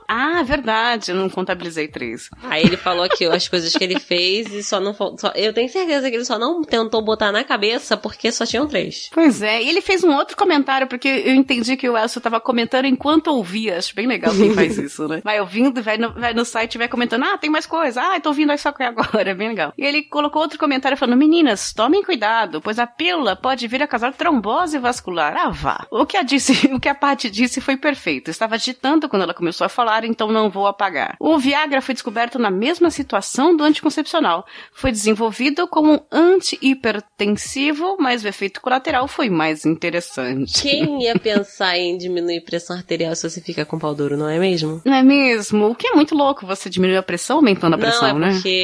Ah, 0.07 0.41
verdade, 0.43 1.11
eu 1.11 1.15
não 1.15 1.29
contabilizei 1.29 1.87
três. 1.87 2.29
Aí 2.43 2.63
ele 2.63 2.77
falou 2.77 3.03
aqui 3.03 3.25
as 3.25 3.47
coisas 3.47 3.73
que 3.73 3.83
ele 3.83 3.99
fez 3.99 4.51
e 4.53 4.63
só 4.63 4.79
não. 4.79 4.93
Só, 4.93 5.31
eu 5.35 5.51
tenho 5.51 5.67
certeza 5.69 6.09
que 6.09 6.15
ele 6.15 6.25
só 6.25 6.39
não 6.39 6.61
tentou 6.63 7.01
botar 7.01 7.31
na 7.31 7.43
cabeça 7.43 7.97
porque 7.97 8.31
só 8.31 8.45
tinham 8.45 8.67
três. 8.67 9.09
Pois 9.11 9.41
é, 9.41 9.61
e 9.61 9.69
ele 9.69 9.81
fez 9.81 10.03
um 10.03 10.13
outro 10.15 10.37
comentário, 10.37 10.87
porque 10.87 11.07
eu 11.07 11.33
entendi 11.33 11.75
que 11.75 11.89
o 11.89 11.97
Elcio 11.97 12.21
tava 12.21 12.39
comentando 12.39 12.85
enquanto 12.85 13.27
ouvia. 13.27 13.77
Acho 13.77 13.93
bem 13.95 14.07
legal 14.07 14.33
quem 14.33 14.53
faz 14.53 14.77
isso, 14.77 15.07
né? 15.07 15.21
Vai 15.23 15.41
ouvindo, 15.41 15.81
vai 15.81 15.97
no, 15.97 16.13
vai 16.13 16.33
no 16.33 16.45
site 16.45 16.75
e 16.75 16.77
vai 16.77 16.87
comentando, 16.87 17.23
ah, 17.23 17.37
tem 17.37 17.49
mais 17.49 17.65
coisa, 17.65 18.01
ah, 18.01 18.19
tô 18.19 18.29
ouvindo 18.29 18.57
só 18.57 18.71
que 18.71 18.79
agora, 18.87 19.35
bem 19.35 19.49
legal. 19.49 19.73
E 19.77 19.85
ele 19.85 20.03
colocou 20.03 20.41
outro 20.41 20.59
comentário 20.59 20.97
falando, 20.97 21.17
meninas, 21.17 21.73
tomem 21.73 22.03
cuidado, 22.03 22.61
pois 22.61 22.79
a 22.79 22.87
pílula 22.87 23.35
pode 23.35 23.67
vir 23.67 23.83
a 23.83 23.87
causar 23.87 24.13
trombose 24.13 24.77
vascular. 24.77 25.35
Ah, 25.37 25.49
vá. 25.49 25.85
O 25.91 26.05
que 26.05 26.17
a 26.17 26.23
disse, 26.23 26.67
o 26.73 26.79
que 26.79 26.89
a 26.89 26.95
Paty 26.95 27.29
disse 27.29 27.61
foi 27.61 27.77
perfeito. 27.77 28.29
Estava 28.29 28.55
agitando 28.55 29.09
quando 29.09 29.23
ela 29.23 29.33
começou 29.33 29.65
a 29.65 29.69
falar, 29.69 30.03
então 30.03 30.31
não 30.31 30.49
vou 30.49 30.67
apagar. 30.67 31.15
O 31.19 31.37
Viagra 31.37 31.81
foi 31.81 31.93
descoberto 31.93 32.39
na 32.39 32.49
mesma 32.49 32.89
situação 32.89 33.55
do 33.55 33.63
anticoncepcional. 33.63 34.45
Foi 34.71 34.91
desenvolvido 34.91 35.67
como 35.67 35.93
um 35.93 35.99
anti-hipertensivo, 36.11 37.97
mas 37.99 38.23
o 38.23 38.27
efeito 38.27 38.61
colateral 38.61 39.07
foi 39.07 39.29
mais 39.29 39.65
interessante. 39.65 40.61
Quem 40.61 41.03
ia 41.03 41.17
pensar 41.19 41.77
em 41.77 41.97
diminuir 41.97 42.41
pressão 42.41 42.75
arterial 42.75 43.15
se 43.15 43.29
você 43.29 43.41
fica 43.41 43.65
com 43.65 43.79
pau 43.79 43.93
duro, 43.93 44.17
não 44.17 44.29
é 44.29 44.39
mesmo? 44.39 44.81
Não 44.85 44.93
é 44.93 45.03
mesmo? 45.03 45.67
O 45.67 45.75
que 45.75 45.87
é 45.87 45.93
muito 45.93 46.15
louco 46.15 46.45
você 46.45 46.69
diminuir 46.69 46.97
a 46.97 47.03
pressão 47.03 47.37
aumentando 47.37 47.75
a 47.75 47.77
pressão, 47.77 48.17
não, 48.17 48.27
é 48.27 48.29
né? 48.29 48.33
porque 48.33 48.57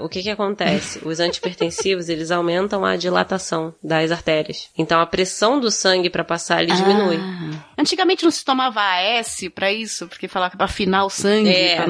o 0.00 0.08
que 0.08 0.22
que 0.22 0.30
acontece? 0.30 1.00
Os 1.04 1.20
antipertensivos, 1.20 2.08
eles 2.08 2.30
aumentam 2.30 2.84
a 2.84 2.96
dilatação 2.96 3.74
das 3.82 4.10
artérias. 4.10 4.68
Então 4.76 5.00
a 5.00 5.06
pressão 5.06 5.58
do 5.60 5.70
sangue 5.70 6.10
pra 6.10 6.24
passar, 6.24 6.62
ele 6.62 6.74
diminui. 6.74 7.16
Ah. 7.16 7.64
Antigamente 7.78 8.24
não 8.24 8.30
se 8.30 8.44
tomava 8.44 8.80
AS 8.80 9.40
pra 9.54 9.72
isso, 9.72 10.06
porque 10.06 10.28
falava 10.28 10.50
que 10.50 10.56
pra 10.56 10.66
afinar 10.66 11.04
o 11.04 11.10
sangue. 11.10 11.50
É, 11.50 11.76
pra 11.76 11.86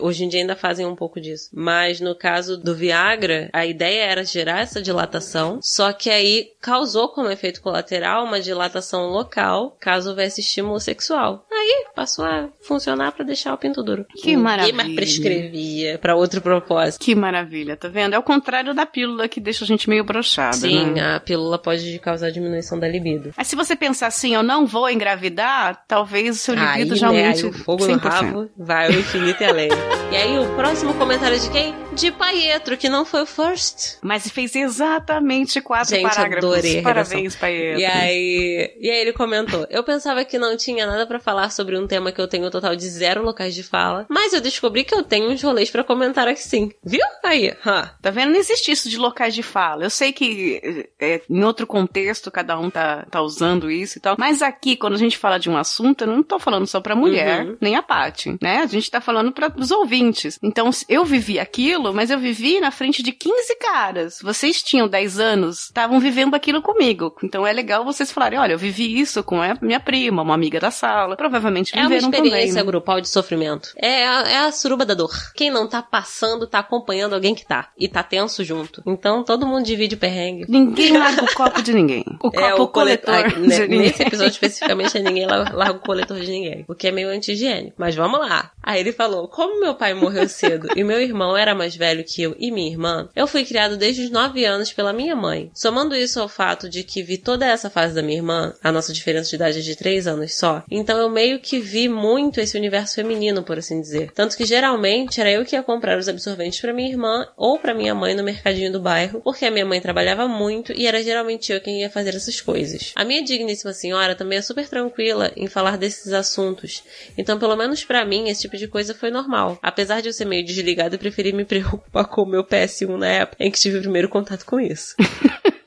hoje 0.00 0.24
em 0.24 0.28
dia 0.28 0.40
ainda 0.40 0.56
fazem 0.56 0.86
um 0.86 0.96
pouco 0.96 1.20
disso. 1.20 1.50
Mas 1.52 2.00
no 2.00 2.14
caso 2.14 2.56
do 2.56 2.74
Viagra, 2.74 3.50
a 3.52 3.66
ideia 3.66 4.04
era 4.04 4.24
gerar 4.24 4.60
essa 4.60 4.80
dilatação, 4.80 5.60
só 5.62 5.92
que 5.92 6.10
aí 6.10 6.50
causou 6.60 7.08
como 7.08 7.30
efeito 7.30 7.60
colateral 7.60 8.24
uma 8.24 8.40
dilatação 8.40 9.08
local, 9.08 9.76
caso 9.80 10.10
houvesse 10.10 10.40
estímulo 10.40 10.80
sexual. 10.80 11.46
Aí 11.50 11.86
passou 11.94 12.24
a 12.24 12.48
funcionar 12.62 13.12
pra 13.12 13.24
deixar 13.24 13.54
o 13.54 13.58
pinto 13.58 13.82
duro. 13.82 14.06
Que 14.16 14.36
maravilha. 14.36 14.76
mais 14.76 14.94
prescrevia 14.94 15.98
pra 15.98 16.16
outro 16.16 16.40
propósito. 16.40 16.99
Que 17.00 17.14
maravilha, 17.14 17.78
tá 17.78 17.88
vendo? 17.88 18.12
É 18.14 18.18
o 18.18 18.22
contrário 18.22 18.74
da 18.74 18.84
pílula 18.84 19.26
que 19.26 19.40
deixa 19.40 19.64
a 19.64 19.66
gente 19.66 19.88
meio 19.88 20.04
broxada, 20.04 20.54
Sim, 20.58 20.92
né? 20.92 21.16
a 21.16 21.18
pílula 21.20 21.58
pode 21.58 21.98
causar 21.98 22.30
diminuição 22.30 22.78
da 22.78 22.86
libido. 22.86 23.32
Mas 23.34 23.46
se 23.46 23.56
você 23.56 23.74
pensar 23.74 24.08
assim, 24.08 24.34
eu 24.34 24.42
não 24.42 24.66
vou 24.66 24.88
engravidar, 24.88 25.82
talvez 25.88 26.36
o 26.36 26.38
seu 26.38 26.54
libido 26.54 26.92
Aí, 26.92 26.98
já 26.98 27.10
né, 27.10 27.22
aumente 27.22 27.44
aí 27.46 27.50
o 27.50 27.52
fogo 27.54 27.86
no 27.86 27.98
100%. 27.98 28.02
rabo 28.02 28.50
vai 28.54 28.86
ao 28.86 28.92
infinito 28.92 29.42
e 29.42 29.46
além. 29.46 29.70
E 30.12 30.16
aí 30.16 30.36
o 30.40 30.44
próximo 30.56 30.92
comentário 30.94 31.36
é 31.36 31.38
de 31.38 31.48
quem? 31.50 31.72
De 31.94 32.10
Paietro, 32.10 32.76
que 32.76 32.88
não 32.88 33.04
foi 33.04 33.22
o 33.22 33.26
first. 33.26 33.98
Mas 34.00 34.28
fez 34.30 34.54
exatamente 34.54 35.60
quatro 35.60 35.94
Gente, 35.94 36.02
parágrafos. 36.08 36.44
adorei 36.50 36.82
Parabéns, 36.82 37.36
Paetro. 37.36 37.80
E 37.80 37.84
aí, 37.84 38.76
e 38.80 38.90
aí 38.90 39.00
ele 39.00 39.12
comentou: 39.12 39.66
Eu 39.70 39.82
pensava 39.84 40.24
que 40.24 40.38
não 40.38 40.56
tinha 40.56 40.86
nada 40.86 41.06
pra 41.06 41.18
falar 41.18 41.50
sobre 41.50 41.76
um 41.78 41.86
tema 41.86 42.12
que 42.12 42.20
eu 42.20 42.28
tenho 42.28 42.46
um 42.46 42.50
total 42.50 42.74
de 42.74 42.88
zero 42.88 43.22
locais 43.22 43.54
de 43.54 43.62
fala, 43.62 44.06
mas 44.08 44.32
eu 44.32 44.40
descobri 44.40 44.84
que 44.84 44.94
eu 44.94 45.02
tenho 45.02 45.30
uns 45.30 45.42
rolês 45.42 45.70
pra 45.70 45.84
comentar 45.84 46.26
aqui 46.28 46.40
sim. 46.42 46.70
Viu? 46.82 47.00
Aí, 47.24 47.52
ha. 47.64 47.92
Tá 48.00 48.10
vendo? 48.10 48.32
Não 48.32 48.38
existe 48.38 48.70
isso 48.70 48.88
de 48.88 48.96
locais 48.96 49.34
de 49.34 49.42
fala. 49.42 49.84
Eu 49.84 49.90
sei 49.90 50.12
que 50.12 50.88
é, 51.00 51.20
em 51.28 51.44
outro 51.44 51.66
contexto 51.66 52.30
cada 52.30 52.58
um 52.58 52.70
tá, 52.70 53.04
tá 53.10 53.20
usando 53.20 53.70
isso 53.70 53.98
e 53.98 54.00
tal. 54.00 54.16
Mas 54.18 54.42
aqui, 54.42 54.76
quando 54.76 54.94
a 54.94 54.98
gente 54.98 55.18
fala 55.18 55.38
de 55.38 55.50
um 55.50 55.56
assunto, 55.56 56.02
eu 56.04 56.08
não 56.08 56.22
tô 56.22 56.38
falando 56.38 56.66
só 56.66 56.80
pra 56.80 56.94
mulher, 56.94 57.44
Uhum. 57.44 57.56
nem 57.60 57.76
a 57.76 57.82
Paty, 57.82 58.36
né? 58.40 58.58
A 58.58 58.66
gente 58.66 58.90
tá 58.90 59.00
falando 59.00 59.32
para 59.32 59.52
os 59.56 59.70
ouvintes. 59.70 60.38
Então, 60.42 60.70
eu 60.88 61.04
vivi 61.04 61.38
aquilo, 61.38 61.79
mas 61.92 62.10
eu 62.10 62.18
vivi 62.18 62.60
na 62.60 62.70
frente 62.70 63.02
de 63.02 63.12
15 63.12 63.56
caras. 63.56 64.18
Vocês 64.22 64.62
tinham 64.62 64.86
10 64.88 65.18
anos, 65.18 65.64
estavam 65.64 65.98
vivendo 66.00 66.34
aquilo 66.34 66.60
comigo. 66.62 67.14
Então 67.24 67.46
é 67.46 67.52
legal 67.52 67.84
vocês 67.84 68.10
falarem, 68.12 68.38
olha, 68.38 68.52
eu 68.52 68.58
vivi 68.58 68.98
isso 69.00 69.22
com 69.22 69.40
a 69.40 69.56
minha 69.62 69.80
prima, 69.80 70.22
uma 70.22 70.34
amiga 70.34 70.60
da 70.60 70.70
sala. 70.70 71.16
Provavelmente 71.16 71.72
É 71.74 71.80
uma 71.80 71.88
viveram 71.88 72.08
experiência 72.10 72.38
também, 72.48 72.52
né? 72.54 72.62
grupal 72.62 73.00
de 73.00 73.08
sofrimento. 73.08 73.70
É 73.76 74.06
a, 74.06 74.20
é 74.28 74.38
a 74.38 74.52
suruba 74.52 74.84
da 74.84 74.94
dor. 74.94 75.10
Quem 75.34 75.50
não 75.50 75.66
tá 75.68 75.82
passando, 75.82 76.46
tá 76.46 76.58
acompanhando 76.58 77.14
alguém 77.14 77.34
que 77.34 77.46
tá. 77.46 77.68
E 77.78 77.88
tá 77.88 78.02
tenso 78.02 78.44
junto. 78.44 78.82
Então 78.86 79.24
todo 79.24 79.46
mundo 79.46 79.64
divide 79.64 79.94
o 79.94 79.98
perrengue. 79.98 80.44
Ninguém 80.48 80.92
larga 80.98 81.24
o 81.24 81.34
copo 81.34 81.62
de 81.62 81.72
ninguém. 81.72 82.04
O 82.22 82.28
É, 82.32 82.50
copo 82.50 82.62
o 82.64 82.68
coletor. 82.68 83.14
coletor 83.14 83.40
de 83.40 83.48
ninguém. 83.60 83.78
nesse 83.80 84.02
episódio 84.02 84.30
especificamente, 84.32 84.98
ninguém 85.00 85.26
la- 85.26 85.50
larga 85.52 85.74
o 85.78 85.80
coletor 85.80 86.18
de 86.20 86.30
ninguém. 86.30 86.64
O 86.68 86.74
que 86.74 86.88
é 86.88 86.92
meio 86.92 87.08
anti-higiênico. 87.08 87.74
Mas 87.78 87.94
vamos 87.94 88.20
lá. 88.20 88.50
Aí 88.62 88.80
ele 88.80 88.92
falou: 88.92 89.28
Como 89.28 89.60
meu 89.60 89.74
pai 89.74 89.94
morreu 89.94 90.28
cedo 90.28 90.68
e 90.76 90.84
meu 90.84 91.00
irmão 91.00 91.36
era 91.36 91.54
mais 91.54 91.69
velho 91.76 92.04
que 92.04 92.22
eu 92.22 92.36
e 92.38 92.50
minha 92.50 92.70
irmã, 92.70 93.08
eu 93.14 93.26
fui 93.26 93.44
criado 93.44 93.76
desde 93.76 94.02
os 94.02 94.10
9 94.10 94.44
anos 94.44 94.72
pela 94.72 94.92
minha 94.92 95.16
mãe. 95.16 95.50
Somando 95.54 95.94
isso 95.94 96.20
ao 96.20 96.28
fato 96.28 96.68
de 96.68 96.82
que 96.82 97.02
vi 97.02 97.18
toda 97.18 97.46
essa 97.46 97.70
fase 97.70 97.94
da 97.94 98.02
minha 98.02 98.18
irmã, 98.18 98.54
a 98.62 98.72
nossa 98.72 98.92
diferença 98.92 99.30
de 99.30 99.36
idade 99.36 99.58
é 99.58 99.62
de 99.62 99.76
3 99.76 100.06
anos 100.06 100.34
só, 100.34 100.62
então 100.70 100.98
eu 100.98 101.08
meio 101.08 101.40
que 101.40 101.58
vi 101.58 101.88
muito 101.88 102.40
esse 102.40 102.56
universo 102.56 102.96
feminino, 102.96 103.42
por 103.42 103.58
assim 103.58 103.80
dizer. 103.80 104.10
Tanto 104.12 104.36
que 104.36 104.44
geralmente 104.44 105.20
era 105.20 105.30
eu 105.30 105.44
que 105.44 105.56
ia 105.56 105.62
comprar 105.62 105.98
os 105.98 106.08
absorventes 106.08 106.60
pra 106.60 106.72
minha 106.72 106.88
irmã 106.88 107.26
ou 107.36 107.58
pra 107.58 107.74
minha 107.74 107.94
mãe 107.94 108.14
no 108.14 108.22
mercadinho 108.22 108.72
do 108.72 108.80
bairro, 108.80 109.20
porque 109.22 109.44
a 109.44 109.50
minha 109.50 109.66
mãe 109.66 109.80
trabalhava 109.80 110.26
muito 110.26 110.72
e 110.72 110.86
era 110.86 111.02
geralmente 111.02 111.52
eu 111.52 111.60
quem 111.60 111.80
ia 111.80 111.90
fazer 111.90 112.14
essas 112.14 112.40
coisas. 112.40 112.92
A 112.94 113.04
minha 113.04 113.22
digníssima 113.22 113.72
senhora 113.72 114.14
também 114.14 114.38
é 114.38 114.42
super 114.42 114.68
tranquila 114.68 115.32
em 115.36 115.46
falar 115.46 115.76
desses 115.76 116.12
assuntos, 116.12 116.82
então 117.16 117.38
pelo 117.38 117.56
menos 117.56 117.84
pra 117.84 118.04
mim 118.04 118.28
esse 118.28 118.42
tipo 118.42 118.56
de 118.56 118.68
coisa 118.68 118.94
foi 118.94 119.10
normal. 119.10 119.58
Apesar 119.62 120.00
de 120.00 120.08
eu 120.08 120.12
ser 120.12 120.24
meio 120.24 120.44
desligada, 120.44 120.94
eu 120.94 120.98
preferi 120.98 121.32
me 121.32 121.44
preocupar 121.90 122.06
com 122.06 122.22
o 122.22 122.26
meu 122.26 122.44
PS1 122.44 122.96
na 122.96 123.08
época 123.08 123.44
em 123.44 123.50
que 123.50 123.58
tive 123.58 123.78
o 123.78 123.82
primeiro 123.82 124.08
contato 124.08 124.44
com 124.44 124.60
isso. 124.60 124.94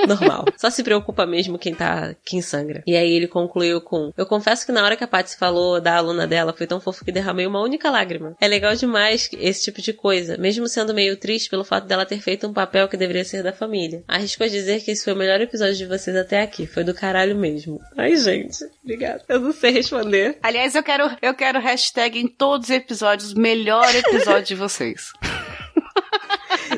Normal. 0.08 0.46
Só 0.58 0.70
se 0.70 0.84
preocupa 0.84 1.26
mesmo 1.26 1.58
quem 1.58 1.74
tá, 1.74 2.16
quem 2.26 2.42
sangra. 2.42 2.84
E 2.86 2.96
aí 2.96 3.12
ele 3.14 3.28
concluiu 3.28 3.82
com: 3.82 4.12
Eu 4.18 4.26
confesso 4.26 4.66
que 4.66 4.72
na 4.72 4.84
hora 4.84 4.96
que 4.96 5.04
a 5.04 5.08
Patsy 5.08 5.38
falou 5.38 5.80
da 5.80 5.96
aluna 5.96 6.28
dela, 6.28 6.54
foi 6.54 6.68
tão 6.68 6.80
fofo 6.80 7.06
que 7.06 7.12
derramei 7.12 7.46
uma 7.48 7.62
única 7.62 7.90
lágrima. 7.90 8.36
É 8.40 8.48
legal 8.48 8.76
demais 8.76 9.30
esse 9.34 9.64
tipo 9.64 9.82
de 9.82 9.94
coisa, 9.94 10.38
mesmo 10.38 10.68
sendo 10.68 10.94
meio 10.94 11.18
triste 11.18 11.50
pelo 11.50 11.64
fato 11.64 11.88
dela 11.88 12.06
ter 12.06 12.20
feito 12.20 12.48
um 12.48 12.54
papel 12.54 12.88
que 12.88 12.98
deveria 12.98 13.24
ser 13.24 13.44
da 13.44 13.54
família. 13.54 14.04
Arrisco 14.08 14.44
a 14.44 14.48
dizer 14.48 14.82
que 14.82 14.92
esse 14.92 15.04
foi 15.04 15.14
o 15.14 15.18
melhor 15.18 15.40
episódio 15.40 15.76
de 15.76 15.86
vocês 15.86 16.16
até 16.16 16.42
aqui. 16.42 16.68
Foi 16.68 16.84
do 16.84 16.94
caralho 16.94 17.36
mesmo. 17.36 17.80
Ai, 17.98 18.16
gente. 18.16 18.58
Obrigada. 18.84 19.24
Eu 19.28 19.40
não 19.40 19.54
sei 19.54 19.72
responder. 19.72 20.38
Aliás, 20.42 20.76
eu 20.76 20.84
quero, 20.84 21.10
eu 21.22 21.34
quero 21.34 21.60
hashtag 21.60 22.20
em 22.20 22.28
todos 22.28 22.70
os 22.70 22.76
episódios, 22.76 23.34
melhor 23.34 23.88
episódio 23.96 24.44
de 24.44 24.56
vocês. 24.56 25.14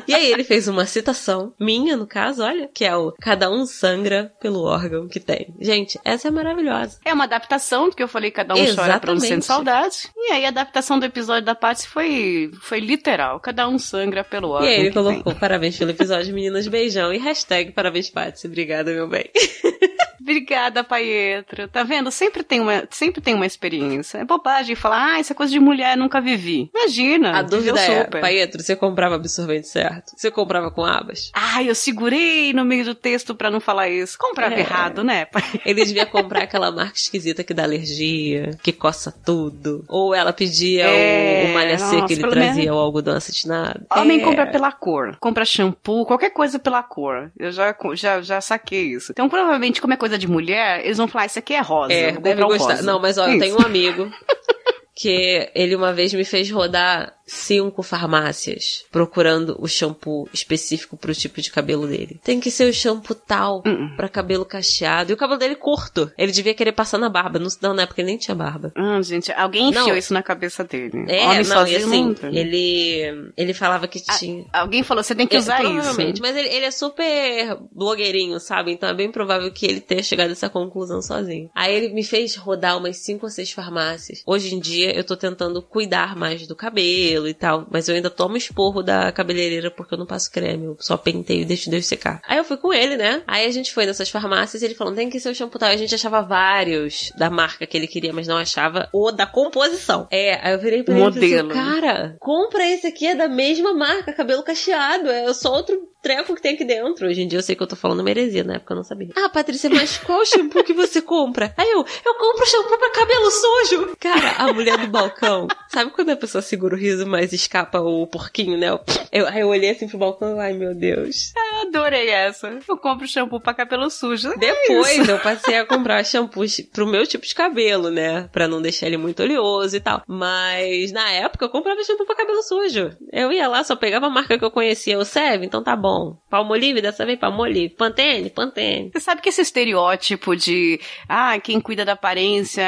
E 0.06 0.14
aí 0.14 0.32
ele 0.32 0.44
fez 0.44 0.68
uma 0.68 0.86
citação, 0.86 1.52
minha 1.58 1.96
no 1.96 2.06
caso, 2.06 2.42
olha, 2.42 2.68
que 2.72 2.84
é 2.84 2.96
o 2.96 3.12
Cada 3.20 3.50
um 3.50 3.66
sangra 3.66 4.32
pelo 4.40 4.62
órgão 4.62 5.08
que 5.08 5.20
tem. 5.20 5.54
Gente, 5.60 5.98
essa 6.04 6.28
é 6.28 6.30
maravilhosa. 6.30 6.98
É 7.04 7.12
uma 7.12 7.24
adaptação, 7.24 7.88
porque 7.88 8.02
eu 8.02 8.08
falei 8.08 8.30
cada 8.30 8.54
um 8.54 8.58
chora 8.58 8.74
pra 8.74 8.84
não 8.84 8.86
Exatamente. 9.16 9.26
sentir 9.26 9.44
saudade. 9.44 10.10
E 10.16 10.32
aí 10.32 10.44
a 10.44 10.48
adaptação 10.48 10.98
do 10.98 11.06
episódio 11.06 11.44
da 11.44 11.54
Patsy 11.54 11.86
foi, 11.88 12.50
foi 12.60 12.80
literal. 12.80 13.40
Cada 13.40 13.68
um 13.68 13.78
sangra 13.78 14.22
pelo 14.24 14.50
órgão 14.50 14.68
E 14.68 14.72
aí 14.72 14.80
ele 14.80 14.88
que 14.90 14.94
tem. 14.94 15.02
colocou 15.04 15.34
parabéns 15.34 15.76
pelo 15.78 15.90
episódio, 15.90 16.34
meninas, 16.34 16.66
beijão. 16.66 17.12
E 17.12 17.18
hashtag 17.18 17.72
parabéns, 17.72 18.10
Patsy. 18.10 18.46
Obrigada, 18.46 18.92
meu 18.92 19.08
bem. 19.08 19.30
Obrigada, 20.30 20.82
Paietro. 20.82 21.68
Tá 21.68 21.84
vendo? 21.84 22.10
Sempre 22.10 22.42
tem 22.42 22.58
uma, 22.60 22.82
sempre 22.90 23.20
tem 23.20 23.32
uma 23.32 23.46
experiência. 23.46 24.18
É 24.18 24.24
bobagem 24.24 24.74
falar, 24.74 25.14
ah, 25.14 25.20
isso 25.20 25.32
é 25.32 25.36
coisa 25.36 25.52
de 25.52 25.60
mulher, 25.60 25.96
nunca 25.96 26.20
vivi. 26.20 26.68
Imagina. 26.74 27.38
A 27.38 27.42
dúvida 27.42 27.78
é, 27.80 28.02
super. 28.04 28.20
Paetro, 28.20 28.60
você 28.60 28.74
comprava 28.74 29.14
absorvente 29.14 29.68
certo? 29.68 30.12
Você 30.16 30.28
comprava 30.30 30.68
com 30.70 30.84
abas? 30.84 31.30
Ah, 31.32 31.62
eu 31.62 31.74
segurei 31.76 32.52
no 32.52 32.64
meio 32.64 32.84
do 32.84 32.94
texto 32.94 33.36
pra 33.36 33.50
não 33.52 33.60
falar 33.60 33.88
isso. 33.88 34.18
Comprava 34.18 34.54
É. 34.56 34.60
errado, 34.60 35.04
né? 35.04 35.28
Ele 35.64 35.84
devia 35.84 36.04
comprar 36.06 36.42
aquela 36.42 36.72
marca 36.72 36.96
esquisita 36.96 37.44
que 37.44 37.54
dá 37.54 37.62
alergia, 37.62 38.50
que 38.64 38.72
coça 38.72 39.12
tudo. 39.24 39.84
Ou 39.88 40.12
ela 40.12 40.32
pedia 40.32 40.86
É, 40.86 41.44
o, 41.46 41.50
o 41.50 41.54
malha 41.54 41.78
seca 41.78 42.06
que 42.06 42.14
ele 42.14 42.22
trazia 42.28 42.54
menos- 42.64 42.76
o 42.76 42.78
algodão 42.80 43.14
acetinado. 43.16 43.86
Homem 43.94 44.20
É. 44.20 44.24
compra 44.24 44.46
pela 44.46 44.72
cor. 44.72 45.16
Compra 45.20 45.44
shampoo, 45.44 46.04
qualquer 46.04 46.30
coisa 46.30 46.58
pela 46.58 46.82
cor. 46.82 47.30
Eu 47.38 47.52
já, 47.52 47.74
já, 47.94 48.20
já 48.20 48.40
saquei 48.40 48.86
isso. 48.92 49.12
Então, 49.12 49.28
provavelmente, 49.28 49.80
como 49.80 49.92
é 49.94 49.96
coisa 49.96 50.15
de 50.18 50.28
mulher, 50.28 50.84
eles 50.84 50.96
vão 50.96 51.08
falar, 51.08 51.26
isso 51.26 51.38
aqui 51.38 51.54
é 51.54 51.60
rosa. 51.60 51.92
É, 51.92 52.12
deve 52.12 52.42
gostar. 52.42 52.74
rosa. 52.74 52.82
Não, 52.82 53.00
mas 53.00 53.18
ó, 53.18 53.26
eu 53.28 53.38
tenho 53.38 53.56
um 53.56 53.64
amigo 53.64 54.10
que 54.94 55.50
ele 55.54 55.74
uma 55.74 55.92
vez 55.92 56.12
me 56.12 56.24
fez 56.24 56.50
rodar 56.50 57.15
cinco 57.26 57.82
farmácias 57.82 58.84
procurando 58.90 59.56
o 59.58 59.66
shampoo 59.66 60.28
específico 60.32 60.96
pro 60.96 61.14
tipo 61.14 61.40
de 61.40 61.50
cabelo 61.50 61.86
dele. 61.86 62.20
Tem 62.22 62.38
que 62.40 62.50
ser 62.50 62.68
o 62.70 62.72
shampoo 62.72 63.14
tal 63.14 63.62
Hum. 63.66 63.94
pra 63.96 64.08
cabelo 64.08 64.44
cacheado. 64.44 65.10
E 65.10 65.14
o 65.14 65.16
cabelo 65.16 65.38
dele 65.38 65.56
curto. 65.56 66.10
Ele 66.16 66.30
devia 66.32 66.54
querer 66.54 66.72
passar 66.72 66.98
na 66.98 67.08
barba. 67.08 67.38
Não, 67.38 67.48
não 67.60 67.74
na 67.74 67.82
época 67.82 68.00
ele 68.00 68.08
nem 68.10 68.18
tinha 68.18 68.34
barba. 68.34 68.72
Ah, 68.76 69.00
gente, 69.02 69.32
alguém 69.32 69.70
enfiou 69.70 69.88
Não. 69.88 69.96
isso 69.96 70.12
na 70.14 70.22
cabeça 70.22 70.62
dele. 70.64 71.04
É, 71.08 71.24
Homem 71.24 71.38
não, 71.38 71.44
sozinho 71.44 71.78
assim, 71.86 72.14
tem. 72.14 72.36
ele, 72.36 73.30
ele 73.36 73.52
falava 73.54 73.88
que 73.88 74.02
Ah, 74.06 74.18
tinha. 74.18 74.44
Alguém 74.52 74.82
falou, 74.82 75.02
você 75.02 75.14
tem 75.14 75.26
que 75.26 75.36
É, 75.36 75.38
usar 75.38 75.58
provavelmente, 75.60 76.14
isso. 76.14 76.22
mas 76.22 76.36
ele, 76.36 76.48
ele 76.48 76.64
é 76.64 76.70
super 76.70 77.58
blogueirinho, 77.72 78.38
sabe? 78.38 78.72
Então 78.72 78.88
é 78.88 78.94
bem 78.94 79.10
provável 79.10 79.50
que 79.50 79.66
ele 79.66 79.80
tenha 79.80 80.02
chegado 80.02 80.28
a 80.28 80.32
essa 80.32 80.48
conclusão 80.48 81.02
sozinho. 81.02 81.50
Aí 81.54 81.74
ele 81.74 81.92
me 81.92 82.04
fez 82.04 82.36
rodar 82.36 82.76
umas 82.78 82.98
cinco 82.98 83.26
ou 83.26 83.30
seis 83.30 83.50
farmácias. 83.50 84.22
Hoje 84.26 84.54
em 84.54 84.60
dia 84.60 84.94
eu 84.96 85.02
tô 85.04 85.16
tentando 85.16 85.60
cuidar 85.62 86.14
mais 86.16 86.46
do 86.46 86.54
cabelo 86.54 87.15
e 87.28 87.34
tal, 87.34 87.66
mas 87.70 87.88
eu 87.88 87.94
ainda 87.94 88.10
tomo 88.10 88.36
esporro 88.36 88.82
da 88.82 89.12
cabeleireira 89.12 89.70
porque 89.70 89.94
eu 89.94 89.98
não 89.98 90.06
passo 90.06 90.30
creme, 90.30 90.64
eu 90.64 90.76
só 90.80 90.96
penteio 90.96 91.42
e 91.42 91.44
deixo 91.44 91.70
Deus 91.70 91.86
secar. 91.86 92.20
Aí 92.26 92.38
eu 92.38 92.44
fui 92.44 92.56
com 92.56 92.72
ele, 92.72 92.96
né? 92.96 93.22
Aí 93.26 93.46
a 93.46 93.50
gente 93.50 93.72
foi 93.72 93.86
nessas 93.86 94.08
farmácias 94.08 94.62
e 94.62 94.64
ele 94.64 94.74
falou, 94.74 94.94
tem 94.94 95.10
que 95.10 95.20
ser 95.20 95.30
o 95.30 95.34
shampoo 95.34 95.58
tal. 95.58 95.68
A 95.68 95.76
gente 95.76 95.94
achava 95.94 96.22
vários 96.22 97.12
da 97.16 97.30
marca 97.30 97.66
que 97.66 97.76
ele 97.76 97.86
queria, 97.86 98.12
mas 98.12 98.26
não 98.26 98.36
achava 98.36 98.88
o 98.92 99.12
da 99.12 99.26
composição. 99.26 100.08
É, 100.10 100.46
aí 100.46 100.54
eu 100.54 100.58
virei 100.58 100.82
pra 100.82 100.94
ele 100.94 101.02
e 101.02 101.04
Modelo. 101.04 101.20
falei 101.20 101.40
assim, 101.40 101.80
cara, 101.80 102.16
compra 102.18 102.66
esse 102.66 102.86
aqui, 102.86 103.06
é 103.06 103.14
da 103.14 103.28
mesma 103.28 103.74
marca, 103.74 104.12
cabelo 104.12 104.42
cacheado, 104.42 105.08
é 105.10 105.32
só 105.32 105.52
outro 105.52 105.76
treco 106.06 106.36
que 106.36 106.40
tem 106.42 106.54
aqui 106.54 106.64
dentro. 106.64 107.08
Hoje 107.08 107.20
em 107.22 107.26
dia 107.26 107.38
eu 107.40 107.42
sei 107.42 107.56
que 107.56 107.62
eu 107.62 107.66
tô 107.66 107.74
falando 107.74 107.98
uma 107.98 108.10
heresia, 108.10 108.44
na 108.44 108.54
época 108.54 108.72
eu 108.72 108.76
não 108.76 108.84
sabia. 108.84 109.08
Ah, 109.16 109.28
Patrícia, 109.28 109.68
mas 109.68 109.98
qual 109.98 110.24
shampoo 110.24 110.62
que 110.62 110.72
você 110.72 111.02
compra? 111.02 111.52
Aí 111.56 111.68
eu, 111.68 111.84
eu 112.04 112.14
compro 112.14 112.46
shampoo 112.46 112.78
pra 112.78 112.90
cabelo 112.92 113.28
sujo. 113.30 113.96
Cara, 113.98 114.36
a 114.38 114.52
mulher 114.52 114.78
do 114.78 114.86
balcão, 114.86 115.48
sabe 115.68 115.90
quando 115.90 116.10
a 116.10 116.16
pessoa 116.16 116.40
segura 116.42 116.76
o 116.76 116.78
riso, 116.78 117.04
mas 117.06 117.32
escapa 117.32 117.80
o 117.80 118.06
porquinho, 118.06 118.56
né? 118.56 118.68
Eu, 119.10 119.26
aí 119.26 119.40
eu 119.40 119.48
olhei 119.48 119.70
assim 119.70 119.88
pro 119.88 119.98
balcão, 119.98 120.38
ai 120.38 120.52
meu 120.52 120.74
Deus. 120.76 121.32
Eu 121.36 121.68
adorei 121.68 122.08
essa. 122.08 122.56
Eu 122.68 122.76
compro 122.76 123.08
shampoo 123.08 123.40
pra 123.40 123.52
cabelo 123.54 123.90
sujo. 123.90 124.30
É 124.32 124.36
Depois 124.36 124.98
isso. 124.98 125.10
eu 125.10 125.18
passei 125.18 125.56
a 125.58 125.66
comprar 125.66 126.04
shampoos 126.04 126.60
pro 126.72 126.86
meu 126.86 127.04
tipo 127.04 127.26
de 127.26 127.34
cabelo, 127.34 127.90
né? 127.90 128.28
Pra 128.30 128.46
não 128.46 128.62
deixar 128.62 128.86
ele 128.86 128.96
muito 128.96 129.22
oleoso 129.24 129.74
e 129.76 129.80
tal. 129.80 130.02
Mas 130.06 130.92
na 130.92 131.10
época 131.10 131.44
eu 131.46 131.48
comprava 131.48 131.82
shampoo 131.82 132.06
pra 132.06 132.14
cabelo 132.14 132.42
sujo. 132.42 132.90
Eu 133.12 133.32
ia 133.32 133.48
lá, 133.48 133.64
só 133.64 133.74
pegava 133.74 134.06
a 134.06 134.10
marca 134.10 134.38
que 134.38 134.44
eu 134.44 134.50
conhecia, 134.50 134.98
o 134.98 135.04
Seve, 135.04 135.46
então 135.46 135.62
tá 135.62 135.74
bom. 135.74 135.95
Palmolive, 136.30 136.80
dessa 136.80 137.04
vez 137.06 137.18
Palmolive. 137.18 137.74
Pantene, 137.74 138.30
Pantene. 138.30 138.90
Você 138.92 139.00
sabe 139.00 139.20
que 139.22 139.28
esse 139.28 139.40
estereótipo 139.42 140.34
de 140.36 140.80
ah, 141.08 141.38
quem 141.40 141.60
cuida 141.60 141.84
da 141.84 141.92
aparência 141.92 142.64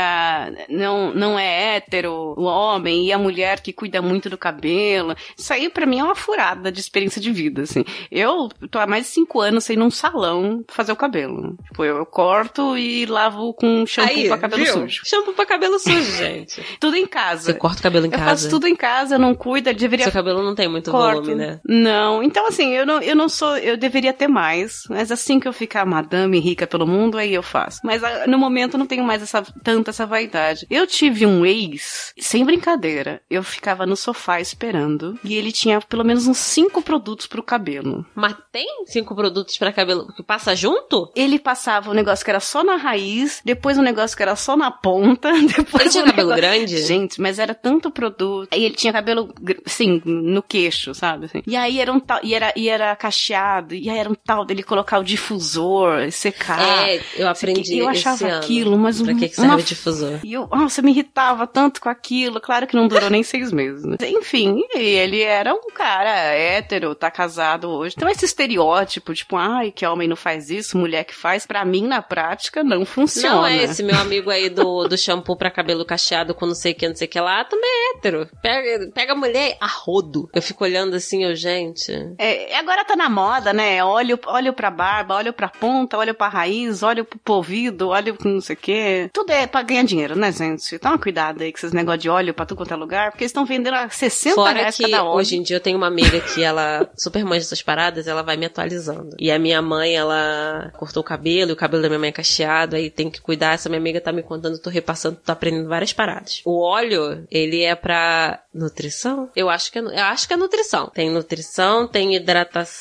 não, 0.69 1.13
não 1.15 1.39
é 1.39 1.77
hétero, 1.77 2.35
o 2.37 2.45
homem, 2.45 3.07
e 3.07 3.13
a 3.13 3.19
mulher 3.19 3.61
que 3.61 3.73
cuida 3.73 4.01
muito 4.03 4.29
do 4.31 4.39
cabelo. 4.39 5.15
Isso 5.37 5.53
aí 5.53 5.69
pra 5.69 5.87
mim 5.87 5.99
é 5.99 6.05
uma 6.05 6.15
furada 6.15 6.71
de 6.73 6.81
experiência 6.81 7.21
de 7.21 7.31
vida, 7.31 7.63
assim. 7.63 7.85
Eu 8.11 8.49
tô 8.71 8.79
há 8.79 8.87
mais 8.87 9.05
de 9.05 9.11
cinco 9.11 9.41
anos 9.41 9.65
sem 9.65 9.77
ir 9.77 9.79
num 9.79 9.91
salão 9.91 10.65
fazer 10.69 10.93
o 10.93 10.97
cabelo. 10.97 11.57
Tipo, 11.69 11.85
eu 11.85 12.05
corto 12.07 12.77
e 12.77 13.07
lavo 13.07 13.53
com 13.55 13.85
shampoo 13.87 14.11
Aí, 14.15 14.29
pra 14.29 14.39
cabelo 14.39 14.65
viu? 14.65 14.73
sujo. 14.75 15.03
Shampoo 15.05 15.35
pra 15.35 15.47
cabelo 15.47 15.79
sujo, 15.79 16.13
gente. 16.17 16.63
Tudo 16.81 16.97
em 16.97 17.03
Você 17.03 17.09
casa. 17.09 17.55
corta 17.55 17.81
o 17.81 17.83
cabelo 17.83 18.07
em 18.07 18.11
eu 18.11 18.19
casa? 18.19 18.25
faço 18.31 18.51
tudo 18.51 18.67
em 18.67 18.77
casa, 18.77 19.15
eu 19.17 19.19
não 19.19 19.35
cuido, 19.35 19.69
eu 19.71 19.75
deveria 19.75 20.05
Seu 20.05 20.13
cabelo 20.13 20.43
não 20.43 20.55
tem 20.55 20.69
muito 20.69 20.91
corto. 20.91 21.23
volume, 21.23 21.35
né? 21.35 21.61
Não, 21.67 22.23
então 22.23 22.47
assim, 22.47 22.73
eu 22.75 22.87
não, 22.87 23.01
eu 23.01 23.15
não 23.19 23.29
sou, 23.29 23.57
eu 23.59 23.77
deveria 23.77 24.13
ter 24.13 24.29
mais, 24.29 24.85
mas 24.89 25.11
assim 25.13 25.39
que 25.41 25.47
eu 25.49 25.53
ficar 25.53 25.85
madame 25.85 26.39
rica 26.39 26.67
pelo 26.67 26.87
mundo, 26.87 27.19
aí 27.19 27.35
eu 27.35 27.43
faço. 27.43 27.81
Mas 27.85 28.03
ah, 28.03 28.27
no 28.27 28.39
momento 28.39 28.75
eu 28.75 28.79
não 28.79 28.87
tenho 28.87 29.05
mais 29.05 29.23
essa, 29.23 29.43
tanta 29.63 29.91
essa 29.91 30.07
vaidade. 30.07 30.67
Eu 30.71 30.87
tive 30.87 31.27
um 31.27 31.45
ex, 31.45 32.13
sem 32.19 32.45
brincadeira, 32.45 33.21
eu 33.29 33.43
ficava 33.43 33.85
no 33.85 33.97
sofá 33.97 34.41
esperando, 34.41 35.19
e 35.25 35.35
ele 35.35 35.53
tinha 35.53 35.81
pelo 35.81 36.05
menos 36.05 36.27
uns 36.27 36.39
cinco 36.39 36.81
produtos 36.81 37.27
pro 37.27 37.43
cabelo. 37.43 38.07
Mas 38.15 38.35
tem 38.53 38.85
cinco 38.87 39.15
produtos 39.15 39.59
pra 39.59 39.73
cabelo 39.73 40.07
que 40.15 40.23
passa 40.23 40.55
junto? 40.55 41.11
Ele 41.17 41.39
passava 41.39 41.91
um 41.91 41.95
negócio 41.95 42.25
que 42.25 42.31
era 42.31 42.41
só 42.41 42.63
na 42.63 42.77
raiz, 42.77 43.41
depois 43.45 43.77
um 43.79 43.83
negócio 43.83 44.17
que 44.17 44.23
era 44.23 44.37
só 44.37 44.57
na 44.57 44.71
ponta, 44.71 45.31
depois 45.57 45.83
Ele 45.83 45.91
tinha 45.91 46.05
um 46.05 46.07
cabelo 46.07 46.29
negócio- 46.31 46.43
grande? 46.51 46.83
Gente, 46.83 47.21
mas 47.21 47.39
era 47.39 47.55
tanto 47.55 47.91
produto. 47.91 48.49
Aí 48.53 48.65
ele 48.65 48.75
tinha 48.75 48.93
cabelo, 48.93 49.33
assim, 49.67 50.01
no 50.05 50.43
queixo, 50.43 50.95
sabe? 50.95 51.27
assim. 51.27 51.43
E 51.47 51.57
aí 51.57 51.81
era 51.81 51.93
um 51.93 51.99
tal, 52.01 52.21
e 52.23 52.35
era, 52.35 52.53
e 52.57 52.69
era 52.69 52.95
cacheado, 53.09 53.75
e 53.75 53.89
aí 53.89 53.99
era 53.99 54.11
um 54.11 54.15
tal 54.15 54.45
dele 54.45 54.63
colocar 54.63 54.99
o 54.99 55.05
difusor, 55.05 56.11
secar. 56.13 56.89
é, 56.89 57.01
eu 57.17 57.29
aprendi 57.29 57.79
Eu 57.79 57.89
achava 57.89 58.37
aquilo, 58.37 58.77
mas 58.77 59.01
Pra 59.01 59.15
que, 59.15 59.29
que 59.29 59.35
serve 59.35 59.51
uma 59.51 59.59
o 59.59 59.63
difusor? 59.63 60.21
E 60.23 60.35
eu, 60.35 60.47
nossa, 60.49 60.81
eu 60.81 60.85
me 60.85 60.91
irritava 60.91 61.47
tanto 61.47 61.81
com 61.81 61.89
aquilo. 61.89 62.41
Claro 62.41 62.67
que 62.67 62.77
não 62.77 62.87
durou 62.87 63.09
nem 63.09 63.23
seis 63.23 63.51
meses. 63.51 63.85
Né? 63.85 63.97
Enfim, 64.03 64.63
ele 64.75 65.23
era 65.23 65.55
um 65.55 65.71
cara 65.75 66.11
hétero, 66.11 66.95
tá 66.95 67.11
casado 67.11 67.69
hoje. 67.69 67.95
Então 67.97 68.09
esse 68.09 68.25
estereótipo, 68.25 69.15
tipo, 69.15 69.37
ai, 69.37 69.71
que 69.71 69.87
homem 69.87 70.09
não 70.09 70.17
faz 70.17 70.51
isso, 70.51 70.77
mulher 70.77 71.05
que 71.05 71.15
faz, 71.15 71.47
pra 71.47 71.65
mim, 71.65 71.87
na 71.87 72.03
prática, 72.03 72.63
não 72.63 72.85
funciona. 72.85 73.37
Não 73.37 73.47
é 73.47 73.65
esse 73.65 73.83
meu 73.83 73.97
amigo 73.97 74.31
aí 74.31 74.51
do, 74.51 74.87
do 74.87 74.99
shampoo 74.99 75.37
pra 75.37 75.51
cabelo 75.51 75.85
cacheado 75.85 76.35
com 76.35 76.47
não 76.47 76.55
sei 76.55 76.73
o 76.73 76.75
que, 76.75 76.89
não 76.89 76.97
sei 76.97 77.07
o 77.07 77.11
que 77.11 77.21
lá, 77.21 77.45
também 77.45 77.71
é 77.71 77.97
hétero. 77.97 78.29
Pega, 78.43 78.91
pega 78.93 79.13
a 79.13 79.17
mulher 79.17 79.57
a 79.61 79.67
rodo. 79.67 80.29
Eu 80.35 80.43
fico 80.43 80.65
olhando 80.65 80.95
assim, 80.95 81.25
eu, 81.25 81.35
gente. 81.35 81.93
É, 82.19 82.57
agora 82.57 82.85
tá 82.89 82.97
na 82.97 83.09
moda, 83.09 83.53
né? 83.53 83.85
Olho, 83.85 84.19
olho 84.27 84.53
pra 84.53 84.71
barba, 84.71 85.17
olho 85.17 85.33
pra 85.33 85.49
ponta, 85.49 85.99
olho 85.99 86.15
pra 86.15 86.29
raiz, 86.29 86.83
olho 86.83 87.05
pro 87.05 87.19
polvido, 87.19 87.89
olho 87.89 88.15
pro 88.15 88.29
não 88.31 88.41
sei 88.41 88.55
o 88.55 88.59
quê. 88.59 89.11
Tudo 89.13 89.31
é 89.31 89.47
pra 89.47 89.63
ganhar 89.63 89.85
dinheiro, 89.85 90.17
né, 90.17 90.33
gente? 90.33 90.79
Toma 90.79 90.99
cuidado 90.99 91.43
aí 91.43 91.53
com 91.53 91.59
esses 91.59 91.73
negócios 91.73 92.03
de 92.03 92.09
óleo 92.09 92.33
pra 92.35 92.47
tudo 92.47 92.59
quanto 92.59 92.73
é 92.73 92.77
lugar, 92.77 93.11
porque 93.11 93.25
eles 93.25 93.31
estão 93.31 93.45
vendendo 93.45 93.75
a 93.75 93.89
60 93.89 94.35
Fora 94.35 94.53
reais 94.59 94.77
que 94.77 94.83
cada 94.91 95.05
óleo. 95.05 95.19
hoje 95.19 95.37
em 95.37 95.43
dia 95.43 95.57
eu 95.57 95.61
tenho 95.61 95.77
uma 95.77 95.87
amiga 95.87 96.21
que 96.21 96.43
ela 96.43 96.89
super 96.97 97.25
manja 97.25 97.45
essas 97.45 97.63
paradas, 97.63 98.07
ela 98.07 98.23
vai 98.23 98.37
me 98.37 98.47
atualizando. 98.47 99.17
E 99.19 99.31
a 99.31 99.39
minha 99.39 99.61
mãe, 99.61 99.95
ela 99.95 100.73
cortou 100.77 101.03
o 101.03 101.05
cabelo, 101.05 101.51
e 101.51 101.53
o 101.53 101.57
cabelo 101.57 101.83
da 101.83 101.89
minha 101.89 101.99
mãe 101.99 102.09
é 102.09 102.13
cacheado, 102.13 102.77
aí 102.77 102.91
tem 102.91 103.11
que 103.11 103.21
cuidar. 103.21 103.55
Essa 103.55 103.69
minha 103.69 103.81
amiga 103.81 104.01
tá 104.01 104.13
me 104.13 104.23
contando, 104.23 104.59
tô 104.59 104.71
repassando, 104.71 105.19
tô 105.25 105.33
aprendendo 105.33 105.69
várias 105.69 105.93
paradas. 105.93 106.41
O 106.45 106.61
óleo, 106.63 107.27
ele 107.31 107.63
é 107.63 107.75
pra 107.75 108.41
nutrição? 108.55 109.29
Eu 109.37 109.49
acho 109.51 109.71
que 109.71 109.79
é, 109.79 109.83
eu 109.83 110.05
acho 110.05 110.27
que 110.27 110.35
é 110.35 110.37
nutrição. 110.37 110.91
Tem 110.95 111.11
nutrição, 111.11 111.87
tem 111.87 112.15
hidratação, 112.15 112.78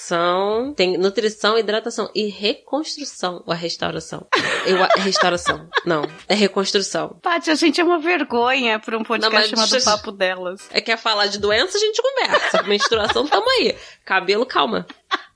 tem 0.76 0.98
nutrição, 0.98 1.58
hidratação 1.58 2.10
e 2.14 2.28
reconstrução 2.28 3.44
ou 3.46 3.52
a 3.54 3.56
restauração. 3.56 4.28
Eu, 4.66 4.84
a- 4.84 4.90
restauração. 4.98 5.68
Não, 5.86 6.04
é 6.28 6.36
reconstrução. 6.36 7.20
Paty, 7.22 7.50
a 7.52 7.56
gente 7.56 7.82
é 7.82 7.84
uma 7.84 8.00
vergonha 8.00 8.80
pra 8.80 8.98
um 8.98 9.04
podcast 9.04 9.54
mas 9.56 9.70
chamado 9.70 9.84
Papo 9.84 10.12
Delas. 10.12 10.68
É 10.72 10.80
quer 10.82 10.98
falar 10.98 11.28
de 11.28 11.40
doença, 11.40 11.78
a 11.78 11.82
gente 11.82 12.02
conversa. 12.02 12.64
Menstruação, 12.68 13.26
tamo 13.28 13.50
aí. 13.50 13.76
Cabelo, 14.06 14.46
calma. 14.46 14.86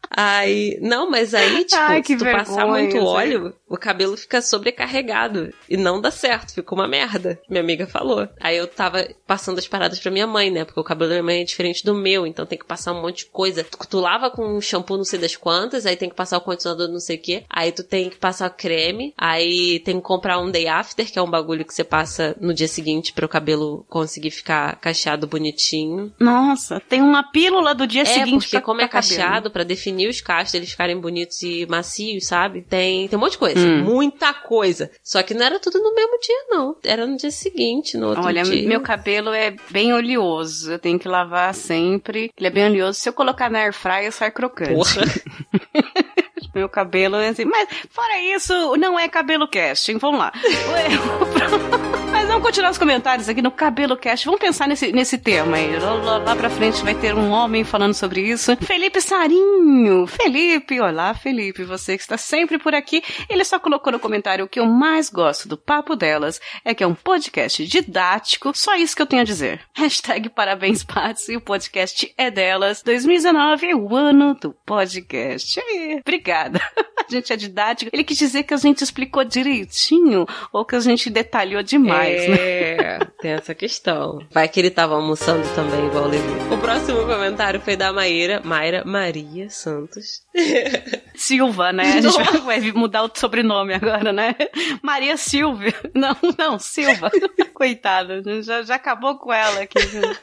Aí, 0.10 0.78
não, 0.82 1.10
mas 1.10 1.34
aí, 1.34 1.64
tipo, 1.64 1.82
Ai, 1.82 2.02
que 2.02 2.14
se 2.14 2.18
tu 2.18 2.26
passar 2.26 2.56
vergonha, 2.66 2.68
muito 2.84 2.92
gente. 2.98 3.06
óleo, 3.06 3.56
o 3.72 3.78
cabelo 3.78 4.18
fica 4.18 4.42
sobrecarregado. 4.42 5.54
E 5.70 5.78
não 5.78 6.02
dá 6.02 6.12
certo, 6.12 6.54
fica 6.54 6.76
uma 6.76 6.88
merda. 6.88 7.40
Minha 7.50 7.64
amiga 7.64 7.88
falou. 7.88 8.28
Aí 8.40 8.58
eu 8.58 8.68
tava 8.68 9.08
passando 9.26 9.60
as 9.60 9.68
paradas 9.68 9.98
pra 9.98 10.12
minha 10.12 10.28
mãe, 10.28 10.52
né? 10.52 10.66
Porque 10.66 10.80
o 10.80 10.84
cabelo 10.84 11.10
da 11.10 11.16
minha 11.16 11.24
mãe 11.24 11.42
é 11.42 11.46
diferente 11.46 11.86
do 11.86 11.96
meu, 11.96 12.28
então 12.28 12.46
tem 12.46 12.60
que 12.60 12.66
passar 12.66 12.92
um 12.92 13.02
monte 13.02 13.20
de 13.20 13.26
coisa. 13.28 13.64
Tu, 13.64 13.78
tu 13.90 14.00
lava 14.02 14.30
com 14.30 14.46
um 14.46 14.60
shampoo 14.60 14.98
não 14.98 15.06
sei 15.06 15.20
das 15.20 15.38
quantas, 15.38 15.86
aí 15.86 15.96
tem 15.96 16.10
que 16.10 16.16
passar 16.16 16.38
o 16.38 16.42
condicionador 16.42 16.90
não 16.90 17.00
sei 17.00 17.16
o 17.16 17.22
que, 17.22 17.44
aí 17.50 17.72
tu 17.72 17.84
tem 17.84 18.10
que 18.10 18.18
passar 18.18 18.50
creme, 18.50 19.14
aí 19.18 19.80
tem 19.80 19.96
que 19.96 20.02
comprar 20.02 20.38
um 20.40 20.52
day 20.52 20.68
after, 20.68 21.10
que 21.10 21.18
é 21.18 21.22
um 21.22 21.30
bagulho 21.30 21.64
que 21.64 21.74
você 21.74 21.84
passa 21.84 22.36
no 22.42 22.54
dia 22.54 22.68
seguinte 22.68 23.14
para 23.14 23.26
o 23.26 23.30
cabelo 23.30 23.86
conseguir 23.88 24.32
ficar 24.32 24.76
cacheado 24.82 25.28
bonitinho. 25.28 26.12
Nossa, 26.20 26.82
tem 26.82 27.02
uma 27.02 27.24
pílula 27.32 27.74
do 27.74 27.88
dia 27.88 28.02
É, 28.02 28.06
seguinte 28.06 28.44
porque 28.44 28.58
pra, 28.58 28.62
como 28.62 28.82
é 28.82 28.88
pra 28.88 29.00
cacheado, 29.00 29.50
pra 29.50 29.64
definir 29.64 30.10
os 30.10 30.20
cachos, 30.20 30.54
eles 30.56 30.72
ficarem 30.72 31.00
bonitos 31.00 31.42
e 31.42 31.66
macios, 31.68 32.26
sabe? 32.26 32.62
Tem, 32.62 33.08
tem 33.08 33.18
um 33.18 33.22
monte 33.22 33.34
de 33.34 33.38
coisa. 33.38 33.61
Hum. 33.66 33.84
Muita 33.84 34.34
coisa. 34.34 34.90
Só 35.04 35.22
que 35.24 35.34
não 35.34 35.46
era 35.46 35.60
tudo 35.60 35.80
no 35.80 35.94
mesmo 35.94 36.20
dia, 36.20 36.46
não. 36.50 36.76
Era 36.84 37.06
no 37.06 37.18
dia 37.18 37.32
seguinte, 37.32 37.98
no 37.98 38.10
outro 38.10 38.24
Olha, 38.24 38.44
dia. 38.44 38.68
meu 38.68 38.82
cabelo 38.82 39.34
é 39.34 39.56
bem 39.70 39.94
oleoso. 39.94 40.72
Eu 40.72 40.80
tenho 40.80 41.00
que 41.00 41.08
lavar 41.08 41.54
sempre. 41.54 42.32
Ele 42.38 42.48
é 42.48 42.50
bem 42.50 42.66
oleoso. 42.66 43.00
Se 43.00 43.10
eu 43.10 43.14
colocar 43.14 43.50
na 43.50 43.60
air 43.60 43.74
fryer, 43.74 44.12
sai 44.12 44.32
crocante. 44.32 44.74
Porra. 44.74 45.02
Meu 46.54 46.68
cabelo 46.68 47.16
é 47.16 47.30
assim. 47.30 47.46
Mas, 47.46 47.70
fora 47.90 48.20
isso, 48.20 48.76
não 48.76 49.00
é 49.00 49.08
cabelo 49.08 49.48
casting. 49.48 49.98
Vamos 49.98 50.20
lá. 50.20 50.34
Mas 52.22 52.28
vamos 52.30 52.44
continuar 52.46 52.70
os 52.70 52.78
comentários 52.78 53.28
aqui 53.28 53.42
no 53.42 53.50
Cabelo 53.50 53.98
Cast. 53.98 54.26
Vamos 54.28 54.40
pensar 54.40 54.68
nesse, 54.68 54.92
nesse 54.92 55.18
tema 55.18 55.58
aí. 55.58 55.76
Lá, 55.80 56.18
lá- 56.20 56.36
pra 56.36 56.52
frente 56.52 56.84
vai 56.84 56.94
ter 56.94 57.16
um 57.16 57.32
homem 57.32 57.64
falando 57.64 57.96
sobre 57.96 58.22
isso. 58.22 58.56
Felipe 58.58 59.02
Sarinho. 59.02 60.06
Felipe, 60.06 60.80
olá, 60.80 61.16
Felipe. 61.16 61.64
Você 61.64 61.98
que 61.98 62.04
está 62.04 62.18
sempre 62.18 62.60
por 62.60 62.76
aqui. 62.76 63.02
Ele 63.28 63.44
só 63.44 63.58
colocou 63.58 63.92
no 63.92 64.00
comentário 64.00 64.46
o 64.46 64.48
que 64.48 64.60
eu 64.60 64.68
mais 64.68 65.10
gosto 65.10 65.48
do 65.48 65.58
Papo 65.58 65.96
Delas 65.96 66.40
é 66.64 66.76
que 66.76 66.84
é 66.84 66.88
um 66.88 66.94
podcast 66.94 67.66
didático. 67.66 68.52
Só 68.56 68.76
isso 68.76 68.96
que 68.96 69.02
eu 69.02 69.08
tenho 69.08 69.24
a 69.24 69.26
dizer. 69.26 69.60
Hashtag 69.74 70.30
parabéns, 70.30 70.84
Patsy. 70.84 71.36
O 71.36 71.42
podcast 71.42 72.14
é 72.16 72.30
delas. 72.30 72.84
2019 72.84 73.68
é 73.72 73.76
o 73.76 73.96
ano 73.96 74.36
do 74.36 74.52
podcast. 74.64 75.60
Aí, 75.60 76.00
Obrigada. 76.06 76.62
A 77.10 77.12
gente 77.14 77.34
é 77.34 77.36
didático. 77.36 77.90
Ele 77.92 78.06
quis 78.06 78.18
dizer 78.18 78.44
que 78.44 78.54
a 78.54 78.58
gente 78.58 78.82
explicou 78.84 79.26
direitinho 79.26 80.26
ou 80.54 80.64
que 80.64 80.76
a 80.76 80.80
gente 80.80 81.10
detalhou 81.10 81.62
demais, 81.62 82.08
É, 82.11 82.11
É, 82.12 83.00
tem 83.22 83.32
essa 83.32 83.54
questão. 83.56 84.20
Vai 84.32 84.48
que 84.48 84.60
ele 84.60 84.70
tava 84.70 84.96
almoçando 84.96 85.48
também, 85.56 85.88
igual 85.88 86.06
o 86.06 86.08
Levi. 86.08 86.54
O 86.54 86.58
próximo 86.58 87.06
comentário 87.06 87.60
foi 87.62 87.76
da 87.76 87.92
Maíra, 87.94 88.42
Mayra 88.44 88.84
Maria 88.86 89.50
Santos. 89.50 90.22
Silva, 91.16 91.72
né? 91.72 91.84
A 91.98 92.02
gente 92.02 92.42
vai 92.42 92.60
mudar 92.72 93.04
o 93.04 93.12
sobrenome 93.14 93.74
agora, 93.74 94.12
né? 94.12 94.36
Maria 94.82 95.18
Silvia. 95.18 95.74
Não, 95.94 96.16
não, 96.38 96.58
Silva. 96.60 97.12
Coitada, 97.54 98.24
já, 98.42 98.64
já 98.64 98.76
acabou 98.76 99.18
com 99.20 99.32
ela 99.32 99.62
aqui. 99.62 99.78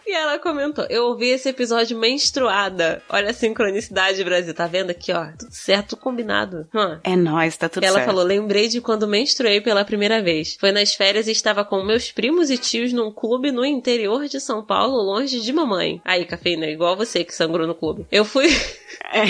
E 0.06 0.12
ela 0.12 0.38
comentou: 0.38 0.84
Eu 0.90 1.04
ouvi 1.04 1.28
esse 1.28 1.48
episódio 1.48 1.96
menstruada. 1.96 3.00
Olha 3.08 3.30
a 3.30 3.34
sincronicidade, 3.34 4.24
Brasil. 4.24 4.52
Tá 4.52 4.66
vendo 4.66 4.90
aqui, 4.90 5.12
ó? 5.12 5.26
Tudo 5.38 5.52
certo, 5.52 5.90
tudo 5.90 6.00
combinado. 6.00 6.66
Hum. 6.74 6.98
É 7.04 7.14
nóis, 7.14 7.56
tá 7.56 7.68
tudo 7.68 7.84
Ela 7.84 7.98
certo. 7.98 8.06
falou: 8.06 8.24
Lembrei 8.24 8.66
de 8.68 8.80
quando 8.80 9.06
menstruei 9.06 9.60
pela 9.60 9.84
primeira 9.84 10.20
vez. 10.20 10.56
Foi 10.58 10.72
nas 10.72 10.94
férias 10.94 11.28
e 11.28 11.32
estava 11.32 11.64
com 11.64 11.77
meus 11.84 12.10
primos 12.10 12.50
e 12.50 12.58
tios 12.58 12.92
num 12.92 13.10
clube 13.10 13.50
no 13.50 13.64
interior 13.64 14.26
de 14.26 14.40
São 14.40 14.64
Paulo, 14.64 15.02
longe 15.02 15.40
de 15.40 15.52
mamãe. 15.52 16.00
Aí, 16.04 16.24
cafeína, 16.24 16.66
igual 16.66 16.96
você 16.96 17.24
que 17.24 17.34
sangrou 17.34 17.66
no 17.66 17.74
clube. 17.74 18.06
Eu 18.10 18.24
fui. 18.24 18.48
É, 19.10 19.22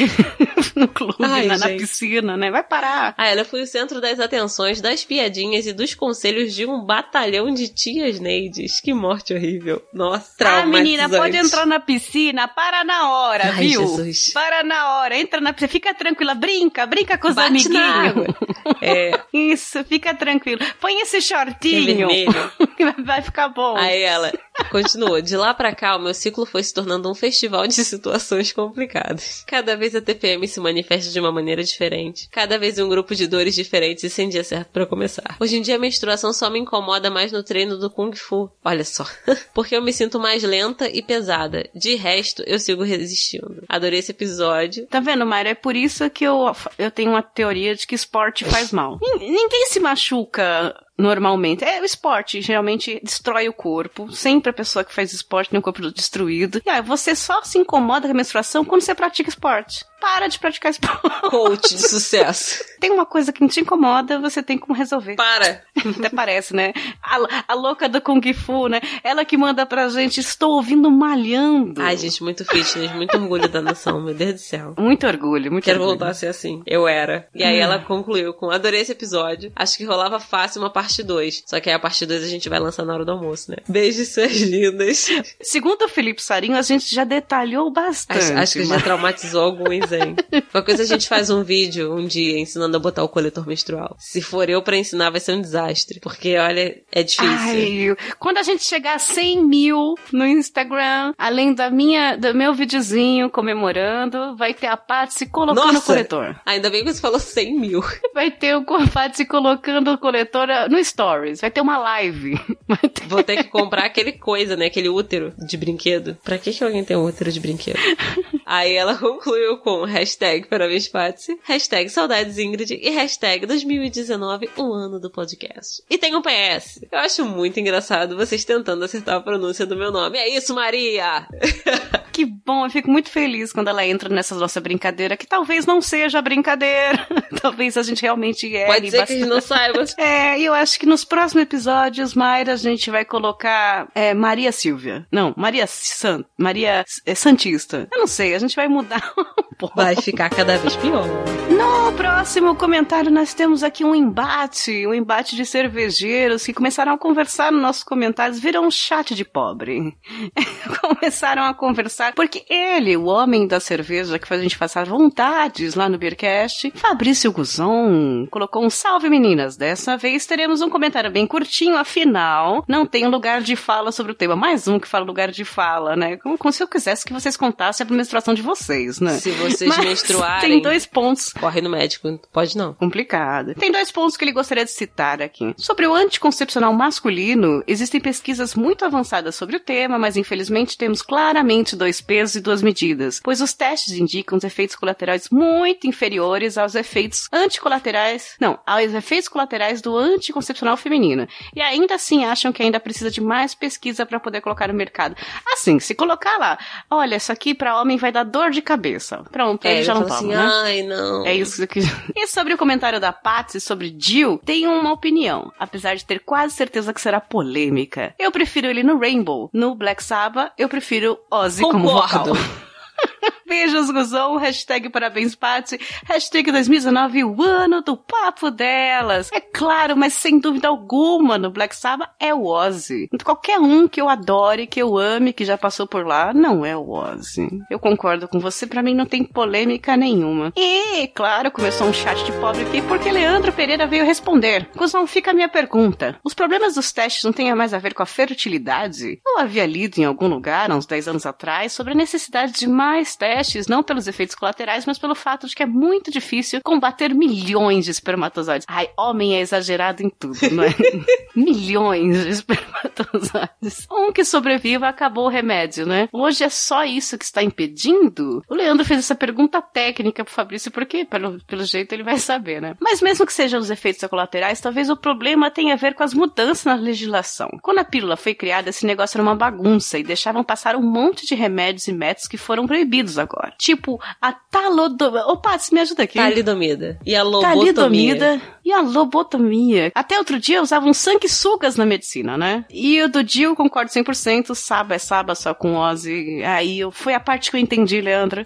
no 0.74 0.88
clube, 0.88 1.16
Ai, 1.20 1.46
na, 1.46 1.58
na 1.58 1.68
piscina, 1.68 2.36
né? 2.36 2.50
Vai 2.50 2.64
parar. 2.64 3.14
Ah, 3.16 3.28
ela 3.28 3.44
foi 3.44 3.62
o 3.62 3.66
centro 3.66 4.00
das 4.00 4.18
atenções, 4.18 4.80
das 4.80 5.04
piadinhas 5.04 5.66
e 5.66 5.72
dos 5.72 5.94
conselhos 5.94 6.54
de 6.54 6.66
um 6.66 6.84
batalhão 6.84 7.52
de 7.52 7.68
tias 7.68 8.18
Neides. 8.18 8.80
Que 8.80 8.92
morte 8.92 9.34
horrível. 9.34 9.80
Nossa, 9.92 10.32
Ah, 10.40 10.66
menina, 10.66 11.08
pode 11.08 11.36
entrar 11.36 11.66
na 11.66 11.78
piscina, 11.78 12.48
para 12.48 12.82
na 12.82 13.10
hora, 13.12 13.44
Ai, 13.54 13.68
viu? 13.68 13.80
Jesus. 13.82 14.32
Para 14.32 14.64
na 14.64 14.98
hora, 14.98 15.16
entra 15.16 15.40
na 15.40 15.52
piscina, 15.52 15.68
fica 15.68 15.94
tranquila, 15.94 16.34
brinca, 16.34 16.86
brinca 16.86 17.18
com 17.18 17.28
os 17.28 17.34
Bate 17.34 17.48
amiguinhos. 17.68 18.34
É, 18.80 19.20
Isso, 19.32 19.84
fica 19.84 20.14
tranquilo. 20.14 20.60
Põe 20.80 21.00
esse 21.00 21.10
que 21.10 21.16
é 21.18 21.20
shortinho, 21.20 22.08
vermelho. 22.08 22.32
vai- 23.04 23.22
ficar 23.22 23.48
bom. 23.48 23.76
Aí 23.76 24.02
ela 24.02 24.32
continuou. 24.70 25.20
De 25.20 25.36
lá 25.36 25.52
pra 25.54 25.74
cá, 25.74 25.96
o 25.96 26.00
meu 26.00 26.14
ciclo 26.14 26.44
foi 26.46 26.62
se 26.62 26.72
tornando 26.74 27.10
um 27.10 27.14
festival 27.14 27.66
de 27.66 27.74
situações 27.84 28.52
complicadas. 28.52 29.44
Cada 29.46 29.76
vez 29.76 29.94
a 29.94 30.00
TPM 30.00 30.46
se 30.46 30.60
manifesta 30.60 31.10
de 31.10 31.18
uma 31.20 31.32
maneira 31.32 31.62
diferente. 31.62 32.28
Cada 32.30 32.58
vez 32.58 32.78
um 32.78 32.88
grupo 32.88 33.14
de 33.14 33.26
dores 33.26 33.54
diferentes 33.54 34.04
e 34.04 34.10
sem 34.10 34.28
dia 34.28 34.44
certo 34.44 34.68
pra 34.72 34.86
começar. 34.86 35.36
Hoje 35.40 35.56
em 35.56 35.62
dia 35.62 35.76
a 35.76 35.78
menstruação 35.78 36.32
só 36.32 36.48
me 36.50 36.58
incomoda 36.58 37.10
mais 37.10 37.32
no 37.32 37.42
treino 37.42 37.76
do 37.78 37.90
Kung 37.90 38.14
Fu. 38.14 38.50
Olha 38.64 38.84
só. 38.84 39.06
Porque 39.54 39.74
eu 39.76 39.82
me 39.82 39.92
sinto 39.92 40.18
mais 40.18 40.42
lenta 40.42 40.88
e 40.88 41.02
pesada. 41.02 41.68
De 41.74 41.94
resto, 41.94 42.42
eu 42.46 42.58
sigo 42.58 42.82
resistindo. 42.82 43.62
Adorei 43.68 43.98
esse 44.00 44.12
episódio. 44.12 44.86
Tá 44.86 45.00
vendo, 45.00 45.26
Mayra? 45.26 45.50
É 45.50 45.54
por 45.54 45.74
isso 45.76 46.08
que 46.10 46.24
eu, 46.24 46.52
eu 46.78 46.90
tenho 46.90 47.10
uma 47.10 47.22
teoria 47.22 47.74
de 47.74 47.86
que 47.86 47.94
esporte 47.94 48.44
faz 48.44 48.70
mal. 48.72 48.98
Nin- 49.18 49.28
Ninguém 49.38 49.66
se 49.66 49.78
machuca 49.80 50.74
normalmente. 50.98 51.64
É 51.64 51.80
o 51.80 51.84
esporte, 51.84 52.42
geralmente 52.42 53.00
destrói 53.02 53.48
o 53.48 53.52
corpo. 53.52 54.10
Sempre 54.12 54.50
a 54.50 54.54
pessoa 54.54 54.84
que 54.84 54.92
faz 54.92 55.12
esporte 55.12 55.50
tem 55.50 55.58
o 55.58 55.62
corpo 55.62 55.90
destruído. 55.92 56.60
E 56.66 56.68
aí, 56.68 56.82
você 56.82 57.14
só 57.14 57.42
se 57.42 57.58
incomoda 57.58 58.06
com 58.06 58.12
a 58.12 58.16
menstruação 58.16 58.64
quando 58.64 58.82
você 58.82 58.94
pratica 58.94 59.28
esporte. 59.28 59.84
Para 60.00 60.28
de 60.28 60.38
praticar 60.38 60.70
esporte. 60.70 61.00
Coach 61.30 61.74
de 61.74 61.88
sucesso. 61.88 62.64
Tem 62.80 62.90
uma 62.90 63.04
coisa 63.04 63.32
que 63.32 63.40
não 63.40 63.48
te 63.48 63.60
incomoda, 63.60 64.18
você 64.20 64.42
tem 64.42 64.56
como 64.56 64.72
resolver. 64.78 65.16
Para! 65.16 65.62
Até 65.98 66.08
parece, 66.08 66.54
né? 66.54 66.72
A, 67.02 67.44
a 67.48 67.54
louca 67.54 67.88
do 67.88 68.00
Kung 68.00 68.20
Fu, 68.32 68.68
né? 68.68 68.80
Ela 69.02 69.24
que 69.24 69.36
manda 69.36 69.66
pra 69.66 69.88
gente, 69.88 70.20
estou 70.20 70.52
ouvindo 70.52 70.90
malhando. 70.90 71.80
Ai, 71.82 71.96
gente, 71.96 72.22
muito 72.22 72.44
fitness, 72.44 72.92
muito 72.94 73.16
orgulho 73.16 73.48
da 73.48 73.60
nação, 73.60 74.00
meu 74.00 74.14
Deus 74.14 74.34
do 74.34 74.38
céu. 74.40 74.74
Muito 74.78 75.06
orgulho, 75.06 75.50
muito 75.50 75.64
Quero 75.64 75.80
orgulho. 75.80 75.98
voltar 75.98 76.10
a 76.12 76.14
ser 76.14 76.28
assim. 76.28 76.62
Eu 76.66 76.86
era. 76.86 77.26
E 77.34 77.42
aí 77.42 77.58
ela 77.58 77.78
concluiu 77.80 78.32
com: 78.32 78.50
adorei 78.50 78.80
esse 78.80 78.92
episódio. 78.92 79.52
Acho 79.56 79.76
que 79.76 79.84
rolava 79.84 80.20
fácil 80.20 80.60
uma 80.62 80.70
parte 80.70 81.02
2. 81.02 81.42
Só 81.46 81.58
que 81.60 81.68
aí 81.68 81.74
a 81.74 81.78
parte 81.80 82.06
2 82.06 82.22
a 82.22 82.28
gente 82.28 82.48
vai 82.48 82.58
lançar 82.60 82.84
na 82.84 82.94
hora 82.94 83.04
do 83.04 83.12
almoço, 83.12 83.50
né? 83.50 83.56
Beijos, 83.68 84.08
suas 84.08 84.32
lindas. 84.40 85.08
Segundo 85.42 85.82
o 85.82 85.88
Felipe 85.88 86.22
Sarinho, 86.22 86.56
a 86.56 86.62
gente 86.62 86.94
já 86.94 87.04
detalhou 87.04 87.70
bastante. 87.72 88.18
Acho, 88.20 88.34
acho 88.38 88.52
que 88.54 88.64
já 88.64 88.74
mas- 88.74 88.84
traumatizou 88.84 89.42
alguns, 89.42 89.87
hein? 89.96 90.16
Qualquer 90.52 90.64
coisa 90.76 90.82
a 90.82 90.86
gente 90.86 91.08
faz 91.08 91.30
um 91.30 91.42
vídeo 91.42 91.94
um 91.94 92.06
dia 92.06 92.38
ensinando 92.38 92.76
a 92.76 92.80
botar 92.80 93.02
o 93.02 93.08
coletor 93.08 93.46
menstrual. 93.46 93.96
Se 93.98 94.20
for 94.20 94.48
eu 94.48 94.62
pra 94.62 94.76
ensinar, 94.76 95.10
vai 95.10 95.20
ser 95.20 95.32
um 95.32 95.40
desastre. 95.40 96.00
Porque, 96.00 96.36
olha, 96.36 96.80
é 96.92 97.02
difícil. 97.02 97.96
Ai, 97.98 98.14
quando 98.18 98.38
a 98.38 98.42
gente 98.42 98.64
chegar 98.64 98.94
a 98.94 98.98
100 98.98 99.44
mil 99.44 99.94
no 100.12 100.26
Instagram, 100.26 101.12
além 101.18 101.54
da 101.54 101.70
minha, 101.70 102.16
do 102.16 102.34
meu 102.34 102.52
videozinho 102.54 103.30
comemorando, 103.30 104.36
vai 104.36 104.54
ter 104.54 104.66
a 104.66 104.76
Patsy 104.76 105.26
colocando 105.26 105.68
o 105.68 105.72
Nossa! 105.72 105.86
coletor. 105.86 106.36
Ainda 106.44 106.70
bem 106.70 106.84
que 106.84 106.92
você 106.92 107.00
falou 107.00 107.18
100 107.18 107.58
mil. 107.58 107.82
Vai 108.14 108.30
ter 108.30 108.56
o 108.56 108.64
Patsy 108.92 109.24
colocando 109.24 109.92
o 109.92 109.98
coletor 109.98 110.50
ah, 110.50 110.68
no 110.68 110.82
Stories. 110.82 111.40
Vai 111.40 111.50
ter 111.50 111.60
uma 111.60 111.78
live. 111.78 112.38
Ter- 112.94 113.06
Vou 113.06 113.22
ter 113.22 113.36
que 113.36 113.44
comprar 113.44 113.84
aquele 113.84 114.12
coisa, 114.12 114.56
né? 114.56 114.66
Aquele 114.66 114.88
útero 114.88 115.32
de 115.38 115.56
brinquedo. 115.56 116.16
Pra 116.22 116.38
que, 116.38 116.52
que 116.52 116.62
alguém 116.64 116.84
tem 116.84 116.96
um 116.96 117.04
útero 117.04 117.30
de 117.30 117.40
brinquedo? 117.40 117.78
Aí 118.44 118.74
ela 118.74 118.96
concluiu 118.96 119.58
com 119.58 119.77
hashtag 119.84 120.46
parabéns 120.48 120.88
Patsy, 120.88 121.38
hashtag 121.44 121.88
saudades 121.90 122.38
Ingrid 122.38 122.74
e 122.74 122.90
hashtag 122.90 123.46
2019, 123.46 124.50
o 124.56 124.72
ano 124.72 125.00
do 125.00 125.10
podcast. 125.10 125.82
E 125.88 125.98
tem 125.98 126.14
um 126.14 126.22
PS. 126.22 126.80
Eu 126.90 126.98
acho 126.98 127.24
muito 127.24 127.58
engraçado 127.58 128.16
vocês 128.16 128.44
tentando 128.44 128.84
acertar 128.84 129.16
a 129.16 129.20
pronúncia 129.20 129.66
do 129.66 129.76
meu 129.76 129.90
nome. 129.90 130.18
É 130.18 130.28
isso, 130.28 130.54
Maria! 130.54 131.26
Que 132.18 132.24
bom, 132.24 132.66
eu 132.66 132.70
fico 132.70 132.90
muito 132.90 133.10
feliz 133.10 133.52
quando 133.52 133.68
ela 133.68 133.86
entra 133.86 134.08
nessa 134.08 134.34
nossa 134.34 134.60
brincadeira, 134.60 135.16
que 135.16 135.24
talvez 135.24 135.64
não 135.64 135.80
seja 135.80 136.20
brincadeira. 136.20 137.06
talvez 137.40 137.76
a 137.76 137.82
gente 137.84 138.02
realmente 138.02 138.52
erre 138.52 138.66
Pode 138.66 138.90
ser 138.90 138.96
que 138.96 139.02
a 139.02 139.06
gente 139.06 139.28
bastante. 139.28 139.34
não 139.34 139.40
saiba. 139.40 139.84
É, 139.98 140.36
e 140.36 140.44
eu 140.44 140.52
acho 140.52 140.80
que 140.80 140.86
nos 140.86 141.04
próximos 141.04 141.44
episódios, 141.44 142.14
Mayra, 142.14 142.54
a 142.54 142.56
gente 142.56 142.90
vai 142.90 143.04
colocar 143.04 143.88
é, 143.94 144.14
Maria 144.14 144.50
Silvia. 144.50 145.06
Não, 145.12 145.32
Maria 145.36 145.66
San, 145.68 146.24
Maria 146.36 146.84
é, 147.06 147.14
Santista. 147.14 147.86
Eu 147.92 148.00
não 148.00 148.06
sei, 148.08 148.34
a 148.34 148.38
gente 148.40 148.56
vai 148.56 148.66
mudar 148.66 149.12
um 149.16 149.54
pouco. 149.56 149.67
Vai 149.74 149.96
ficar 149.96 150.30
cada 150.30 150.56
vez 150.58 150.76
pior. 150.76 151.06
No 151.48 151.92
próximo 151.92 152.54
comentário, 152.54 153.10
nós 153.10 153.32
temos 153.32 153.62
aqui 153.62 153.84
um 153.84 153.94
embate, 153.94 154.86
um 154.86 154.94
embate 154.94 155.34
de 155.34 155.44
cervejeiros 155.44 156.44
que 156.44 156.52
começaram 156.52 156.92
a 156.92 156.98
conversar 156.98 157.50
nos 157.50 157.62
nossos 157.62 157.82
comentários, 157.82 158.38
viram 158.38 158.66
um 158.66 158.70
chat 158.70 159.14
de 159.14 159.24
pobre. 159.24 159.96
começaram 160.80 161.44
a 161.44 161.54
conversar, 161.54 162.12
porque 162.14 162.44
ele, 162.48 162.96
o 162.96 163.06
homem 163.06 163.46
da 163.46 163.60
cerveja 163.60 164.18
que 164.18 164.28
faz 164.28 164.40
a 164.40 164.42
gente 164.42 164.58
passar 164.58 164.86
vontades 164.86 165.74
lá 165.74 165.88
no 165.88 165.98
Beercast, 165.98 166.70
Fabrício 166.74 167.32
Guzon, 167.32 168.26
colocou 168.30 168.64
um 168.64 168.70
salve 168.70 169.08
meninas. 169.08 169.56
Dessa 169.56 169.96
vez 169.96 170.26
teremos 170.26 170.60
um 170.60 170.68
comentário 170.68 171.10
bem 171.10 171.26
curtinho, 171.26 171.76
afinal, 171.76 172.64
não 172.68 172.86
tem 172.86 173.06
lugar 173.06 173.40
de 173.40 173.56
fala 173.56 173.90
sobre 173.90 174.12
o 174.12 174.14
tema. 174.14 174.36
Mais 174.36 174.68
um 174.68 174.78
que 174.78 174.88
fala 174.88 175.04
lugar 175.04 175.30
de 175.30 175.44
fala, 175.44 175.96
né? 175.96 176.16
Como, 176.18 176.36
como 176.38 176.52
se 176.52 176.62
eu 176.62 176.68
quisesse 176.68 177.04
que 177.04 177.12
vocês 177.12 177.36
contassem 177.36 177.86
a 177.86 177.90
menstruação 177.90 178.34
de 178.34 178.42
vocês, 178.42 179.00
né? 179.00 179.12
Se 179.18 179.30
vocês 179.58 179.76
Mas 179.76 179.84
menstruarem, 179.84 180.50
Tem 180.50 180.62
dois 180.62 180.86
pontos 180.86 181.32
corre 181.32 181.60
no 181.60 181.70
médico. 181.70 182.18
Pode 182.32 182.56
não. 182.56 182.74
complicado. 182.74 183.54
Tem 183.54 183.72
dois 183.72 183.90
pontos 183.90 184.16
que 184.16 184.24
ele 184.24 184.32
gostaria 184.32 184.64
de 184.64 184.70
citar 184.70 185.20
aqui. 185.20 185.54
Sobre 185.56 185.86
o 185.86 185.94
anticoncepcional 185.94 186.72
masculino, 186.72 187.62
existem 187.66 188.00
pesquisas 188.00 188.54
muito 188.54 188.84
avançadas 188.84 189.34
sobre 189.34 189.56
o 189.56 189.60
tema, 189.60 189.98
mas 189.98 190.16
infelizmente 190.16 190.78
temos 190.78 191.02
claramente 191.02 191.74
dois 191.74 192.00
pesos 192.00 192.36
e 192.36 192.40
duas 192.40 192.62
medidas, 192.62 193.20
pois 193.22 193.40
os 193.40 193.52
testes 193.52 193.94
indicam 193.94 194.38
os 194.38 194.44
efeitos 194.44 194.76
colaterais 194.76 195.28
muito 195.30 195.86
inferiores 195.86 196.56
aos 196.56 196.74
efeitos 196.74 197.28
anticolaterais, 197.32 198.36
não, 198.40 198.58
aos 198.66 198.94
efeitos 198.94 199.28
colaterais 199.28 199.80
do 199.82 199.96
anticoncepcional 199.96 200.76
feminino. 200.76 201.26
E 201.54 201.60
ainda 201.60 201.96
assim 201.96 202.24
acham 202.24 202.52
que 202.52 202.62
ainda 202.62 202.78
precisa 202.78 203.10
de 203.10 203.20
mais 203.20 203.54
pesquisa 203.54 204.06
para 204.06 204.20
poder 204.20 204.40
colocar 204.40 204.68
no 204.68 204.74
mercado. 204.74 205.16
Assim, 205.52 205.80
se 205.80 205.94
colocar 205.94 206.38
lá, 206.38 206.58
olha, 206.90 207.16
isso 207.16 207.32
aqui 207.32 207.54
para 207.54 207.80
homem 207.80 207.96
vai 207.96 208.12
dar 208.12 208.24
dor 208.24 208.50
de 208.50 208.62
cabeça. 208.62 209.24
É, 209.62 209.74
ele 209.76 209.82
já 209.84 209.94
não 209.94 210.06
falo 210.06 210.20
toma, 210.20 210.34
assim, 210.34 210.46
né? 210.46 210.50
ai, 210.64 210.82
não. 210.82 211.24
É 211.26 211.34
isso 211.34 211.66
que. 211.66 211.80
E 212.16 212.26
sobre 212.26 212.52
o 212.54 212.58
comentário 212.58 212.98
da 213.00 213.12
Patsy 213.12 213.60
sobre 213.60 213.94
Jill, 213.96 214.40
tenho 214.44 214.70
uma 214.72 214.92
opinião, 214.92 215.52
apesar 215.58 215.94
de 215.94 216.04
ter 216.04 216.20
quase 216.20 216.54
certeza 216.54 216.92
que 216.92 217.00
será 217.00 217.20
polêmica. 217.20 218.14
Eu 218.18 218.32
prefiro 218.32 218.66
ele 218.66 218.82
no 218.82 218.98
Rainbow. 218.98 219.48
No 219.52 219.74
Black 219.74 220.02
Sabbath, 220.02 220.52
eu 220.58 220.68
prefiro 220.68 221.18
Ozzy 221.30 221.62
como 221.62 221.88
Concordo. 221.88 222.34
vocal. 222.34 222.36
Beijos, 223.48 223.90
Guzão. 223.90 224.36
Hashtag 224.36 224.90
parabéns, 224.90 225.34
Patsy. 225.34 225.80
Hashtag 226.04 226.52
2019, 226.52 227.24
o 227.24 227.42
ano 227.42 227.80
do 227.80 227.96
papo 227.96 228.50
delas. 228.50 229.30
É 229.32 229.40
claro, 229.40 229.96
mas 229.96 230.12
sem 230.12 230.38
dúvida 230.38 230.68
alguma, 230.68 231.38
no 231.38 231.50
Black 231.50 231.74
Sabbath 231.74 232.10
é 232.20 232.34
o 232.34 232.44
Ozzy. 232.44 233.08
Qualquer 233.24 233.58
um 233.58 233.88
que 233.88 234.00
eu 234.00 234.08
adore, 234.08 234.66
que 234.66 234.80
eu 234.80 234.98
ame, 234.98 235.32
que 235.32 235.46
já 235.46 235.56
passou 235.56 235.86
por 235.86 236.06
lá, 236.06 236.34
não 236.34 236.64
é 236.64 236.76
o 236.76 236.90
Ozzy. 236.90 237.48
Eu 237.70 237.78
concordo 237.78 238.28
com 238.28 238.38
você, 238.38 238.66
pra 238.66 238.82
mim 238.82 238.94
não 238.94 239.06
tem 239.06 239.24
polêmica 239.24 239.96
nenhuma. 239.96 240.52
E, 240.54 241.08
claro, 241.08 241.50
começou 241.50 241.86
um 241.86 241.92
chat 241.92 242.22
de 242.24 242.32
pobre 242.32 242.62
aqui 242.62 242.82
porque 242.82 243.10
Leandro 243.10 243.52
Pereira 243.52 243.86
veio 243.86 244.04
responder. 244.04 244.68
Guzão, 244.76 245.06
fica 245.06 245.30
a 245.30 245.34
minha 245.34 245.48
pergunta. 245.48 246.18
Os 246.22 246.34
problemas 246.34 246.74
dos 246.74 246.92
testes 246.92 247.24
não 247.24 247.32
têm 247.32 247.54
mais 247.54 247.72
a 247.72 247.78
ver 247.78 247.94
com 247.94 248.02
a 248.02 248.06
fertilidade? 248.06 249.18
Eu 249.26 249.38
havia 249.38 249.64
lido 249.64 249.98
em 249.98 250.04
algum 250.04 250.28
lugar, 250.28 250.70
há 250.70 250.76
uns 250.76 250.84
10 250.84 251.08
anos 251.08 251.24
atrás, 251.24 251.72
sobre 251.72 251.94
a 251.94 251.96
necessidade 251.96 252.52
de 252.52 252.68
mais 252.68 253.16
testes 253.16 253.37
testes, 253.38 253.68
não 253.68 253.82
pelos 253.82 254.08
efeitos 254.08 254.34
colaterais, 254.34 254.84
mas 254.84 254.98
pelo 254.98 255.14
fato 255.14 255.46
de 255.46 255.54
que 255.54 255.62
é 255.62 255.66
muito 255.66 256.10
difícil 256.10 256.60
combater 256.62 257.14
milhões 257.14 257.84
de 257.84 257.90
espermatozoides. 257.92 258.66
Ai, 258.68 258.90
homem 258.96 259.36
é 259.36 259.40
exagerado 259.40 260.02
em 260.02 260.10
tudo, 260.10 260.38
não 260.50 260.64
é? 260.64 260.74
milhões 261.36 262.24
de 262.24 262.30
espermatozoides. 262.30 263.86
Um 263.90 264.12
que 264.12 264.24
sobreviva 264.24 264.88
acabou 264.88 265.26
o 265.26 265.28
remédio, 265.28 265.86
né? 265.86 266.08
Hoje 266.12 266.42
é 266.42 266.48
só 266.48 266.84
isso 266.84 267.16
que 267.16 267.24
está 267.24 267.42
impedindo? 267.42 268.42
O 268.48 268.54
Leandro 268.54 268.84
fez 268.84 269.00
essa 269.00 269.14
pergunta 269.14 269.62
técnica 269.62 270.24
pro 270.24 270.34
Fabrício, 270.34 270.70
porque 270.70 271.04
pelo, 271.04 271.38
pelo 271.44 271.64
jeito 271.64 271.92
ele 271.92 272.02
vai 272.02 272.18
saber, 272.18 272.60
né? 272.60 272.74
Mas 272.80 273.00
mesmo 273.00 273.24
que 273.24 273.32
sejam 273.32 273.60
os 273.60 273.70
efeitos 273.70 274.08
colaterais, 274.08 274.60
talvez 274.60 274.90
o 274.90 274.96
problema 274.96 275.50
tenha 275.50 275.74
a 275.74 275.76
ver 275.76 275.94
com 275.94 276.02
as 276.02 276.12
mudanças 276.12 276.64
na 276.64 276.74
legislação. 276.74 277.48
Quando 277.62 277.78
a 277.78 277.84
pílula 277.84 278.16
foi 278.16 278.34
criada, 278.34 278.70
esse 278.70 278.84
negócio 278.84 279.16
era 279.16 279.22
uma 279.22 279.36
bagunça 279.36 279.98
e 279.98 280.02
deixavam 280.02 280.42
passar 280.42 280.74
um 280.74 280.82
monte 280.82 281.24
de 281.24 281.34
remédios 281.36 281.86
e 281.86 281.92
métodos 281.92 282.26
que 282.26 282.36
foram 282.36 282.66
proibidos 282.66 283.16
agora. 283.28 283.52
Tipo, 283.58 284.00
a 284.20 284.32
talodomida. 284.32 285.26
Opa, 285.26 285.58
você 285.58 285.74
me 285.74 285.80
ajuda 285.80 286.04
aqui. 286.04 286.18
Talidomida. 286.18 286.98
E 287.04 287.14
a 287.14 287.22
lobotomia. 287.22 287.74
Talidomida 287.74 288.42
e 288.64 288.72
a 288.72 288.80
lobotomia. 288.80 289.92
Até 289.94 290.18
outro 290.18 290.38
dia 290.38 290.62
usavam 290.62 290.92
sanguessugas 290.92 291.76
na 291.76 291.86
medicina, 291.86 292.36
né? 292.36 292.64
E 292.70 293.00
o 293.02 293.08
do 293.08 293.24
Dio, 293.24 293.56
concordo 293.56 293.90
100%, 293.90 294.54
Saba 294.54 294.94
é 294.94 294.98
Saba 294.98 295.34
só 295.34 295.54
com 295.54 295.76
Ozzy. 295.76 296.42
Aí 296.44 296.80
foi 296.92 297.14
a 297.14 297.20
parte 297.20 297.50
que 297.50 297.56
eu 297.56 297.60
entendi, 297.60 298.00
Leandra. 298.00 298.44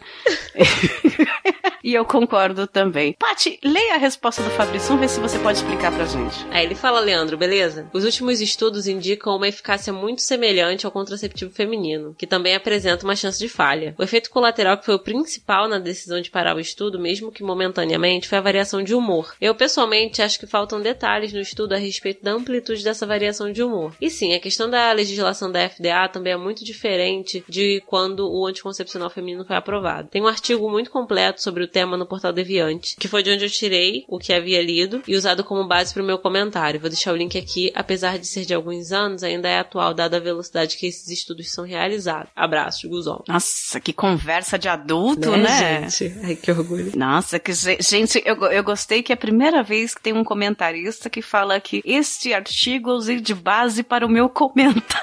e 1.82 1.94
eu 1.94 2.04
concordo 2.04 2.66
também. 2.66 3.14
Pati, 3.18 3.58
leia 3.64 3.94
a 3.94 3.98
resposta 3.98 4.42
do 4.42 4.50
Fabrício, 4.50 4.88
vamos 4.88 5.00
ver 5.00 5.08
se 5.08 5.20
você 5.20 5.38
pode 5.38 5.58
explicar 5.58 5.92
pra 5.92 6.04
gente. 6.04 6.46
Aí 6.50 6.64
ele 6.64 6.74
fala, 6.74 7.00
Leandro, 7.00 7.36
beleza? 7.36 7.88
Os 7.92 8.04
últimos 8.04 8.40
estudos 8.40 8.86
indicam 8.86 9.36
uma 9.36 9.48
eficácia 9.48 9.92
muito 9.92 10.22
semelhante 10.22 10.86
ao 10.86 10.92
contraceptivo 10.92 11.50
feminino, 11.50 12.14
que 12.16 12.26
também 12.26 12.54
apresenta 12.54 13.04
uma 13.04 13.16
chance 13.16 13.38
de 13.38 13.48
falha. 13.48 13.94
O 13.98 14.02
efeito 14.02 14.30
colateral 14.30 14.71
que 14.76 14.86
foi 14.86 14.94
o 14.94 14.98
principal 14.98 15.68
na 15.68 15.78
decisão 15.78 16.20
de 16.20 16.30
parar 16.30 16.56
o 16.56 16.60
estudo, 16.60 16.98
mesmo 16.98 17.32
que 17.32 17.42
momentaneamente, 17.42 18.28
foi 18.28 18.38
a 18.38 18.42
variação 18.42 18.82
de 18.82 18.94
humor. 18.94 19.34
Eu, 19.40 19.54
pessoalmente, 19.54 20.22
acho 20.22 20.38
que 20.38 20.46
faltam 20.46 20.80
detalhes 20.80 21.32
no 21.32 21.40
estudo 21.40 21.74
a 21.74 21.78
respeito 21.78 22.22
da 22.22 22.32
amplitude 22.32 22.84
dessa 22.84 23.06
variação 23.06 23.52
de 23.52 23.62
humor. 23.62 23.94
E 24.00 24.10
sim, 24.10 24.34
a 24.34 24.40
questão 24.40 24.68
da 24.68 24.92
legislação 24.92 25.50
da 25.50 25.68
FDA 25.68 26.08
também 26.08 26.32
é 26.32 26.36
muito 26.36 26.64
diferente 26.64 27.44
de 27.48 27.82
quando 27.86 28.30
o 28.30 28.46
anticoncepcional 28.46 29.10
feminino 29.10 29.44
foi 29.44 29.56
aprovado. 29.56 30.08
Tem 30.08 30.22
um 30.22 30.26
artigo 30.26 30.70
muito 30.70 30.90
completo 30.90 31.42
sobre 31.42 31.64
o 31.64 31.68
tema 31.68 31.96
no 31.96 32.06
portal 32.06 32.32
Deviante, 32.32 32.96
que 32.96 33.08
foi 33.08 33.22
de 33.22 33.30
onde 33.30 33.44
eu 33.44 33.50
tirei 33.50 34.04
o 34.08 34.18
que 34.18 34.32
havia 34.32 34.62
lido 34.62 35.02
e 35.06 35.16
usado 35.16 35.44
como 35.44 35.66
base 35.66 35.92
para 35.92 36.02
o 36.02 36.06
meu 36.06 36.18
comentário. 36.18 36.80
Vou 36.80 36.90
deixar 36.90 37.12
o 37.12 37.16
link 37.16 37.36
aqui, 37.38 37.70
apesar 37.74 38.18
de 38.18 38.26
ser 38.26 38.44
de 38.44 38.54
alguns 38.54 38.92
anos, 38.92 39.22
ainda 39.22 39.48
é 39.48 39.58
atual 39.58 39.94
dada 39.94 40.16
a 40.16 40.20
velocidade 40.20 40.76
que 40.76 40.86
esses 40.86 41.08
estudos 41.08 41.50
são 41.50 41.64
realizados. 41.64 42.30
Abraço, 42.34 42.88
Guzon. 42.88 43.22
Nossa, 43.28 43.80
que 43.80 43.92
conversa 43.92 44.58
de 44.62 44.68
adulto, 44.68 45.30
Né, 45.32 45.38
né? 45.38 45.90
gente? 45.90 46.14
Ai, 46.22 46.36
que 46.36 46.50
orgulho. 46.50 46.92
Nossa, 46.96 47.38
que 47.38 47.52
ge- 47.52 47.78
gente, 47.80 48.22
eu, 48.24 48.36
eu 48.46 48.62
gostei 48.62 49.02
que 49.02 49.12
é 49.12 49.14
a 49.14 49.18
primeira 49.18 49.62
vez 49.62 49.94
que 49.94 50.00
tem 50.00 50.12
um 50.12 50.22
comentarista 50.24 51.10
que 51.10 51.20
fala 51.20 51.58
que 51.60 51.82
este 51.84 52.32
artigo 52.32 52.90
eu 52.90 52.94
usei 52.94 53.20
de 53.20 53.34
base 53.34 53.82
para 53.82 54.06
o 54.06 54.08
meu 54.08 54.28
comentário. 54.30 55.02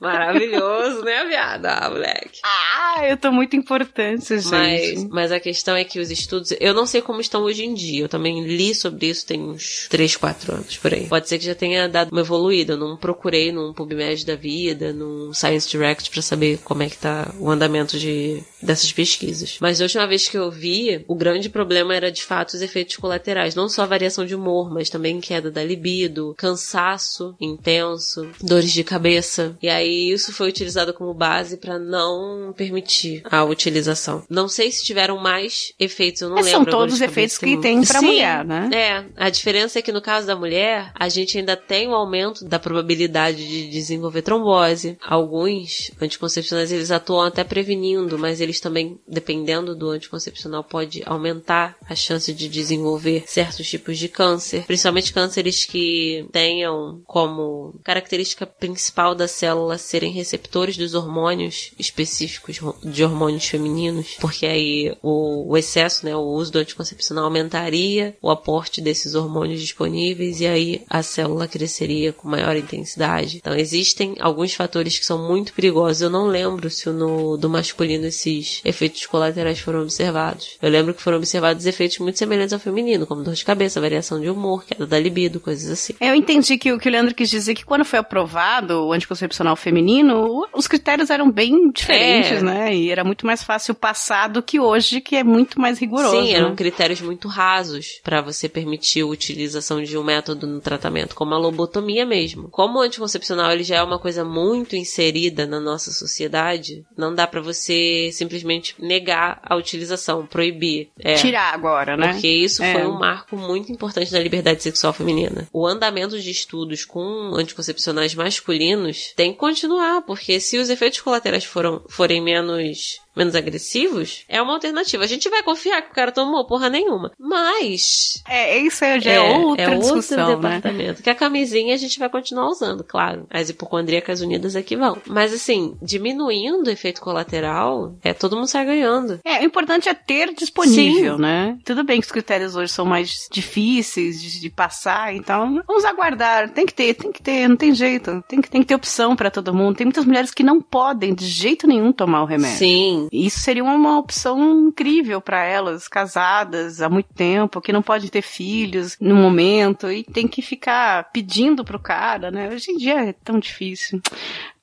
Maravilhoso, 0.00 1.02
né, 1.02 1.24
viada? 1.24 1.72
Ah, 1.72 1.90
moleque. 1.90 2.40
Ah, 2.44 3.06
eu 3.08 3.16
tô 3.16 3.32
muito 3.32 3.56
importante, 3.56 4.38
gente. 4.38 4.50
Mas, 4.50 5.04
mas 5.04 5.32
a 5.32 5.40
questão 5.40 5.74
é 5.76 5.84
que 5.84 5.98
os 5.98 6.10
estudos, 6.10 6.52
eu 6.60 6.74
não 6.74 6.86
sei 6.86 7.00
como 7.00 7.20
estão 7.20 7.42
hoje 7.42 7.64
em 7.64 7.74
dia. 7.74 8.04
Eu 8.04 8.08
também 8.08 8.44
li 8.44 8.74
sobre 8.74 9.06
isso 9.06 9.26
tem 9.26 9.40
uns 9.40 9.86
3, 9.88 10.16
4 10.16 10.54
anos 10.54 10.76
por 10.76 10.92
aí. 10.92 11.06
Pode 11.06 11.28
ser 11.28 11.38
que 11.38 11.44
já 11.44 11.54
tenha 11.54 11.88
dado 11.88 12.10
uma 12.12 12.20
evoluída. 12.20 12.74
Eu 12.74 12.78
não 12.78 12.96
procurei 12.96 13.52
num 13.52 13.72
PubMed 13.72 14.26
da 14.26 14.36
vida, 14.36 14.92
num 14.92 15.32
Science 15.32 15.68
Direct 15.68 16.10
pra 16.10 16.22
saber 16.22 16.58
como 16.64 16.82
é 16.82 16.90
que 16.90 16.98
tá 16.98 17.32
o 17.38 17.50
andamento 17.50 17.98
de 17.98 18.42
dessas 18.62 18.92
pesquisas. 18.92 19.58
Mas 19.60 19.78
da 19.78 19.84
última 19.84 20.06
vez 20.06 20.28
que 20.28 20.36
eu 20.36 20.50
vi, 20.50 21.04
o 21.06 21.14
grande 21.14 21.48
problema 21.48 21.94
era 21.94 22.10
de 22.10 22.22
fato 22.22 22.54
os 22.54 22.62
efeitos 22.62 22.96
colaterais, 22.96 23.54
não 23.54 23.68
só 23.68 23.82
a 23.82 23.86
variação 23.86 24.26
de 24.26 24.34
humor, 24.34 24.70
mas 24.72 24.90
também 24.90 25.20
queda 25.20 25.50
da 25.50 25.62
libido, 25.62 26.34
cansaço 26.36 27.34
intenso, 27.40 28.28
dores 28.42 28.72
de 28.72 28.82
cabeça. 28.82 29.56
E 29.62 29.68
aí 29.68 29.85
isso 29.86 30.32
foi 30.32 30.48
utilizado 30.48 30.92
como 30.92 31.12
base 31.14 31.56
pra 31.56 31.78
não 31.78 32.52
permitir 32.56 33.22
a 33.30 33.44
utilização. 33.44 34.24
Não 34.28 34.48
sei 34.48 34.70
se 34.70 34.84
tiveram 34.84 35.18
mais 35.18 35.72
efeitos, 35.78 36.22
eu 36.22 36.28
não 36.28 36.36
Mas 36.36 36.46
lembro. 36.46 36.70
são 36.70 36.78
todos 36.78 36.94
os 36.94 37.00
efeitos 37.00 37.38
que 37.38 37.56
tem 37.58 37.82
pra 37.84 38.00
Sim, 38.00 38.06
mulher, 38.06 38.44
né? 38.44 38.70
É, 38.72 39.04
a 39.16 39.30
diferença 39.30 39.78
é 39.78 39.82
que 39.82 39.92
no 39.92 40.00
caso 40.02 40.26
da 40.26 40.36
mulher, 40.36 40.90
a 40.94 41.08
gente 41.08 41.38
ainda 41.38 41.56
tem 41.56 41.88
um 41.88 41.94
aumento 41.94 42.44
da 42.44 42.58
probabilidade 42.58 43.46
de 43.46 43.68
desenvolver 43.68 44.22
trombose. 44.22 44.98
Alguns 45.02 45.90
anticoncepcionais 46.00 46.72
eles 46.72 46.90
atuam 46.90 47.22
até 47.22 47.44
prevenindo, 47.44 48.18
mas 48.18 48.40
eles 48.40 48.60
também, 48.60 48.98
dependendo 49.06 49.74
do 49.74 49.90
anticoncepcional, 49.90 50.64
pode 50.64 51.02
aumentar 51.06 51.76
a 51.88 51.94
chance 51.94 52.32
de 52.32 52.48
desenvolver 52.48 53.24
certos 53.26 53.68
tipos 53.68 53.98
de 53.98 54.08
câncer, 54.08 54.64
principalmente 54.66 55.12
cânceres 55.12 55.64
que 55.64 56.26
tenham 56.32 57.00
como 57.04 57.78
característica 57.84 58.46
principal 58.46 59.14
da 59.14 59.28
célula 59.28 59.75
serem 59.78 60.12
receptores 60.12 60.76
dos 60.76 60.94
hormônios 60.94 61.72
específicos 61.78 62.58
de 62.84 63.04
hormônios 63.04 63.46
femininos, 63.46 64.16
porque 64.20 64.46
aí 64.46 64.96
o, 65.02 65.52
o 65.52 65.56
excesso, 65.56 66.04
né, 66.04 66.14
o 66.16 66.20
uso 66.20 66.52
do 66.52 66.58
anticoncepcional 66.58 67.24
aumentaria 67.24 68.16
o 68.20 68.30
aporte 68.30 68.80
desses 68.80 69.14
hormônios 69.14 69.60
disponíveis 69.60 70.40
e 70.40 70.46
aí 70.46 70.82
a 70.88 71.02
célula 71.02 71.48
cresceria 71.48 72.12
com 72.12 72.28
maior 72.28 72.56
intensidade. 72.56 73.36
Então 73.36 73.54
existem 73.54 74.14
alguns 74.20 74.54
fatores 74.54 74.98
que 74.98 75.06
são 75.06 75.26
muito 75.26 75.52
perigosos. 75.52 76.02
Eu 76.02 76.10
não 76.10 76.26
lembro 76.26 76.70
se 76.70 76.88
no 76.88 77.36
do 77.36 77.48
masculino 77.48 78.06
esses 78.06 78.60
efeitos 78.64 79.06
colaterais 79.06 79.58
foram 79.58 79.82
observados. 79.82 80.56
Eu 80.60 80.70
lembro 80.70 80.94
que 80.94 81.02
foram 81.02 81.18
observados 81.18 81.66
efeitos 81.66 81.98
muito 81.98 82.18
semelhantes 82.18 82.52
ao 82.52 82.60
feminino, 82.60 83.06
como 83.06 83.22
dor 83.22 83.34
de 83.34 83.44
cabeça, 83.44 83.80
variação 83.80 84.20
de 84.20 84.28
humor, 84.28 84.64
queda 84.64 84.86
da 84.86 84.98
libido, 84.98 85.40
coisas 85.40 85.70
assim. 85.70 85.94
Eu 86.00 86.14
entendi 86.14 86.56
que 86.58 86.72
o 86.72 86.78
que 86.78 86.88
o 86.88 86.92
Leandro 86.92 87.14
quis 87.14 87.30
dizer 87.30 87.52
é 87.52 87.54
que 87.54 87.64
quando 87.64 87.84
foi 87.84 87.98
aprovado 87.98 88.86
o 88.86 88.92
anticoncepcional 88.92 89.56
feminino, 89.70 90.46
os 90.54 90.68
critérios 90.68 91.10
eram 91.10 91.28
bem 91.28 91.70
diferentes, 91.72 92.38
É. 92.38 92.40
né? 92.40 92.74
E 92.76 92.88
era 92.88 93.02
muito 93.02 93.26
mais 93.26 93.42
fácil 93.42 93.74
passar 93.74 94.28
do 94.28 94.40
que 94.40 94.60
hoje, 94.60 95.00
que 95.00 95.16
é 95.16 95.24
muito 95.24 95.60
mais 95.60 95.80
rigoroso. 95.80 96.12
Sim, 96.22 96.32
eram 96.32 96.50
né? 96.50 96.54
critérios 96.54 97.00
muito 97.00 97.26
rasos 97.26 98.00
para 98.04 98.20
você 98.22 98.48
permitir 98.48 99.00
a 99.02 99.06
utilização 99.06 99.82
de 99.82 99.98
um 99.98 100.04
método 100.04 100.46
no 100.46 100.60
tratamento, 100.60 101.16
como 101.16 101.34
a 101.34 101.38
lobotomia 101.38 102.06
mesmo. 102.06 102.48
Como 102.48 102.78
o 102.78 102.82
anticoncepcional 102.82 103.50
ele 103.50 103.64
já 103.64 103.76
é 103.78 103.82
uma 103.82 103.98
coisa 103.98 104.24
muito 104.24 104.76
inserida 104.76 105.46
na 105.46 105.58
nossa 105.58 105.90
sociedade, 105.90 106.84
não 106.96 107.12
dá 107.12 107.26
para 107.26 107.40
você 107.40 108.10
simplesmente 108.12 108.74
negar 108.78 109.40
a 109.42 109.56
utilização, 109.56 110.24
proibir. 110.26 110.90
É. 111.00 111.14
Tirar 111.14 111.52
agora, 111.52 111.96
né? 111.96 112.12
Porque 112.12 112.28
isso 112.28 112.62
É. 112.62 112.72
foi 112.72 112.86
um 112.86 112.96
marco 112.98 113.36
muito 113.36 113.72
importante 113.72 114.12
na 114.12 114.20
liberdade 114.20 114.62
sexual 114.62 114.92
feminina. 114.92 115.48
O 115.52 115.66
andamento 115.66 116.18
de 116.20 116.30
estudos 116.30 116.84
com 116.84 117.32
anticoncepcionais 117.34 118.14
masculinos 118.14 119.12
tem 119.16 119.34
continuar, 119.56 120.02
porque 120.02 120.38
se 120.38 120.58
os 120.58 120.68
efeitos 120.68 121.00
colaterais 121.00 121.44
foram, 121.44 121.82
forem 121.88 122.20
menos 122.20 123.00
menos 123.16 123.34
agressivos, 123.34 124.24
é 124.28 124.40
uma 124.40 124.52
alternativa. 124.54 125.04
A 125.04 125.06
gente 125.06 125.28
vai 125.28 125.42
confiar 125.42 125.82
que 125.82 125.90
o 125.90 125.94
cara 125.94 126.12
tomou 126.12 126.46
porra 126.46 126.68
nenhuma. 126.68 127.12
Mas 127.18 128.22
É, 128.28 128.58
isso 128.58 128.84
aí 128.84 129.00
já 129.00 129.12
é, 129.12 129.20
outra 129.20 129.76
discussão, 129.78 130.30
outro 130.30 130.42
né? 130.42 130.56
departamento. 130.56 131.02
Que 131.02 131.10
a 131.10 131.14
camisinha 131.14 131.74
a 131.74 131.78
gente 131.78 131.98
vai 131.98 132.08
continuar 132.08 132.48
usando, 132.48 132.84
claro. 132.84 133.26
As 133.30 133.48
hipocondríacas 133.48 134.20
unidas 134.20 134.56
aqui 134.56 134.76
vão. 134.76 134.98
Mas 135.06 135.32
assim, 135.32 135.76
diminuindo 135.82 136.68
o 136.68 136.70
efeito 136.70 137.00
colateral, 137.00 137.94
é 138.02 138.12
todo 138.12 138.36
mundo 138.36 138.46
sai 138.48 138.64
ganhando. 138.64 139.20
É, 139.24 139.40
o 139.40 139.44
importante 139.44 139.88
é 139.88 139.94
ter 139.94 140.34
disponível, 140.34 141.16
Sim. 141.16 141.22
né? 141.22 141.58
Tudo 141.64 141.84
bem 141.84 142.00
que 142.00 142.06
os 142.06 142.12
critérios 142.12 142.56
hoje 142.56 142.72
são 142.72 142.84
mais 142.84 143.28
difíceis 143.30 144.20
de, 144.20 144.40
de 144.40 144.50
passar, 144.50 145.14
então 145.14 145.62
vamos 145.66 145.84
aguardar. 145.84 146.50
Tem 146.50 146.66
que 146.66 146.74
ter, 146.74 146.94
tem 146.94 147.12
que 147.12 147.22
ter, 147.22 147.48
não 147.48 147.56
tem 147.56 147.74
jeito. 147.74 148.22
Tem 148.28 148.40
que, 148.40 148.50
tem 148.50 148.60
que 148.60 148.66
ter 148.68 148.74
opção 148.74 149.16
pra 149.16 149.30
todo 149.30 149.54
mundo. 149.54 149.76
Tem 149.76 149.86
muitas 149.86 150.04
mulheres 150.04 150.32
que 150.32 150.42
não 150.42 150.60
podem 150.60 151.14
de 151.14 151.26
jeito 151.26 151.66
nenhum 151.66 151.92
tomar 151.92 152.22
o 152.22 152.26
remédio. 152.26 152.58
Sim. 152.58 153.05
Isso 153.12 153.40
seria 153.40 153.64
uma 153.64 153.98
opção 153.98 154.68
incrível 154.68 155.20
pra 155.20 155.44
elas, 155.44 155.88
casadas 155.88 156.80
há 156.80 156.88
muito 156.88 157.12
tempo, 157.14 157.60
que 157.60 157.72
não 157.72 157.82
podem 157.82 158.08
ter 158.08 158.22
filhos 158.22 158.96
no 159.00 159.14
momento 159.14 159.90
e 159.90 160.04
tem 160.04 160.26
que 160.28 160.42
ficar 160.42 161.10
pedindo 161.12 161.64
pro 161.64 161.78
cara, 161.78 162.30
né? 162.30 162.48
Hoje 162.48 162.72
em 162.72 162.76
dia 162.76 163.08
é 163.08 163.12
tão 163.12 163.38
difícil. 163.38 164.00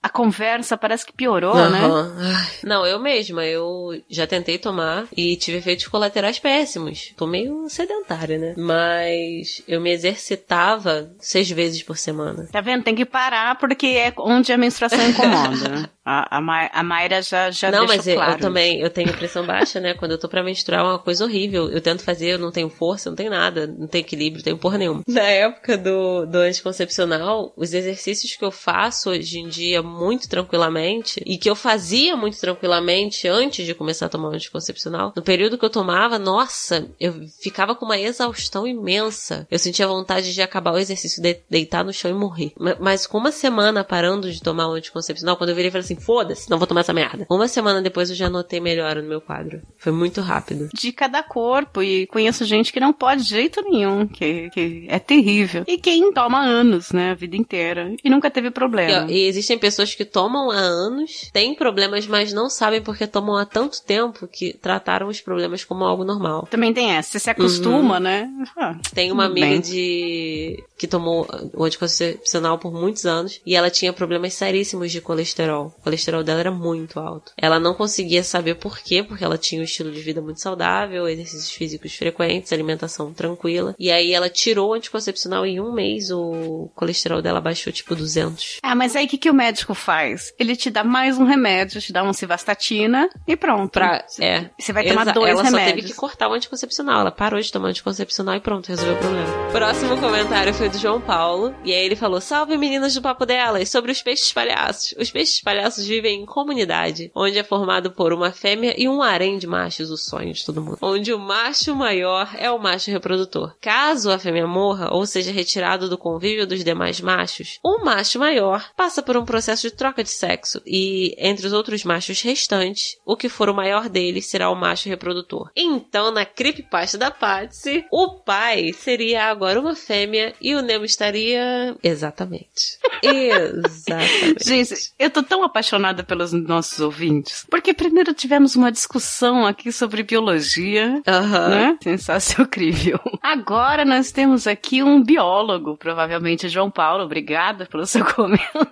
A 0.04 0.10
conversa 0.10 0.76
parece 0.78 1.06
que 1.06 1.14
piorou, 1.14 1.56
né? 1.56 1.80
Aham. 1.80 2.14
Ai. 2.20 2.52
Não, 2.64 2.86
eu 2.86 3.00
mesma, 3.00 3.46
eu 3.46 3.90
já 4.10 4.28
tentei 4.28 4.58
tomar 4.58 5.06
e 5.16 5.38
tive 5.38 5.60
efeitos 5.60 5.88
colaterais 5.88 6.38
péssimos. 6.40 7.14
Tô 7.16 7.26
meio 7.26 7.70
sedentária, 7.70 8.38
né? 8.38 8.54
Mas 8.58 9.64
eu 9.66 9.80
me 9.80 9.92
exercitava 9.92 11.10
seis 11.20 11.50
vezes 11.50 11.82
por 11.84 11.98
semana. 11.98 12.48
Tá 12.52 12.60
vendo? 12.62 12.84
Tem 12.84 12.94
que 12.96 13.06
parar 13.06 13.58
porque 13.58 13.88
é 13.88 14.14
onde 14.18 14.52
a 14.52 14.58
menstruação 14.58 15.08
incomoda. 15.08 15.70
né? 15.70 15.90
a, 16.04 16.38
a, 16.38 16.42
Ma- 16.42 16.70
a 16.74 16.84
Mayra 16.84 17.22
já, 17.22 17.50
já 17.50 17.72
não, 17.72 17.80
deixou 17.86 17.96
mas 17.98 18.08
eu- 18.08 18.16
claro. 18.16 18.32
eu 18.34 18.38
também, 18.40 18.80
eu 18.82 18.90
tenho 18.90 19.14
pressão 19.14 19.46
baixa, 19.46 19.80
né? 19.80 19.94
Quando 19.94 20.12
eu 20.12 20.18
tô 20.20 20.28
pra 20.28 20.44
menstruar 20.44 20.82
é 20.82 20.84
uma 20.84 21.00
coisa 21.00 21.24
horrível. 21.24 21.70
Eu 21.72 21.80
tento 21.80 22.04
fazer, 22.04 22.32
eu 22.34 22.40
não 22.40 22.52
tenho 22.52 22.70
força, 22.70 23.10
não 23.10 23.16
tenho 23.16 23.30
nada, 23.32 23.68
não 23.68 23.88
tenho 23.88 24.02
equilíbrio, 24.02 24.40
não 24.40 24.44
tenho 24.44 24.58
porra 24.58 24.78
nenhuma. 24.78 25.02
Na 25.08 25.22
época 25.24 25.78
do, 25.78 26.26
do 26.26 26.40
anticoncepcional, 26.40 27.54
os 27.56 27.74
exercícios 27.74 28.36
que 28.36 28.44
eu 28.44 28.52
faço 28.52 29.10
hoje 29.12 29.40
em 29.40 29.48
dia 29.48 29.82
muito 29.94 30.28
tranquilamente 30.28 31.22
e 31.26 31.38
que 31.38 31.50
eu 31.50 31.56
fazia 31.56 32.16
muito 32.16 32.40
tranquilamente 32.40 33.28
antes 33.28 33.66
de 33.66 33.74
começar 33.74 34.08
a 34.08 34.10
tomar 34.10 34.30
um 34.30 34.34
anticoncepcional, 34.34 35.14
no 35.16 35.22
período 35.22 35.58
que 35.58 35.66
eu 35.66 35.70
tomava, 35.70 36.18
nossa, 36.20 36.90
eu 37.00 37.14
ficava 37.42 37.76
com 37.76 37.86
uma 37.86 38.00
exaustão 38.00 38.68
imensa. 38.68 39.48
Eu 39.50 39.60
sentia 39.60 39.88
vontade 39.88 40.34
de 40.34 40.42
acabar 40.42 40.74
o 40.74 40.78
exercício, 40.78 41.22
de 41.22 41.40
deitar 41.50 41.84
no 41.84 41.94
chão 41.94 42.12
e 42.12 42.14
morrer. 42.14 42.54
Mas 42.80 43.06
com 43.08 43.18
uma 43.18 43.32
semana 43.32 43.84
parando 43.84 44.32
de 44.32 44.42
tomar 44.42 44.70
um 44.70 44.74
anticoncepcional, 44.74 45.38
quando 45.38 45.52
eu 45.52 45.56
virei 45.56 45.70
e 45.70 45.72
falei 45.72 45.86
assim, 45.86 45.96
foda-se, 45.96 46.50
não 46.50 46.58
vou 46.58 46.68
tomar 46.68 46.82
essa 46.82 46.94
merda. 46.94 47.26
Uma 47.30 47.48
semana 47.48 47.82
depois 47.82 48.10
eu 48.10 48.16
já 48.16 48.30
notei 48.30 48.60
melhora 48.60 49.02
no 49.02 49.08
meu 49.08 49.22
quadro. 49.22 49.62
Foi 49.78 49.92
muito 49.92 50.22
rápido. 50.22 50.70
De 50.74 50.92
cada 50.92 51.22
corpo, 51.24 51.82
e 51.82 52.08
conheço 52.08 52.46
gente 52.46 52.72
que 52.72 52.80
não 52.80 52.94
pode 52.94 53.24
de 53.24 53.30
jeito 53.30 53.62
nenhum, 53.62 54.08
que, 54.08 54.50
que 54.52 54.86
é 54.90 55.00
terrível. 55.00 55.64
E 55.68 55.78
quem 55.78 56.12
toma 56.14 56.40
anos, 56.40 56.92
né, 56.92 57.12
a 57.12 57.16
vida 57.16 57.36
inteira, 57.36 57.96
e 58.04 58.10
nunca 58.10 58.30
teve 58.30 58.52
problema. 58.52 59.12
E, 59.12 59.24
e 59.24 59.28
existem 59.28 59.58
pessoas 59.58 59.83
que 59.92 60.06
tomam 60.06 60.52
há 60.52 60.58
anos, 60.58 61.30
têm 61.34 61.56
problemas, 61.56 62.06
mas 62.06 62.32
não 62.32 62.50
sabem 62.50 62.82
porque 62.82 63.08
tomam 63.08 63.38
há 63.38 63.46
tanto 63.46 63.82
tempo 63.82 64.28
que 64.28 64.54
trataram 64.54 65.08
os 65.08 65.22
problemas 65.22 65.64
como 65.64 65.84
algo 65.84 66.04
normal. 66.04 66.48
Também 66.50 66.74
tem 66.74 66.92
essa, 66.92 67.12
você 67.12 67.20
se 67.20 67.30
acostuma, 67.30 67.96
uhum. 67.96 68.00
né? 68.00 68.30
Ah, 68.58 68.76
tem 68.94 69.12
uma 69.12 69.26
amiga 69.26 69.48
bem. 69.48 69.62
de 69.62 70.64
que 70.78 70.88
tomou 70.88 71.28
o 71.54 71.64
anticoncepcional 71.64 72.58
por 72.60 72.74
muitos 72.74 73.06
anos 73.06 73.40
e 73.46 73.56
ela 73.56 73.70
tinha 73.70 73.94
problemas 73.94 74.34
seríssimos 74.34 74.92
de 74.92 75.00
colesterol. 75.00 75.74
O 75.80 75.84
colesterol 75.84 76.24
dela 76.24 76.42
era 76.42 76.52
muito 76.52 77.00
alto. 77.00 77.32
Ela 77.38 77.60
não 77.60 77.74
conseguia 77.74 78.24
saber 78.24 78.56
por 78.56 78.80
quê, 78.80 79.02
porque 79.02 79.24
ela 79.24 79.38
tinha 79.38 79.62
um 79.62 79.64
estilo 79.64 79.92
de 79.92 80.02
vida 80.02 80.22
muito 80.22 80.42
saudável, 80.42 81.08
exercícios 81.08 81.52
físicos 81.52 81.96
frequentes, 81.96 82.52
alimentação 82.52 83.14
tranquila. 83.14 83.76
E 83.80 83.92
aí 83.92 84.14
ela 84.14 84.30
tirou 84.30 84.72
o 84.72 84.74
anticoncepcional 84.74 85.46
e 85.46 85.52
em 85.52 85.60
um 85.60 85.72
mês 85.72 86.12
o 86.12 86.70
colesterol 86.76 87.22
dela 87.22 87.40
baixou 87.40 87.72
tipo 87.72 87.96
200. 87.96 88.60
Ah, 88.62 88.76
mas 88.76 88.96
aí 88.96 89.06
o 89.06 89.08
que, 89.08 89.18
que 89.18 89.30
o 89.30 89.34
médico 89.34 89.73
faz? 89.74 90.34
Ele 90.40 90.56
te 90.56 90.70
dá 90.70 90.84
mais 90.84 91.18
um 91.18 91.26
remédio, 91.26 91.82
te 91.82 91.92
dá 91.92 92.04
uma 92.04 92.14
civastatina 92.14 93.10
e 93.28 93.36
pronto. 93.36 93.72
Pra, 93.72 94.06
é. 94.20 94.50
Você 94.60 94.74
vai 94.74 94.86
tomar 94.88 95.06
dois 95.06 95.32
ela 95.32 95.44
remédios. 95.44 95.54
Ela 95.54 95.70
só 95.70 95.76
teve 95.76 95.88
que 95.88 95.94
cortar 95.94 96.30
o 96.30 96.34
anticoncepcional. 96.34 97.02
Ela 97.02 97.12
parou 97.12 97.40
de 97.40 97.52
tomar 97.52 97.70
anticoncepcional 97.70 98.36
e 98.36 98.40
pronto, 98.40 98.68
resolveu 98.68 98.96
o 98.96 98.98
problema. 98.98 99.52
Próximo 99.52 99.98
comentário 99.98 100.54
foi 100.54 100.70
do 100.70 100.78
João 100.78 101.00
Paulo. 101.00 101.54
E 101.64 101.72
aí 101.74 101.86
ele 101.86 101.96
falou: 101.96 102.20
Salve 102.20 102.58
meninas 102.58 102.94
do 102.94 103.02
papo 103.02 103.26
delas, 103.26 103.70
sobre 103.70 103.92
os 103.92 104.02
peixes 104.02 104.32
palhaços. 104.32 104.94
Os 104.98 105.12
peixes 105.12 105.42
palhaços 105.42 105.86
vivem 105.86 106.22
em 106.22 106.26
comunidade, 106.26 107.12
onde 107.16 107.38
é 107.38 107.44
formado 107.44 107.92
por 107.92 108.14
uma 108.14 108.32
fêmea 108.32 108.74
e 108.78 108.88
um 108.90 109.02
harém 109.02 109.38
de 109.38 109.48
machos, 109.48 109.90
o 109.90 109.98
sonho 109.98 110.34
de 110.34 110.46
todo 110.46 110.62
mundo. 110.62 110.78
Onde 110.82 111.14
o 111.14 111.20
macho 111.20 111.76
maior 111.76 112.30
é 112.38 112.50
o 112.50 112.60
macho 112.60 112.92
reprodutor. 112.92 113.56
Caso 113.62 114.12
a 114.12 114.20
fêmea 114.20 114.48
morra 114.48 114.90
ou 114.92 115.06
seja 115.06 115.32
retirado 115.32 115.90
do 115.90 115.98
convívio 115.98 116.48
dos 116.48 116.64
demais 116.64 117.00
machos, 117.00 117.60
o 117.64 117.84
macho 117.84 118.20
maior 118.20 118.72
passa 118.76 119.02
por 119.02 119.16
um 119.16 119.26
processo 119.26 119.53
de 119.62 119.72
troca 119.72 120.04
de 120.04 120.10
sexo 120.10 120.62
e, 120.66 121.16
entre 121.18 121.46
os 121.46 121.54
outros 121.54 121.84
machos 121.84 122.22
restantes, 122.22 122.98
o 123.06 123.16
que 123.16 123.30
for 123.30 123.50
o 123.50 123.54
maior 123.54 123.90
deles 123.90 124.26
será 124.26 124.50
o 124.50 124.56
macho 124.56 124.90
reprodutor. 124.90 125.52
Então, 125.56 126.12
na 126.12 126.26
creepypasta 126.26 126.98
da 126.98 127.12
Patsy, 127.12 127.86
o 127.92 128.20
pai 128.22 128.72
seria 128.74 129.26
agora 129.26 129.60
uma 129.60 129.76
fêmea 129.76 130.34
e 130.42 130.56
o 130.56 130.62
Nemo 130.62 130.86
estaria. 130.86 131.76
Exatamente. 131.84 132.80
Exatamente. 133.04 134.44
Gente, 134.46 134.94
eu 134.98 135.10
tô 135.10 135.22
tão 135.24 135.44
apaixonada 135.44 136.04
pelos 136.04 136.32
nossos 136.32 136.80
ouvintes, 136.80 137.46
porque 137.50 137.74
primeiro 137.74 138.14
tivemos 138.14 138.56
uma 138.56 138.72
discussão 138.72 139.46
aqui 139.46 139.72
sobre 139.72 140.04
biologia, 140.04 141.02
uhum. 141.08 141.50
né? 141.50 141.78
Sensacional, 141.82 142.48
incrível. 142.48 143.00
Agora 143.22 143.86
nós 143.86 144.12
temos 144.12 144.48
aqui 144.48 144.84
um 144.84 145.04
biólogo, 145.04 145.78
provavelmente 145.78 146.50
João 146.50 146.70
Paulo, 146.70 147.04
obrigada 147.04 147.66
pelo 147.66 147.86
seu 147.86 148.06
comentário, 148.14 148.68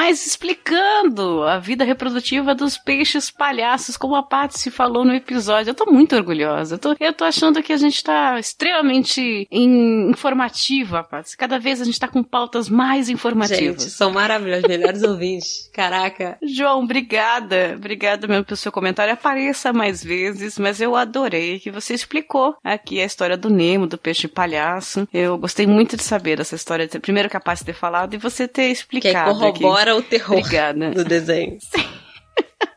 mas 0.00 0.26
explicando 0.26 1.42
a 1.42 1.58
vida 1.58 1.84
reprodutiva 1.84 2.54
dos 2.54 2.78
peixes 2.78 3.30
palhaços, 3.30 3.98
como 3.98 4.16
a 4.16 4.22
Paty 4.22 4.70
falou 4.70 5.04
no 5.04 5.14
episódio. 5.14 5.72
Eu 5.72 5.74
tô 5.74 5.84
muito 5.84 6.16
orgulhosa. 6.16 6.76
Eu 6.76 6.78
tô, 6.78 6.96
eu 6.98 7.12
tô 7.12 7.22
achando 7.22 7.62
que 7.62 7.70
a 7.70 7.76
gente 7.76 8.02
tá 8.02 8.38
extremamente 8.38 9.46
informativa, 9.50 11.04
Paty. 11.04 11.36
Cada 11.36 11.58
vez 11.58 11.82
a 11.82 11.84
gente 11.84 12.00
tá 12.00 12.08
com 12.08 12.22
pautas 12.22 12.70
mais 12.70 13.10
informativas. 13.10 13.82
Gente, 13.82 13.90
são 13.90 14.10
maravilhosos, 14.10 14.66
melhores 14.66 15.02
ouvintes. 15.02 15.68
Caraca. 15.70 16.38
João, 16.42 16.82
obrigada. 16.82 17.74
Obrigada 17.76 18.26
mesmo 18.26 18.46
pelo 18.46 18.56
seu 18.56 18.72
comentário. 18.72 19.12
Apareça 19.12 19.70
mais 19.70 20.02
vezes, 20.02 20.58
mas 20.58 20.80
eu 20.80 20.96
adorei 20.96 21.60
que 21.60 21.70
você 21.70 21.92
explicou 21.92 22.56
aqui 22.64 23.02
a 23.02 23.04
história 23.04 23.36
do 23.36 23.50
Nemo, 23.50 23.86
do 23.86 23.98
peixe 23.98 24.26
palhaço. 24.26 25.06
Eu 25.12 25.36
gostei 25.36 25.66
muito 25.66 25.94
de 25.94 26.02
saber 26.02 26.38
dessa 26.38 26.54
história. 26.54 26.88
Primeiro 26.88 27.28
capaz 27.28 27.58
de 27.58 27.66
ter 27.66 27.74
falado 27.74 28.14
e 28.14 28.16
você 28.16 28.48
ter 28.48 28.70
explicado. 28.70 29.38
Que 29.52 29.60
corrobora 29.60 29.89
aqui. 29.98 30.06
o 30.06 30.08
terror 30.08 30.38
Obrigada. 30.38 30.90
do 30.90 31.04
desenho. 31.04 31.58
Sim. 31.60 31.86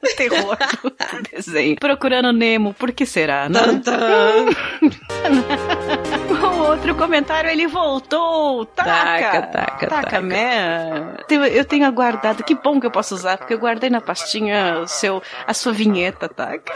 O 0.03 0.07
terror 0.15 0.57
do 0.81 0.91
desenho. 1.31 1.75
Procurando 1.79 2.31
Nemo, 2.31 2.73
por 2.73 2.91
que 2.91 3.05
será, 3.05 3.47
né? 3.49 3.59
o 6.29 6.61
outro 6.63 6.95
comentário, 6.95 7.49
ele 7.49 7.67
voltou. 7.67 8.65
Taca, 8.65 8.91
taca, 8.91 9.47
taca. 9.47 9.87
Taca, 9.87 10.21
man. 10.21 11.17
Eu 11.51 11.65
tenho 11.65 11.85
aguardado. 11.85 12.43
Que 12.43 12.55
bom 12.55 12.79
que 12.79 12.87
eu 12.87 12.91
posso 12.91 13.15
usar, 13.15 13.37
porque 13.37 13.53
eu 13.53 13.59
guardei 13.59 13.89
na 13.89 14.01
pastinha 14.01 14.79
o 14.79 14.87
seu, 14.87 15.21
a 15.45 15.53
sua 15.53 15.71
vinheta, 15.71 16.27
taca. 16.27 16.73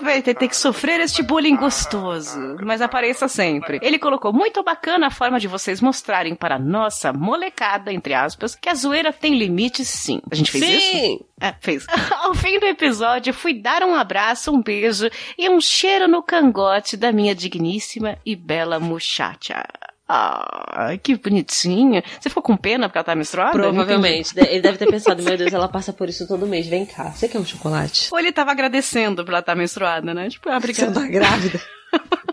Vai 0.00 0.20
ter, 0.22 0.34
ter 0.34 0.48
que 0.48 0.56
sofrer 0.56 1.00
este 1.00 1.22
bullying 1.22 1.56
gostoso, 1.56 2.56
mas 2.62 2.82
apareça 2.82 3.28
sempre. 3.28 3.78
Ele 3.80 3.98
colocou 3.98 4.32
muito 4.32 4.62
bacana 4.62 5.06
a 5.06 5.10
forma 5.10 5.38
de 5.38 5.46
vocês 5.46 5.80
mostrarem 5.80 6.34
para 6.34 6.58
nossa 6.58 7.12
molecada, 7.12 7.92
entre 7.92 8.12
aspas, 8.12 8.54
que 8.54 8.68
a 8.68 8.74
zoeira 8.74 9.12
tem 9.12 9.38
limites 9.38 9.88
sim. 9.88 10.20
A 10.30 10.34
gente 10.34 10.50
fez 10.50 10.64
sim. 10.64 10.76
isso? 10.76 10.90
Sim! 10.90 11.20
É, 11.40 11.54
fez. 11.60 11.73
Ao 12.22 12.34
fim 12.34 12.58
do 12.58 12.66
episódio, 12.66 13.32
fui 13.32 13.54
dar 13.54 13.82
um 13.82 13.94
abraço, 13.94 14.52
um 14.52 14.62
beijo 14.62 15.08
e 15.38 15.48
um 15.48 15.60
cheiro 15.60 16.08
no 16.08 16.22
cangote 16.22 16.96
da 16.96 17.12
minha 17.12 17.34
digníssima 17.34 18.18
e 18.24 18.36
bela 18.36 18.78
muchacha. 18.78 19.64
Ah, 20.06 20.92
que 21.02 21.16
bonitinha. 21.16 22.04
Você 22.20 22.28
ficou 22.28 22.42
com 22.42 22.56
pena 22.56 22.88
porque 22.88 22.98
ela 22.98 23.04
tá 23.04 23.14
menstruada? 23.14 23.52
Provavelmente. 23.52 24.34
Ele 24.38 24.60
deve 24.60 24.76
ter 24.76 24.86
pensado, 24.86 25.22
meu 25.22 25.36
Deus, 25.36 25.52
ela 25.52 25.68
passa 25.68 25.92
por 25.92 26.08
isso 26.08 26.28
todo 26.28 26.46
mês. 26.46 26.66
Vem 26.66 26.84
cá, 26.84 27.10
você 27.10 27.26
quer 27.26 27.38
um 27.38 27.44
chocolate? 27.44 28.08
Ou 28.12 28.18
ele 28.18 28.30
tava 28.30 28.50
agradecendo 28.50 29.24
por 29.24 29.30
ela 29.30 29.40
estar 29.40 29.52
tá 29.52 29.58
menstruada, 29.58 30.12
né? 30.12 30.28
Tipo, 30.28 30.50
ah, 30.50 30.58
obrigada. 30.58 30.92
Você 30.92 31.00
tá 31.00 31.06
grávida. 31.08 31.60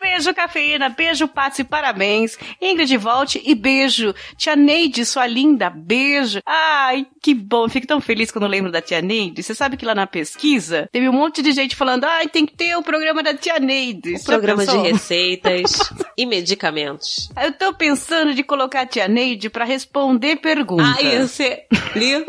Beijo, 0.00 0.32
cafeína. 0.34 0.88
Beijo, 0.88 1.28
Patsy. 1.28 1.62
Parabéns. 1.62 2.38
Ingrid, 2.60 2.96
volte. 2.96 3.40
E 3.44 3.54
beijo. 3.54 4.14
Tia 4.36 4.56
Neide, 4.56 5.04
sua 5.04 5.26
linda. 5.26 5.68
Beijo. 5.70 6.40
Ai, 6.46 7.06
que 7.22 7.34
bom. 7.34 7.68
Fico 7.68 7.86
tão 7.86 8.00
feliz 8.00 8.30
quando 8.30 8.46
lembro 8.46 8.72
da 8.72 8.80
tia 8.80 9.02
Neide. 9.02 9.42
Você 9.42 9.54
sabe 9.54 9.76
que 9.76 9.84
lá 9.84 9.94
na 9.94 10.06
pesquisa 10.06 10.88
teve 10.90 11.08
um 11.08 11.12
monte 11.12 11.42
de 11.42 11.52
gente 11.52 11.76
falando: 11.76 12.04
ai, 12.04 12.28
tem 12.28 12.46
que 12.46 12.54
ter 12.54 12.74
o 12.76 12.82
programa 12.82 13.22
da 13.22 13.34
tia 13.34 13.58
Neide. 13.58 14.14
O 14.14 14.24
programa 14.24 14.66
de 14.66 14.76
receitas 14.78 15.72
e 16.16 16.24
medicamentos. 16.26 17.28
Eu 17.42 17.52
tô 17.52 17.74
pensando 17.74 18.34
de 18.34 18.42
colocar 18.42 18.82
a 18.82 18.86
tia 18.86 19.06
Neide 19.06 19.50
pra 19.50 19.64
responder 19.64 20.36
perguntas. 20.36 20.96
Ah, 20.98 21.02
ia 21.02 21.26
ser 21.26 21.66
lindo. 21.94 22.26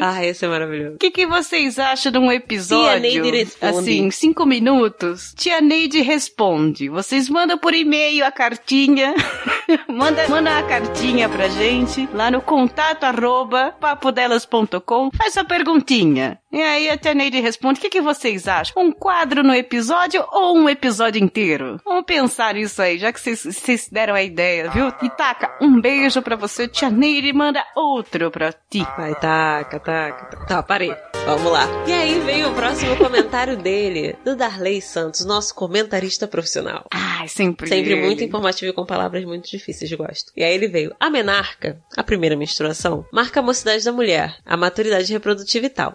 Ah, 0.00 0.24
esse 0.24 0.44
é 0.44 0.48
maravilhoso. 0.48 0.96
O 0.96 0.98
que, 0.98 1.10
que 1.10 1.26
vocês 1.26 1.78
acham 1.78 2.12
de 2.12 2.18
um 2.18 2.30
episódio? 2.30 2.90
Tia 2.90 3.22
Neide 3.22 3.30
responde. 3.30 3.78
Assim, 3.78 4.10
cinco 4.10 4.44
minutos. 4.44 5.32
Tia 5.36 5.60
Neide 5.60 6.02
responde. 6.02 6.65
Vocês 6.88 7.28
mandam 7.28 7.58
por 7.58 7.74
e-mail 7.74 8.24
a 8.24 8.30
cartinha. 8.32 9.14
manda, 9.88 10.28
manda 10.28 10.58
a 10.58 10.62
cartinha 10.62 11.28
pra 11.28 11.48
gente 11.48 12.08
lá 12.12 12.30
no 12.30 12.40
contato 12.40 13.04
arroba 13.04 13.74
papodelas.com. 13.80 15.10
Faz 15.12 15.34
sua 15.34 15.44
perguntinha. 15.44 16.38
E 16.56 16.62
aí 16.62 16.88
a 16.88 16.96
Tia 16.96 17.12
Neide 17.12 17.38
responde: 17.38 17.78
o 17.78 17.82
que, 17.82 17.90
que 17.90 18.00
vocês 18.00 18.48
acham? 18.48 18.82
Um 18.82 18.90
quadro 18.90 19.42
no 19.42 19.54
episódio 19.54 20.24
ou 20.32 20.56
um 20.56 20.70
episódio 20.70 21.22
inteiro? 21.22 21.78
Vamos 21.84 22.06
pensar 22.06 22.54
nisso 22.54 22.80
aí, 22.80 22.98
já 22.98 23.12
que 23.12 23.20
vocês 23.20 23.90
deram 23.92 24.14
a 24.14 24.22
ideia, 24.22 24.70
viu? 24.70 24.90
E 25.02 25.10
taca, 25.10 25.54
um 25.60 25.78
beijo 25.78 26.22
pra 26.22 26.34
você. 26.34 26.66
Tia 26.66 26.88
Neide 26.88 27.30
manda 27.34 27.62
outro 27.76 28.30
pra 28.30 28.54
ti. 28.54 28.82
Vai, 28.96 29.14
taca, 29.16 29.78
taca. 29.78 30.46
Tá, 30.46 30.62
parei. 30.62 30.96
Vamos 31.26 31.52
lá. 31.52 31.66
E 31.86 31.92
aí 31.92 32.20
vem 32.20 32.46
o 32.46 32.54
próximo 32.54 32.96
comentário 32.96 33.56
dele, 33.58 34.16
do 34.24 34.34
Darley 34.34 34.80
Santos, 34.80 35.26
nosso 35.26 35.54
comentarista 35.54 36.26
profissional. 36.26 36.86
Ai, 36.90 37.28
sempre. 37.28 37.68
Sempre 37.68 37.92
ele. 37.92 38.06
muito 38.06 38.24
informativo 38.24 38.70
e 38.70 38.74
com 38.74 38.86
palavras 38.86 39.24
muito 39.24 39.50
difíceis, 39.50 39.92
gosto. 39.92 40.32
E 40.34 40.42
aí 40.42 40.54
ele 40.54 40.68
veio. 40.68 40.94
A 40.98 41.10
menarca, 41.10 41.78
a 41.96 42.02
primeira 42.02 42.34
menstruação, 42.34 43.04
marca 43.12 43.40
a 43.40 43.42
mocidade 43.42 43.84
da 43.84 43.92
mulher, 43.92 44.38
a 44.46 44.56
maturidade 44.56 45.12
reprodutiva 45.12 45.66
e 45.66 45.70
tal. 45.70 45.92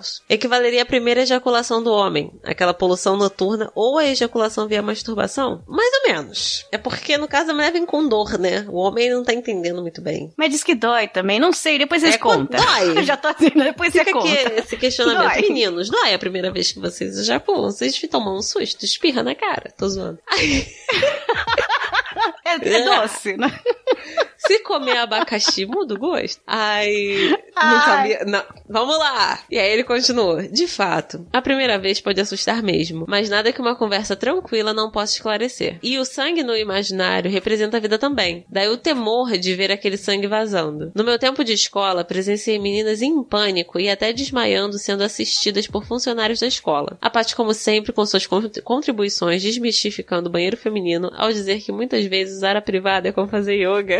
Equivaleria 0.52 0.82
à 0.82 0.86
primeira 0.86 1.22
ejaculação 1.22 1.82
do 1.82 1.93
homem, 1.93 2.30
aquela 2.43 2.74
poluição 2.74 3.16
noturna 3.16 3.72
ou 3.74 3.97
a 3.97 4.06
ejaculação 4.06 4.68
via 4.68 4.82
masturbação? 4.82 5.64
Mais 5.66 5.89
ou 5.93 6.14
menos. 6.14 6.68
É 6.74 6.78
porque 6.78 7.18
no 7.18 7.26
caso 7.26 7.52
a 7.52 7.54
mulher 7.54 7.72
vem 7.72 7.86
com 7.86 8.06
dor, 8.06 8.38
né? 8.38 8.66
O 8.68 8.76
homem 8.76 9.10
não 9.10 9.24
tá 9.24 9.34
entendendo 9.34 9.82
muito 9.82 10.02
bem. 10.02 10.34
Mas 10.36 10.49
diz 10.49 10.62
que 10.62 10.76
dói 10.76 11.08
também, 11.08 11.39
não 11.39 11.54
sei, 11.54 11.78
depois 11.78 12.02
vocês 12.02 12.16
é, 12.16 12.18
contam. 12.18 12.62
Dói. 12.62 12.97
Eu 12.97 13.04
já 13.08 13.16
tô 13.16 13.32
dizendo, 13.32 13.64
depois 13.64 13.93
você 13.93 14.04
conta. 14.04 14.28
Aqui 14.28 14.60
esse 14.60 14.76
questionamento. 14.76 15.36
Dói. 15.36 15.41
Meninos, 15.43 15.89
não 15.89 16.06
é 16.06 16.16
a 16.16 16.20
primeira 16.20 16.52
vez 16.52 16.74
que 16.74 16.80
vocês 16.82 17.18
ejaculam, 17.18 17.72
vocês 17.72 17.97
tomam 18.12 18.36
um 18.36 18.41
susto, 18.41 18.84
espirra 18.84 19.24
na 19.24 19.34
cara. 19.34 19.72
Tô 19.78 19.88
zoando. 19.88 20.20
É, 22.62 22.74
é 22.74 22.84
doce, 22.84 23.38
né? 23.38 23.52
Se 24.47 24.60
comer 24.60 24.97
abacaxi, 24.97 25.66
muda 25.66 25.93
o 25.93 25.99
gosto. 25.99 26.41
Ai, 26.47 27.30
Não 27.56 27.82
sabia. 27.82 28.26
Não. 28.26 28.43
Vamos 28.68 28.97
lá! 28.97 29.39
E 29.52 29.60
aí 29.60 29.72
ele 29.72 29.84
continuou. 29.84 30.41
De 30.41 30.68
fato, 30.68 31.28
a 31.32 31.41
primeira 31.41 31.78
vez 31.78 32.02
pode 32.02 32.20
assustar 32.20 32.64
mesmo, 32.64 33.06
mas 33.08 33.30
nada 33.30 33.54
que 33.54 33.62
uma 33.62 33.76
conversa 33.76 34.16
tranquila 34.16 34.74
não 34.74 34.89
possa 34.89 35.14
esclarecer. 35.14 35.78
E 35.84 35.99
o 35.99 36.06
sangue 36.06 36.41
no 36.41 36.56
imaginário 36.56 37.30
representa 37.30 37.78
a 37.78 37.80
vida 37.80 37.99
também. 37.99 38.43
Daí 38.49 38.68
o 38.68 38.78
temor 38.78 39.38
de 39.38 39.54
ver 39.54 39.72
aquele 39.72 39.97
sangue 39.97 40.28
vazando. 40.28 40.91
No 40.95 41.04
meu 41.04 41.20
tempo 41.20 41.43
de 41.43 41.54
escola, 41.54 42.04
presenciei 42.04 42.58
meninas 42.58 43.02
em 43.02 43.24
pânico 43.24 43.80
e 43.80 43.89
até 43.89 44.12
desmaiando 44.12 44.80
sendo 44.80 45.04
assistidas 45.04 45.68
por 45.68 45.86
funcionários 45.86 46.39
da 46.39 46.47
escola. 46.47 46.97
A 46.99 47.10
Paty, 47.10 47.36
como 47.36 47.54
sempre, 47.54 47.93
com 47.93 48.06
suas 48.06 48.28
contribuições 48.64 49.43
desmistificando 49.43 50.30
o 50.30 50.32
banheiro 50.32 50.58
feminino 50.58 51.12
ao 51.16 51.32
dizer 51.32 51.62
que 51.62 51.72
muitas 51.72 52.06
vezes 52.06 52.41
usar 52.42 52.58
a 52.58 52.62
privada 52.62 53.08
é 53.08 53.12
como 53.12 53.28
fazer 53.28 53.54
yoga. 53.56 54.00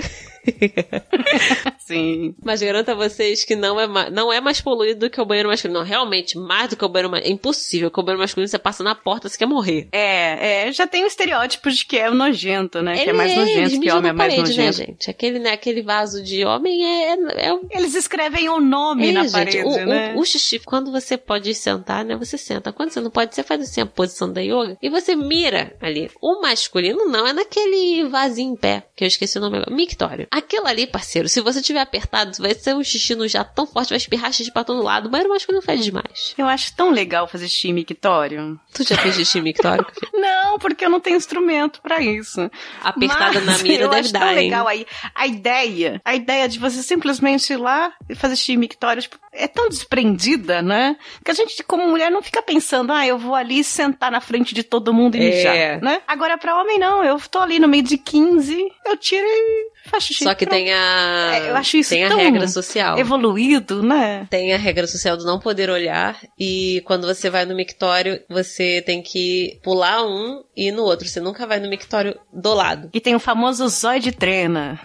Sim. 1.80 2.36
Mas 2.44 2.62
garanto 2.62 2.90
a 2.90 2.96
vocês 2.96 3.44
que 3.44 3.56
não 3.56 3.80
é, 3.80 4.10
não 4.10 4.32
é 4.32 4.40
mais 4.40 4.62
poluído 4.62 5.02
do 5.02 5.10
que 5.10 5.20
o 5.20 5.26
banheiro 5.26 5.50
masculino. 5.50 5.80
Não, 5.80 5.86
realmente, 5.86 6.38
mais 6.38 6.70
do 6.70 6.76
que 6.76 6.86
o 6.86 6.90
banheiro 6.90 7.10
masculino. 7.10 7.32
É 7.32 7.36
impossível. 7.36 7.92
que 7.92 8.00
o 8.00 8.04
banheiro 8.04 8.22
masculino 8.22 8.48
você 8.48 8.60
passa 8.60 8.84
na 8.84 8.96
porta, 8.96 9.30
você 9.30 9.38
quer 9.38 9.46
morrer. 9.46 9.88
É, 9.92 10.68
é, 10.68 10.72
já 10.72 10.88
tem 10.88 11.04
o 11.04 11.08
estereótipo 11.08 11.70
de 11.70 11.86
que 11.86 11.98
é 11.98 12.10
nojento, 12.10 12.82
né? 12.82 12.94
Ele 12.94 13.04
que 13.04 13.10
é 13.10 13.14
mais 13.14 13.36
nojento, 13.36 13.80
que 13.80 13.92
homem 13.92 14.10
é 14.10 14.14
mais 14.14 14.34
parede, 14.34 14.58
né, 14.58 14.66
nojento. 14.66 14.80
Né, 14.80 14.86
gente? 14.88 15.10
Aquele, 15.10 15.40
né, 15.40 15.52
aquele 15.52 15.82
vaso 15.82 16.24
de 16.24 16.46
homem 16.46 16.86
é. 16.86 17.14
é, 17.14 17.50
é... 17.50 17.60
Eles 17.72 17.96
escrevem 17.96 18.50
o 18.50 18.60
nome 18.60 19.10
é, 19.10 19.12
na 19.12 19.24
gente, 19.24 19.32
parede, 19.32 19.64
o, 19.64 19.86
né? 19.86 20.14
O, 20.16 20.20
o, 20.20 20.26
xixi, 20.26 20.60
quando 20.60 20.92
você 20.92 21.18
pode 21.18 21.54
sentar, 21.54 22.04
né? 22.06 22.16
Você 22.16 22.38
senta. 22.38 22.72
Quando 22.72 22.92
você 22.92 23.02
não 23.02 23.12
pode, 23.12 23.36
você 23.36 23.44
faz 23.44 23.62
assim 23.62 23.82
a 23.82 23.86
posição 23.86 24.32
da 24.32 24.42
yoga 24.42 24.78
e 24.82 24.90
você 24.90 25.16
mira 25.16 25.76
ali. 25.82 26.10
O 26.22 26.42
masculino 26.42 27.06
não, 27.06 27.28
é 27.28 27.34
naquele 27.34 28.06
vasinho 28.06 28.54
em 28.54 28.56
pé, 28.56 28.84
que 28.96 29.04
eu 29.04 29.08
esqueci 29.08 29.38
o 29.38 29.42
nome 29.42 29.58
agora. 29.58 29.76
Mictório. 29.76 30.28
Aquilo 30.32 30.66
ali, 30.66 30.88
parceiro, 30.88 31.28
se 31.28 31.42
você 31.42 31.62
tiver 31.62 31.82
apertado, 31.82 32.32
vai 32.40 32.54
ser 32.54 32.74
um 32.74 32.82
xixi 32.82 33.14
no 33.16 33.28
jato 33.28 33.54
tão 33.54 33.68
forte, 33.68 33.90
vai 33.90 33.98
espirrar 33.98 34.32
xixi 34.32 34.50
pra 34.50 34.64
todo 34.64 34.82
lado. 34.82 35.10
Banheiro 35.10 35.30
masculino 35.30 35.62
fede 35.62 35.84
demais. 35.84 36.34
Eu 36.38 36.48
acho 36.48 36.74
tão 36.74 36.90
legal 36.90 37.28
fazer 37.28 37.50
xixi 37.50 37.74
mictório. 37.74 38.58
Tu 38.74 38.84
já 38.84 38.96
fez 38.96 39.16
xixi 39.16 39.42
mictório? 39.42 39.86
não, 40.14 40.58
porque 40.58 40.86
eu 40.86 40.90
não 40.90 41.02
tenho 41.02 41.18
instrumento 41.18 41.82
para 41.82 42.02
isso. 42.02 42.50
Apertada 42.82 43.42
Mas, 43.42 43.46
na 43.46 43.58
mira 43.58 43.90
deve 43.90 44.10
dar, 44.14 44.20
tão 44.22 44.34
legal 44.34 44.68
aí. 44.70 44.88
A 45.14 45.28
ideia, 45.28 46.02
a 46.06 46.16
ideia 46.16 46.48
de 46.48 46.60
você 46.60 46.82
simplesmente 46.82 47.52
ir 47.52 47.58
lá 47.58 47.92
e 48.10 48.16
fazer 48.16 48.38
xixi 48.38 48.56
mictório, 48.56 49.02
tipo, 49.02 49.20
é 49.34 49.48
tão 49.48 49.68
desprendida, 49.68 50.62
né? 50.62 50.96
Que 51.26 51.32
a 51.32 51.34
gente, 51.34 51.62
como 51.64 51.88
mulher, 51.90 52.10
não 52.10 52.22
fica 52.22 52.42
pensando, 52.42 52.94
ah, 52.94 53.06
eu 53.06 53.18
vou 53.18 53.36
ali 53.36 53.66
sentar 53.66 54.10
na 54.10 54.22
frente 54.22 54.56
de 54.56 54.64
todo 54.64 54.94
mundo 54.94 55.18
e 55.18 55.20
é. 55.20 55.30
mijar, 55.30 55.82
né? 55.82 56.02
Agora, 56.08 56.38
pra 56.38 56.60
homem, 56.62 56.80
não. 56.80 57.04
Eu 57.04 57.20
tô 57.20 57.40
ali 57.40 57.60
no 57.60 57.68
meio 57.68 57.84
de 57.84 57.98
15, 57.98 58.58
eu 58.86 58.96
tiro 58.96 59.26
e 59.26 59.72
faço 59.90 60.08
xixi. 60.08 60.24
Só 60.24 60.34
que 60.34 60.46
tem 60.46 60.72
a... 60.74 61.32
É, 61.34 61.50
eu 61.50 61.56
acho 61.56 61.78
isso 61.78 61.90
Tem 61.90 62.04
a 62.04 62.16
regra 62.16 62.48
social. 62.48 62.98
Evoluído, 62.98 63.82
né? 63.84 64.28
Tem 64.30 64.54
a 64.54 64.58
regra 64.58 64.88
social 64.88 65.18
do 65.18 65.26
não 65.26 65.40
poder 65.40 65.70
olhar 65.70 66.20
e 66.40 66.82
quando 66.86 67.08
você 67.08 67.30
vai 67.30 67.46
no 67.46 67.56
mictório, 67.56 68.22
você 68.30 68.82
tem 68.82 69.02
que 69.02 69.60
pular 69.64 70.04
um 70.04 70.44
e 70.56 70.68
ir 70.68 70.72
no 70.72 70.84
outro. 70.84 71.08
Você 71.08 71.20
nunca 71.20 71.48
vai 71.48 71.60
no 71.60 71.70
mictório 71.70 72.20
do 72.32 72.54
lado. 72.54 72.90
E 72.94 73.00
tem 73.00 73.16
o 73.16 73.20
famoso 73.20 73.68
zóio 73.68 74.00
de 74.00 74.12
trena. 74.12 74.80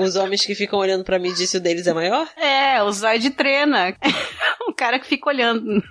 Os 0.00 0.14
homens 0.16 0.44
que 0.44 0.54
ficam 0.54 0.78
olhando 0.78 1.04
para 1.04 1.18
mim 1.18 1.32
disse 1.32 1.56
o 1.56 1.60
deles 1.60 1.86
é 1.86 1.92
maior? 1.92 2.28
É, 2.36 2.82
o 2.82 2.92
zóio 2.92 3.18
de 3.18 3.30
trena. 3.30 3.96
o 4.68 4.72
cara 4.74 4.98
que 4.98 5.06
fica 5.06 5.30
olhando. 5.30 5.82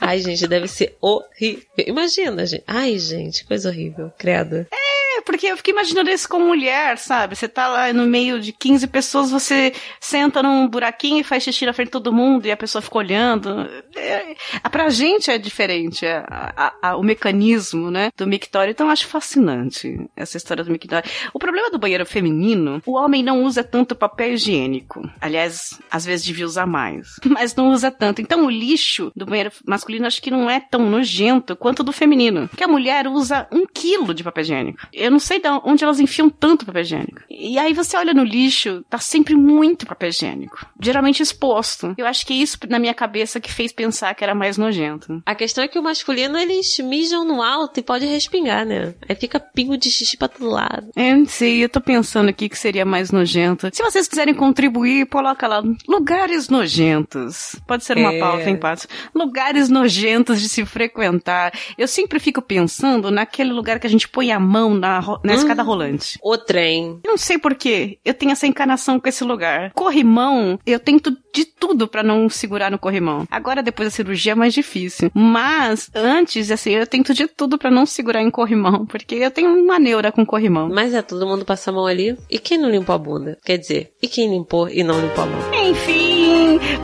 Ai, 0.00 0.20
gente, 0.20 0.46
deve 0.46 0.68
ser 0.68 0.96
horrível. 1.00 1.62
Imagina, 1.86 2.44
gente. 2.44 2.64
Ai, 2.66 2.98
gente, 2.98 3.44
coisa 3.46 3.68
horrível. 3.70 4.12
Credo. 4.18 4.66
É, 4.70 4.89
porque 5.22 5.46
eu 5.46 5.56
fiquei 5.56 5.72
imaginando 5.72 6.10
isso 6.10 6.28
como 6.28 6.46
mulher, 6.46 6.98
sabe? 6.98 7.36
Você 7.36 7.48
tá 7.48 7.68
lá 7.68 7.92
no 7.92 8.06
meio 8.06 8.40
de 8.40 8.52
15 8.52 8.86
pessoas, 8.88 9.30
você 9.30 9.72
senta 10.00 10.42
num 10.42 10.68
buraquinho 10.68 11.20
e 11.20 11.24
faz 11.24 11.42
xixi 11.42 11.66
na 11.66 11.72
frente 11.72 11.88
de 11.88 11.92
todo 11.92 12.12
mundo 12.12 12.46
e 12.46 12.50
a 12.50 12.56
pessoa 12.56 12.82
fica 12.82 12.98
olhando. 12.98 13.68
É, 13.96 14.34
pra 14.70 14.88
gente 14.88 15.30
é 15.30 15.38
diferente 15.38 16.06
é, 16.06 16.24
a, 16.28 16.74
a, 16.82 16.96
o 16.96 17.02
mecanismo, 17.02 17.90
né, 17.90 18.10
do 18.16 18.26
mictório. 18.26 18.70
Então 18.70 18.86
eu 18.86 18.92
acho 18.92 19.06
fascinante 19.06 20.08
essa 20.16 20.36
história 20.36 20.64
do 20.64 20.70
mictório. 20.70 21.08
O 21.32 21.38
problema 21.38 21.70
do 21.70 21.78
banheiro 21.78 22.06
feminino, 22.06 22.82
o 22.86 22.96
homem 22.96 23.22
não 23.22 23.42
usa 23.42 23.62
tanto 23.62 23.94
papel 23.94 24.32
higiênico. 24.32 25.08
Aliás, 25.20 25.78
às 25.90 26.04
vezes 26.04 26.24
devia 26.24 26.46
usar 26.46 26.66
mais. 26.66 27.16
Mas 27.24 27.54
não 27.54 27.70
usa 27.70 27.90
tanto. 27.90 28.20
Então 28.20 28.44
o 28.44 28.50
lixo 28.50 29.10
do 29.14 29.26
banheiro 29.26 29.52
masculino 29.66 30.06
acho 30.06 30.22
que 30.22 30.30
não 30.30 30.48
é 30.48 30.60
tão 30.60 30.88
nojento 30.88 31.56
quanto 31.56 31.82
do 31.82 31.92
feminino. 31.92 32.48
Que 32.56 32.64
a 32.64 32.68
mulher 32.68 33.06
usa 33.06 33.46
um 33.52 33.66
quilo 33.66 34.14
de 34.14 34.24
papel 34.24 34.42
higiênico. 34.42 34.78
Eu 34.92 35.09
não 35.10 35.18
sei 35.18 35.40
de 35.40 35.48
onde 35.64 35.84
elas 35.84 36.00
enfiam 36.00 36.28
tanto 36.28 36.66
papel 36.66 36.82
higiênico. 36.82 37.22
E 37.28 37.58
aí 37.58 37.72
você 37.72 37.96
olha 37.96 38.14
no 38.14 38.24
lixo, 38.24 38.84
tá 38.88 38.98
sempre 38.98 39.34
muito 39.34 39.86
papel 39.86 40.08
higiênico. 40.08 40.66
Geralmente 40.80 41.22
exposto. 41.22 41.94
Eu 41.96 42.06
acho 42.06 42.26
que 42.26 42.34
isso, 42.34 42.58
na 42.68 42.78
minha 42.78 42.94
cabeça, 42.94 43.40
que 43.40 43.52
fez 43.52 43.72
pensar 43.72 44.14
que 44.14 44.24
era 44.24 44.34
mais 44.34 44.56
nojento. 44.56 45.22
A 45.26 45.34
questão 45.34 45.64
é 45.64 45.68
que 45.68 45.78
o 45.78 45.82
masculino, 45.82 46.38
eles 46.38 46.78
mijam 46.78 47.24
no 47.24 47.42
alto 47.42 47.80
e 47.80 47.82
pode 47.82 48.06
respingar, 48.06 48.64
né? 48.64 48.94
Aí 49.08 49.14
fica 49.16 49.40
pingo 49.40 49.76
de 49.76 49.90
xixi 49.90 50.16
pra 50.16 50.28
todo 50.28 50.48
lado. 50.48 50.90
Eu 50.96 51.18
não 51.18 51.26
sei, 51.26 51.64
eu 51.64 51.68
tô 51.68 51.80
pensando 51.80 52.28
aqui 52.28 52.48
que 52.48 52.58
seria 52.58 52.84
mais 52.84 53.10
nojento. 53.10 53.68
Se 53.72 53.82
vocês 53.82 54.06
quiserem 54.08 54.34
contribuir, 54.34 55.06
coloca 55.06 55.46
lá. 55.46 55.62
Lugares 55.88 56.48
nojentos. 56.48 57.56
Pode 57.66 57.84
ser 57.84 57.96
uma 57.96 58.12
é... 58.12 58.18
pauta, 58.20 58.48
hein, 58.48 58.56
Pato? 58.56 58.86
Lugares 59.14 59.68
nojentos 59.68 60.40
de 60.40 60.48
se 60.48 60.64
frequentar. 60.64 61.52
Eu 61.76 61.88
sempre 61.88 62.18
fico 62.18 62.40
pensando 62.40 63.10
naquele 63.10 63.52
lugar 63.52 63.80
que 63.80 63.86
a 63.86 63.90
gente 63.90 64.08
põe 64.08 64.30
a 64.30 64.38
mão 64.38 64.74
na, 64.74 64.99
na 65.24 65.32
hum, 65.32 65.36
escada 65.36 65.62
rolante. 65.62 66.18
O 66.22 66.36
trem. 66.36 67.00
Eu 67.04 67.10
não 67.10 67.16
sei 67.16 67.38
porquê. 67.38 67.98
Eu 68.04 68.14
tenho 68.14 68.32
essa 68.32 68.46
encanação 68.46 68.98
com 68.98 69.08
esse 69.08 69.24
lugar. 69.24 69.72
Corrimão, 69.72 70.58
eu 70.66 70.78
tento 70.78 71.16
de 71.32 71.44
tudo 71.44 71.86
para 71.86 72.02
não 72.02 72.28
segurar 72.28 72.70
no 72.70 72.78
corrimão. 72.78 73.26
Agora, 73.30 73.62
depois 73.62 73.88
da 73.88 73.94
cirurgia, 73.94 74.32
é 74.32 74.34
mais 74.34 74.52
difícil. 74.52 75.10
Mas, 75.14 75.90
antes, 75.94 76.50
assim, 76.50 76.72
eu 76.72 76.86
tento 76.86 77.14
de 77.14 77.26
tudo 77.26 77.58
para 77.58 77.70
não 77.70 77.86
segurar 77.86 78.22
em 78.22 78.30
corrimão. 78.30 78.86
Porque 78.86 79.14
eu 79.16 79.30
tenho 79.30 79.50
uma 79.50 79.78
neura 79.78 80.10
com 80.10 80.24
corrimão. 80.26 80.68
Mas 80.68 80.94
é, 80.94 81.02
todo 81.02 81.26
mundo 81.26 81.44
passa 81.44 81.70
a 81.70 81.74
mão 81.74 81.86
ali. 81.86 82.16
E 82.30 82.38
quem 82.38 82.58
não 82.58 82.70
limpou 82.70 82.94
a 82.94 82.98
bunda? 82.98 83.38
Quer 83.44 83.58
dizer, 83.58 83.92
e 84.02 84.08
quem 84.08 84.30
limpou 84.30 84.68
e 84.68 84.82
não 84.82 85.00
limpou 85.00 85.24
a 85.24 85.26
mão? 85.26 85.40
Enfim, 85.68 86.09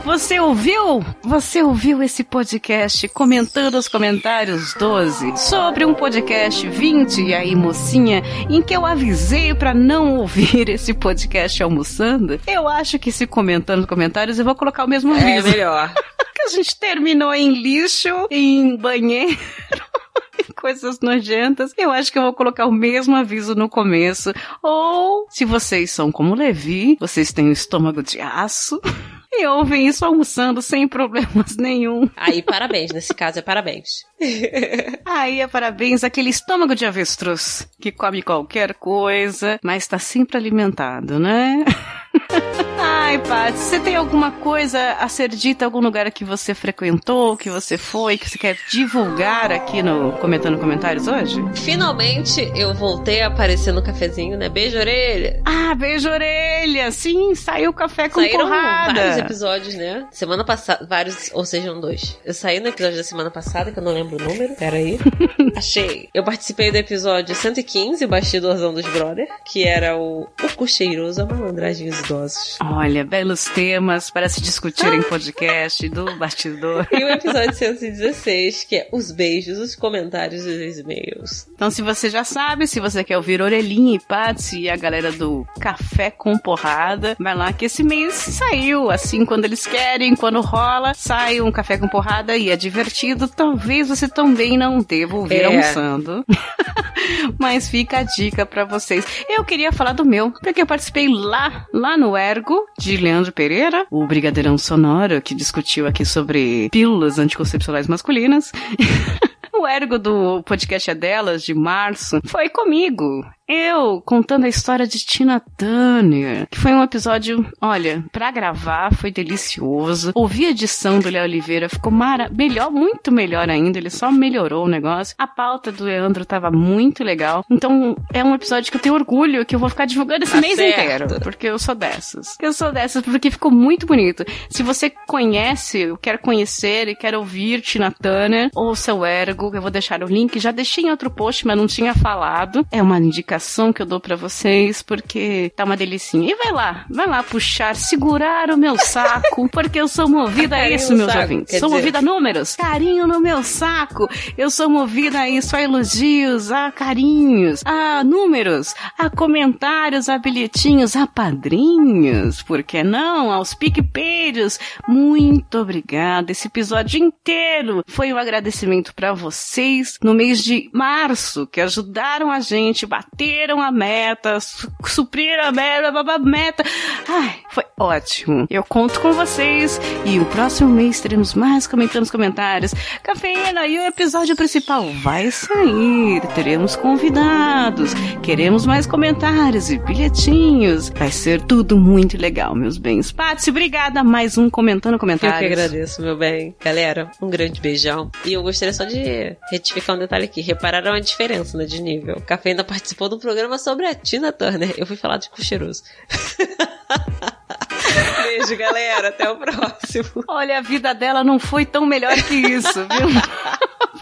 você 0.03 0.39
ouviu? 0.39 1.03
Você 1.23 1.61
ouviu 1.61 2.01
esse 2.03 2.23
podcast 2.23 3.07
comentando 3.09 3.75
os 3.75 3.87
comentários 3.87 4.73
12 4.73 5.37
sobre 5.37 5.85
um 5.85 5.93
podcast 5.93 6.67
20 6.67 7.21
e 7.23 7.33
aí, 7.33 7.55
mocinha, 7.55 8.21
em 8.49 8.61
que 8.61 8.75
eu 8.75 8.85
avisei 8.85 9.53
para 9.53 9.73
não 9.73 10.17
ouvir 10.17 10.69
esse 10.69 10.93
podcast 10.93 11.61
almoçando? 11.61 12.39
Eu 12.47 12.67
acho 12.67 12.99
que 12.99 13.11
se 13.11 13.25
comentando 13.27 13.81
os 13.81 13.85
comentários 13.85 14.39
eu 14.39 14.45
vou 14.45 14.55
colocar 14.55 14.85
o 14.85 14.87
mesmo 14.87 15.13
é 15.13 15.21
aviso. 15.21 15.47
É 15.47 15.51
melhor. 15.51 15.93
que 16.35 16.41
a 16.43 16.47
gente 16.49 16.79
terminou 16.79 17.33
em 17.33 17.53
lixo, 17.53 18.27
em 18.29 18.75
banheiro 18.75 19.37
coisas 20.55 20.99
nojentas, 20.99 21.73
eu 21.77 21.91
acho 21.91 22.11
que 22.11 22.17
eu 22.17 22.23
vou 22.23 22.33
colocar 22.33 22.65
o 22.65 22.71
mesmo 22.71 23.15
aviso 23.15 23.55
no 23.55 23.69
começo. 23.69 24.33
Ou, 24.61 25.27
se 25.29 25.45
vocês 25.45 25.91
são 25.91 26.11
como 26.11 26.35
Levi, 26.35 26.97
vocês 26.99 27.31
têm 27.31 27.45
o 27.45 27.49
um 27.49 27.51
estômago 27.51 28.03
de 28.03 28.19
aço. 28.19 28.81
E 29.39 29.45
ouvem 29.45 29.87
isso 29.87 30.03
almoçando 30.03 30.61
sem 30.61 30.87
problemas 30.89 31.55
nenhum. 31.57 32.09
Aí, 32.15 32.41
parabéns. 32.41 32.91
Nesse 32.91 33.13
caso, 33.13 33.37
é 33.39 33.41
parabéns. 33.41 34.05
Aí 35.05 35.41
é 35.41 35.47
parabéns 35.47 36.03
aquele 36.03 36.29
estômago 36.29 36.73
de 36.73 36.85
avestruz 36.85 37.67
que 37.79 37.91
come 37.91 38.23
qualquer 38.23 38.73
coisa, 38.73 39.59
mas 39.63 39.83
está 39.83 39.99
sempre 39.99 40.37
alimentado, 40.37 41.19
né? 41.19 41.63
Ai, 42.79 43.17
Paty, 43.19 43.57
você 43.57 43.79
tem 43.79 43.95
alguma 43.95 44.31
coisa 44.31 44.93
a 44.93 45.07
ser 45.07 45.29
dita, 45.29 45.65
algum 45.65 45.79
lugar 45.79 46.09
que 46.11 46.23
você 46.23 46.53
frequentou, 46.53 47.35
que 47.35 47.49
você 47.49 47.77
foi, 47.77 48.17
que 48.17 48.29
você 48.29 48.37
quer 48.37 48.57
divulgar 48.69 49.51
aqui 49.51 49.81
no 49.81 50.11
Comentando 50.13 50.59
Comentários 50.59 51.07
hoje? 51.07 51.43
Finalmente 51.55 52.51
eu 52.55 52.73
voltei 52.73 53.21
a 53.21 53.27
aparecer 53.27 53.71
no 53.71 53.81
cafezinho, 53.83 54.37
né? 54.37 54.49
Beijo 54.49 54.77
orelha. 54.77 55.41
Ah, 55.45 55.73
beijo 55.73 56.09
orelha. 56.09 56.91
Sim, 56.91 57.33
saiu 57.33 57.71
o 57.71 57.73
café 57.73 58.09
com 58.09 58.19
Saíram 58.19 58.39
porrada. 58.41 58.93
vários 58.93 59.17
episódios, 59.17 59.75
né? 59.75 60.05
Semana 60.11 60.43
passada, 60.43 60.85
vários, 60.85 61.31
ou 61.33 61.45
sejam, 61.45 61.79
dois. 61.79 62.17
Eu 62.25 62.33
saí 62.33 62.59
no 62.59 62.67
episódio 62.67 62.97
da 62.97 63.03
semana 63.03 63.31
passada, 63.31 63.71
que 63.71 63.79
eu 63.79 63.83
não 63.83 63.93
lembro 63.93 64.17
o 64.17 64.27
número. 64.29 64.53
Pera 64.55 64.75
aí. 64.77 64.99
Achei. 65.55 66.09
Eu 66.13 66.23
participei 66.23 66.71
do 66.71 66.77
episódio 66.77 67.33
115, 67.33 68.03
o 68.05 68.07
bastidorzão 68.07 68.73
dos 68.73 68.85
brother, 68.87 69.27
que 69.45 69.63
era 69.63 69.97
o, 69.97 70.21
o 70.43 70.55
cocheiroso, 70.55 71.21
a 71.21 71.25
malandragem 71.25 71.89
dos 71.89 72.01
idosos. 72.17 72.57
Olha, 72.61 73.03
belos 73.05 73.45
temas 73.45 74.09
para 74.09 74.27
se 74.29 74.41
discutir 74.41 74.91
em 74.93 75.01
podcast 75.01 75.87
do 75.89 76.15
bastidor. 76.17 76.87
E 76.91 77.03
o 77.03 77.09
episódio 77.09 77.53
116, 77.53 78.63
que 78.63 78.75
é 78.77 78.89
os 78.91 79.11
beijos, 79.11 79.59
os 79.59 79.75
comentários 79.75 80.45
e 80.45 80.67
os 80.67 80.79
e-mails. 80.79 81.47
Então, 81.53 81.69
se 81.69 81.81
você 81.81 82.09
já 82.09 82.23
sabe, 82.23 82.67
se 82.67 82.79
você 82.79 83.03
quer 83.03 83.17
ouvir 83.17 83.41
Orelhinha 83.41 83.95
e 83.95 83.99
Patsy 83.99 84.61
e 84.61 84.69
a 84.69 84.75
galera 84.75 85.11
do 85.11 85.45
Café 85.59 86.11
com 86.11 86.37
Porrada, 86.37 87.15
vai 87.19 87.35
lá 87.35 87.53
que 87.53 87.65
esse 87.65 87.83
mês 87.83 88.13
saiu, 88.13 88.89
assim, 88.89 89.25
quando 89.25 89.45
eles 89.45 89.65
querem, 89.65 90.15
quando 90.15 90.41
rola, 90.41 90.93
sai 90.93 91.41
um 91.41 91.51
Café 91.51 91.77
com 91.77 91.87
Porrada 91.87 92.35
e 92.35 92.49
é 92.49 92.55
divertido. 92.55 93.27
Talvez 93.27 93.89
você 93.89 94.07
também 94.07 94.57
não 94.57 94.79
deva 94.79 95.17
ouvir 95.17 95.41
é. 95.41 95.45
almoçando. 95.45 96.25
Mas 97.37 97.69
fica 97.69 97.99
a 97.99 98.03
dica 98.03 98.45
para 98.45 98.65
vocês. 98.65 99.05
Eu 99.29 99.43
queria 99.43 99.71
falar 99.71 99.93
do 99.93 100.05
meu, 100.05 100.31
porque 100.31 100.61
eu 100.61 100.65
participei 100.65 101.07
lá, 101.07 101.67
lá 101.73 101.97
no 101.97 102.06
Ergo, 102.15 102.65
de 102.79 102.97
de 102.97 102.97
Leandro 102.97 103.31
Pereira, 103.31 103.85
o 103.91 104.05
Brigadeirão 104.07 104.57
Sonoro, 104.57 105.21
que 105.21 105.35
discutiu 105.35 105.85
aqui 105.85 106.05
sobre 106.05 106.69
pílulas 106.71 107.19
anticoncepcionais 107.19 107.87
masculinas. 107.87 108.51
O 109.59 109.65
ergo 109.65 109.97
do 109.97 110.43
podcast 110.43 110.91
é 110.91 110.93
delas, 110.93 111.41
de 111.41 111.51
março, 111.51 112.19
foi 112.27 112.47
comigo. 112.47 113.25
Eu 113.49 114.01
contando 114.01 114.43
a 114.43 114.49
história 114.49 114.85
de 114.85 114.99
Tina 114.99 115.39
Turner, 115.57 116.47
que 116.51 116.59
foi 116.59 116.73
um 116.73 116.83
episódio, 116.83 117.45
olha, 117.61 118.03
pra 118.11 118.29
gravar 118.29 118.93
foi 118.93 119.09
delicioso. 119.09 120.11
Ouvi 120.13 120.45
a 120.47 120.49
edição 120.49 120.99
do 120.99 121.09
Léo 121.09 121.23
Oliveira, 121.23 121.69
ficou 121.69 121.89
mara 121.89 122.29
melhor, 122.29 122.69
muito 122.69 123.09
melhor 123.09 123.49
ainda, 123.49 123.77
ele 123.77 123.89
só 123.89 124.11
melhorou 124.11 124.65
o 124.65 124.67
negócio. 124.67 125.15
A 125.17 125.25
pauta 125.25 125.71
do 125.71 125.85
Leandro 125.85 126.25
tava 126.25 126.51
muito 126.51 127.05
legal. 127.05 127.45
Então, 127.49 127.95
é 128.13 128.21
um 128.21 128.35
episódio 128.35 128.69
que 128.69 128.77
eu 128.77 128.81
tenho 128.81 128.95
orgulho, 128.95 129.45
que 129.45 129.55
eu 129.55 129.59
vou 129.59 129.69
ficar 129.69 129.85
divulgando 129.85 130.25
esse 130.25 130.33
Tá 130.33 130.41
mês 130.41 130.55
certo. 130.55 130.81
inteiro, 131.05 131.21
porque 131.21 131.47
eu 131.47 131.57
sou 131.57 131.73
dessas. 131.73 132.35
Eu 132.41 132.51
sou 132.51 132.73
dessas 132.73 133.01
porque 133.01 133.31
ficou 133.31 133.49
muito 133.49 133.85
bonito. 133.85 134.25
Se 134.49 134.61
você 134.61 134.89
conhece, 134.89 135.95
quer 136.01 136.17
conhecer 136.17 136.89
e 136.89 136.95
quer 136.95 137.15
ouvir 137.15 137.61
Tina 137.61 137.91
Turner, 137.93 138.49
ou 138.53 138.75
seu 138.75 139.05
ergo, 139.05 139.51
eu 139.55 139.61
vou 139.61 139.71
deixar 139.71 140.03
o 140.03 140.07
link, 140.07 140.37
já 140.37 140.51
deixei 140.51 140.83
em 140.83 140.91
outro 140.91 141.09
post, 141.09 141.47
mas 141.47 141.55
não 141.55 141.65
tinha 141.65 141.93
falado. 141.93 142.67
É 142.69 142.81
uma 142.83 142.97
indicação 142.99 143.36
que 143.73 143.81
eu 143.81 143.85
dou 143.85 143.99
pra 143.99 144.15
vocês, 144.15 144.81
porque 144.81 145.51
tá 145.55 145.63
uma 145.63 145.77
delicinha. 145.77 146.31
E 146.31 146.35
vai 146.35 146.51
lá, 146.51 146.85
vai 146.89 147.07
lá 147.07 147.23
puxar, 147.23 147.75
segurar 147.75 148.49
o 148.49 148.57
meu 148.57 148.77
saco, 148.77 149.47
porque 149.51 149.79
eu 149.79 149.87
sou 149.87 150.07
movida 150.07 150.55
a 150.55 150.69
isso, 150.69 150.95
meus 150.95 151.11
saco, 151.11 151.21
ouvintes. 151.21 151.59
Sou 151.59 151.69
dizer. 151.69 151.79
movida 151.79 151.99
a 151.99 152.01
números, 152.01 152.55
carinho 152.55 153.07
no 153.07 153.19
meu 153.19 153.43
saco. 153.43 154.09
Eu 154.37 154.49
sou 154.49 154.69
movida 154.69 155.19
a 155.21 155.29
isso, 155.29 155.55
a 155.55 155.61
elogios, 155.61 156.51
a 156.51 156.71
carinhos, 156.71 157.61
a 157.65 158.03
números, 158.03 158.73
a 158.97 159.09
comentários, 159.09 160.09
a 160.09 160.17
bilhetinhos, 160.17 160.95
a 160.95 161.07
padrinhos, 161.07 162.41
por 162.41 162.63
que 162.63 162.83
não? 162.83 163.31
Aos 163.31 163.53
PicPeiros. 163.53 164.59
Muito 164.87 165.59
obrigada. 165.59 166.31
Esse 166.31 166.47
episódio 166.47 166.99
inteiro 166.99 167.83
foi 167.87 168.13
um 168.13 168.17
agradecimento 168.17 168.93
pra 168.93 169.13
vocês 169.13 169.97
no 170.03 170.13
mês 170.13 170.43
de 170.43 170.69
março, 170.73 171.47
que 171.47 171.61
ajudaram 171.61 172.31
a 172.31 172.39
gente, 172.39 172.85
bateram 173.27 173.61
a 173.61 173.71
meta, 173.71 174.39
su 174.39 174.71
supriram 174.85 175.45
a 175.45 175.51
meta, 175.51 175.91
babá, 175.91 176.17
meta. 176.17 176.63
Ai, 177.07 177.35
foi 177.51 177.65
ótimo. 177.77 178.47
Eu 178.49 178.63
conto 178.63 178.99
com 179.01 179.11
vocês 179.11 179.79
e 180.05 180.19
o 180.19 180.25
próximo 180.25 180.69
mês 180.69 181.01
teremos 181.01 181.33
mais 181.33 181.67
comentando 181.67 182.01
nos 182.01 182.11
comentários. 182.11 182.73
Cafeína 183.03 183.67
e 183.67 183.77
o 183.79 183.81
episódio 183.83 184.35
principal 184.35 184.85
vai 185.03 185.29
sair. 185.29 186.21
Teremos 186.35 186.75
convidados. 186.75 187.93
Queremos 188.23 188.65
mais 188.65 188.87
comentários 188.87 189.69
e 189.69 189.77
bilhetinhos. 189.77 190.89
Vai 190.89 191.11
ser 191.11 191.41
tudo 191.41 191.77
muito 191.77 192.17
legal, 192.17 192.55
meus 192.55 192.77
bens. 192.77 193.11
Patsy, 193.11 193.49
obrigada. 193.49 194.03
Mais 194.03 194.37
um 194.37 194.49
comentando 194.49 194.93
Eu 194.93 194.99
comentários. 194.99 195.39
que 195.39 195.45
agradeço, 195.45 196.01
meu 196.01 196.15
bem. 196.15 196.55
Galera, 196.63 197.11
um 197.21 197.29
grande 197.29 197.59
beijão. 197.59 198.09
E 198.25 198.33
eu 198.33 198.41
gostaria 198.41 198.73
só 198.73 198.85
de 198.85 199.35
retificar 199.51 199.95
um 199.95 199.99
detalhe 199.99 200.25
aqui. 200.25 200.41
Repararam 200.41 200.93
a 200.93 200.99
diferença 200.99 201.57
né, 201.57 201.65
de 201.65 201.81
nível. 201.81 202.21
Ainda 202.45 202.63
participou 202.63 203.09
de 203.09 203.16
um 203.17 203.19
programa 203.19 203.57
sobre 203.57 203.87
a 203.87 203.95
Tina 203.95 204.31
Turner. 204.31 204.75
Eu 204.77 204.85
fui 204.85 204.95
falar 204.95 205.17
de 205.17 205.29
Cucheiroso. 205.29 205.83
Beijo, 208.23 208.55
galera. 208.55 209.09
Até 209.09 209.29
o 209.29 209.35
próximo. 209.35 210.23
Olha, 210.27 210.59
a 210.59 210.61
vida 210.61 210.93
dela 210.93 211.23
não 211.23 211.39
foi 211.39 211.65
tão 211.65 211.83
melhor 211.85 212.13
que 212.13 212.35
isso, 212.35 212.87
viu? 212.87 213.09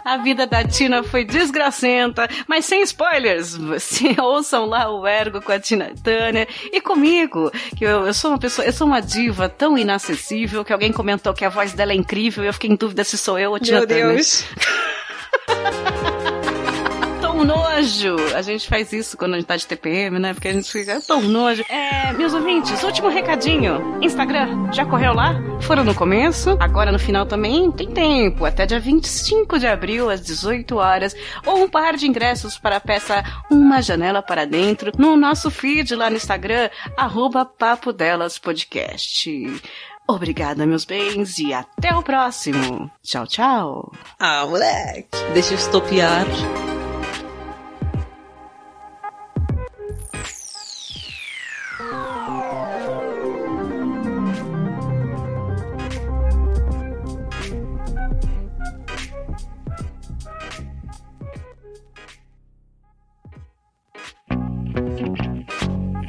A 0.04 0.18
vida 0.18 0.46
da 0.46 0.64
Tina 0.64 1.02
foi 1.02 1.26
desgracenta, 1.26 2.30
mas 2.48 2.66
sem 2.66 2.84
spoilers. 2.84 3.58
Se 3.80 4.16
ouçam 4.22 4.66
lá 4.66 4.88
o 4.92 5.08
Ergo 5.08 5.42
com 5.42 5.52
a 5.52 5.60
Tina 5.60 5.92
Turner 6.04 6.48
e 6.72 6.80
comigo, 6.80 7.52
que 7.76 7.84
eu, 7.84 8.06
eu 8.06 8.14
sou 8.14 8.30
uma 8.30 8.38
pessoa, 8.38 8.68
eu 8.68 8.74
sou 8.74 8.86
uma 8.86 9.02
diva 9.02 9.50
tão 9.50 9.76
inacessível 9.76 10.64
que 10.64 10.72
alguém 10.72 10.92
comentou 10.92 11.34
que 11.34 11.44
a 11.44 11.50
voz 11.50 11.74
dela 11.74 11.92
é 11.92 11.96
incrível 11.96 12.44
e 12.44 12.48
eu 12.48 12.54
fiquei 12.54 12.70
em 12.70 12.76
dúvida 12.76 13.04
se 13.04 13.18
sou 13.18 13.40
eu 13.40 13.50
ou 13.50 13.60
Tina 13.60 13.80
Meu 13.80 13.88
Turner. 13.88 14.14
Deus. 14.14 14.46
Nojo! 17.46 18.16
A 18.36 18.42
gente 18.42 18.68
faz 18.68 18.92
isso 18.92 19.16
quando 19.18 19.36
a 19.36 19.38
gente 19.38 19.46
tá 19.46 19.56
de 19.56 19.68
TPM, 19.68 20.18
né? 20.18 20.34
Porque 20.34 20.48
a 20.48 20.54
gente 20.54 20.72
fica 20.72 21.00
tão 21.00 21.22
nojo. 21.22 21.64
É, 21.70 22.12
meus 22.14 22.34
ouvintes, 22.34 22.82
último 22.84 23.08
recadinho. 23.08 24.00
Instagram, 24.02 24.72
já 24.72 24.86
correu 24.86 25.14
lá? 25.14 25.36
Foram 25.62 25.84
no 25.84 25.94
começo, 25.94 26.58
agora 26.60 26.92
no 26.92 26.98
final 27.00 27.26
também 27.26 27.72
tem 27.72 27.92
tempo, 27.92 28.46
até 28.46 28.66
dia 28.66 28.80
25 28.80 29.60
de 29.60 29.68
abril, 29.68 30.10
às 30.10 30.22
18 30.22 30.76
horas, 30.76 31.16
ou 31.46 31.64
um 31.64 31.70
par 31.70 31.96
de 31.96 32.08
ingressos 32.08 32.58
para 32.58 32.78
a 32.78 32.80
peça 32.80 33.24
Uma 33.50 33.82
Janela 33.82 34.22
para 34.22 34.46
Dentro, 34.46 34.92
no 34.98 35.16
nosso 35.16 35.52
feed 35.52 35.96
lá 35.96 36.10
no 36.10 36.18
Instagram, 36.18 36.70
arroba 36.98 37.46
Papo 37.46 37.94
Delas 37.94 38.40
Podcast. 38.40 39.62
Obrigada, 40.08 40.66
meus 40.66 40.86
bens, 40.86 41.40
e 41.40 41.54
até 41.54 41.96
o 41.96 42.04
próximo. 42.04 42.92
Tchau, 43.04 43.26
tchau. 43.26 43.92
Ah, 44.20 44.46
moleque. 44.46 45.10
Deixa 45.34 45.54
eu 45.54 45.58
estopiar. 45.58 46.26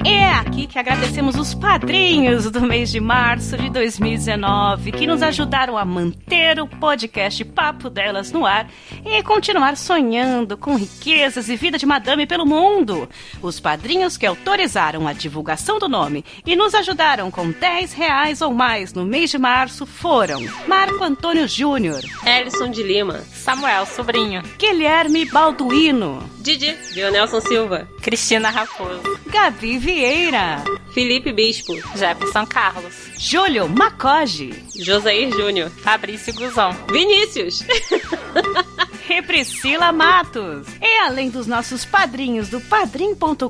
É 0.09 0.28
aqui 0.34 0.68
que 0.68 0.78
agradecemos 0.78 1.34
os 1.34 1.52
padrinhos 1.52 2.48
do 2.48 2.61
mês 2.61 2.92
de 2.92 3.00
março 3.00 3.57
de 3.57 3.68
2019 3.68 4.92
que 4.92 5.04
nos 5.04 5.20
ajudaram 5.20 5.76
a 5.76 5.84
manter 5.84 6.61
o 6.61 6.66
podcast 6.68 7.44
Papo 7.44 7.90
Delas 7.90 8.30
no 8.30 8.46
ar 8.46 8.70
e 9.04 9.20
continuar 9.24 9.76
sonhando 9.76 10.57
com 10.57 10.76
riquezas 10.76 11.48
e 11.48 11.57
vida 11.57 11.76
de 11.76 11.84
madame 11.84 12.24
pelo 12.24 12.46
mundo. 12.46 13.09
Os 13.42 13.59
padrinhos 13.59 14.16
que 14.16 14.24
autorizaram 14.24 15.09
a 15.09 15.12
divulgação 15.12 15.80
do 15.80 15.88
nome 15.88 16.24
e 16.46 16.54
nos 16.54 16.72
ajudaram 16.72 17.28
com 17.28 17.50
10 17.50 17.92
reais 17.92 18.40
ou 18.40 18.54
mais 18.54 18.94
no 18.94 19.04
mês 19.04 19.32
de 19.32 19.38
março 19.38 19.84
foram 19.84 20.40
Marco 20.68 21.02
Antônio 21.02 21.48
Júnior, 21.48 22.00
Ellison 22.24 22.70
de 22.70 22.84
Lima. 22.84 23.24
Samuel, 23.32 23.84
sobrinho. 23.86 24.40
Guilherme 24.57 25.24
Balduino, 25.24 26.22
Didi. 26.38 26.76
Leonelson 26.94 27.40
Silva. 27.40 27.88
Cristina 28.07 28.50
Raposo. 28.50 29.18
Gabi 29.26 29.78
Vieira, 29.78 30.62
Felipe 30.92 31.32
Bispo. 31.32 31.74
Jefferson 31.96 32.46
Carlos. 32.46 32.94
Júlio 33.18 33.68
Macoge, 33.68 34.54
Josair 34.76 35.28
Júnior. 35.32 35.70
Fabrício 35.70 36.32
Guzão. 36.32 36.70
Vinícius. 36.88 37.64
e 39.09 39.22
Priscila 39.22 39.92
Matos. 39.92 40.66
E 40.80 40.98
além 41.00 41.30
dos 41.30 41.46
nossos 41.46 41.84
padrinhos 41.84 42.48
do 42.48 42.61
padrim.com.br 42.61 43.46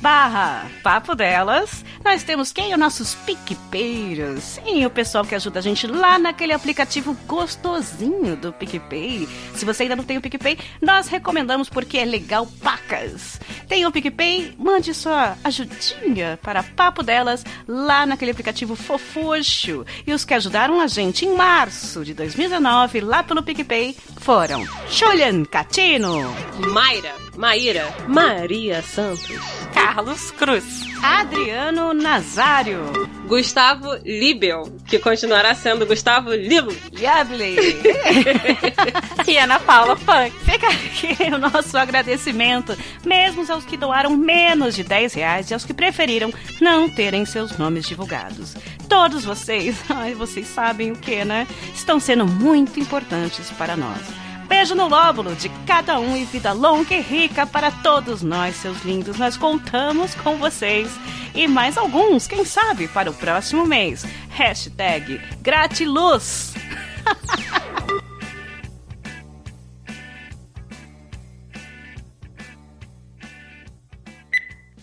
barra 0.00 0.70
Papo 0.82 1.14
Delas, 1.14 1.84
nós 2.04 2.22
temos 2.22 2.52
quem? 2.52 2.72
Os 2.72 2.78
nossos 2.78 3.14
PicPeiros. 3.26 4.44
Sim, 4.44 4.86
o 4.86 4.90
pessoal 4.90 5.24
que 5.24 5.34
ajuda 5.34 5.58
a 5.58 5.62
gente 5.62 5.86
lá 5.86 6.18
naquele 6.18 6.52
aplicativo 6.52 7.16
gostosinho 7.26 8.36
do 8.36 8.52
PicPay. 8.52 9.28
Se 9.54 9.64
você 9.64 9.82
ainda 9.82 9.96
não 9.96 10.04
tem 10.04 10.16
o 10.16 10.20
PicPay, 10.20 10.58
nós 10.80 11.08
recomendamos 11.08 11.68
porque 11.68 11.98
é 11.98 12.04
legal 12.04 12.46
pacas. 12.62 13.40
Tem 13.66 13.84
o 13.84 13.90
PicPay? 13.90 14.54
Mande 14.56 14.94
sua 14.94 15.36
ajudinha 15.42 16.38
para 16.40 16.62
Papo 16.62 17.02
Delas 17.02 17.44
lá 17.66 18.06
naquele 18.06 18.30
aplicativo 18.30 18.76
fofuxo. 18.76 19.84
E 20.06 20.12
os 20.12 20.24
que 20.24 20.34
ajudaram 20.34 20.80
a 20.80 20.86
gente 20.86 21.24
em 21.24 21.34
março 21.34 22.04
de 22.04 22.14
2019 22.14 23.00
lá 23.00 23.22
pelo 23.24 23.42
PicPay 23.42 23.96
foram 24.18 24.35
Julian 24.90 25.46
Catino, 25.46 26.30
Mayra. 26.74 27.14
Maíra. 27.36 27.94
Maria 28.08 28.82
Santos. 28.82 29.38
Carlos 29.72 30.30
Cruz. 30.30 30.86
Adriano 31.02 31.92
Nazário, 31.92 32.80
Gustavo 33.26 33.94
Libel, 34.04 34.74
que 34.86 34.98
continuará 34.98 35.54
sendo 35.54 35.86
Gustavo 35.86 36.32
Lilo. 36.34 36.74
Yable. 36.92 37.56
E 39.26 39.38
Ana 39.38 39.58
Paula 39.58 39.96
Funk. 39.96 40.30
Fica 40.44 40.68
aqui 40.68 41.16
o 41.34 41.38
nosso 41.38 41.76
agradecimento, 41.76 42.76
mesmo 43.04 43.44
aos 43.52 43.64
que 43.64 43.76
doaram 43.76 44.16
menos 44.16 44.74
de 44.74 44.84
10 44.84 45.14
reais 45.14 45.50
e 45.50 45.54
aos 45.54 45.64
que 45.64 45.74
preferiram 45.74 46.32
não 46.60 46.88
terem 46.88 47.24
seus 47.24 47.58
nomes 47.58 47.86
divulgados. 47.86 48.54
Todos 48.88 49.24
vocês, 49.24 49.76
ai, 49.90 50.14
vocês 50.14 50.46
sabem 50.46 50.92
o 50.92 50.96
que, 50.96 51.24
né? 51.24 51.46
Estão 51.74 51.98
sendo 51.98 52.24
muito 52.24 52.78
importantes 52.78 53.50
para 53.58 53.76
nós. 53.76 54.25
Beijo 54.56 54.74
no 54.74 54.88
lóbulo 54.88 55.36
de 55.36 55.50
cada 55.66 56.00
um 56.00 56.16
e 56.16 56.24
vida 56.24 56.50
longa 56.50 56.94
e 56.94 57.00
rica 57.02 57.46
para 57.46 57.70
todos 57.70 58.22
nós, 58.22 58.56
seus 58.56 58.82
lindos. 58.86 59.18
Nós 59.18 59.36
contamos 59.36 60.14
com 60.14 60.38
vocês. 60.38 60.90
E 61.34 61.46
mais 61.46 61.76
alguns, 61.76 62.26
quem 62.26 62.42
sabe, 62.42 62.88
para 62.88 63.10
o 63.10 63.14
próximo 63.14 63.66
mês. 63.66 64.06
Hashtag 64.30 65.20
Gratiluz. 65.42 66.54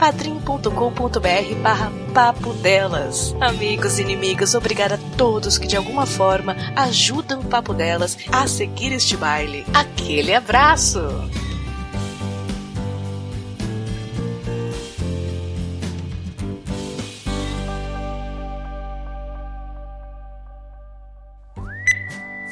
padrim.com.br 0.00 1.54
barra 1.62 1.92
papo 2.14 2.54
delas. 2.54 3.36
Amigos 3.38 3.98
e 3.98 4.02
inimigos, 4.02 4.54
obrigada 4.54 4.94
a 4.94 5.16
todos 5.16 5.58
que 5.58 5.66
de 5.66 5.76
alguma 5.76 6.06
forma 6.06 6.56
ajudam 6.74 7.40
o 7.40 7.44
Papo 7.44 7.74
Delas 7.74 8.16
a 8.32 8.48
seguir 8.48 8.92
este 8.92 9.14
baile. 9.14 9.64
Aquele 9.74 10.34
abraço! 10.34 11.00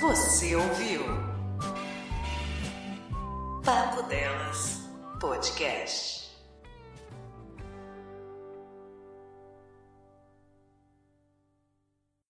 Você 0.01 0.55
ouviu? 0.55 1.03
Papo 3.64 4.03
Delas 4.03 4.82
Podcast. 5.18 6.18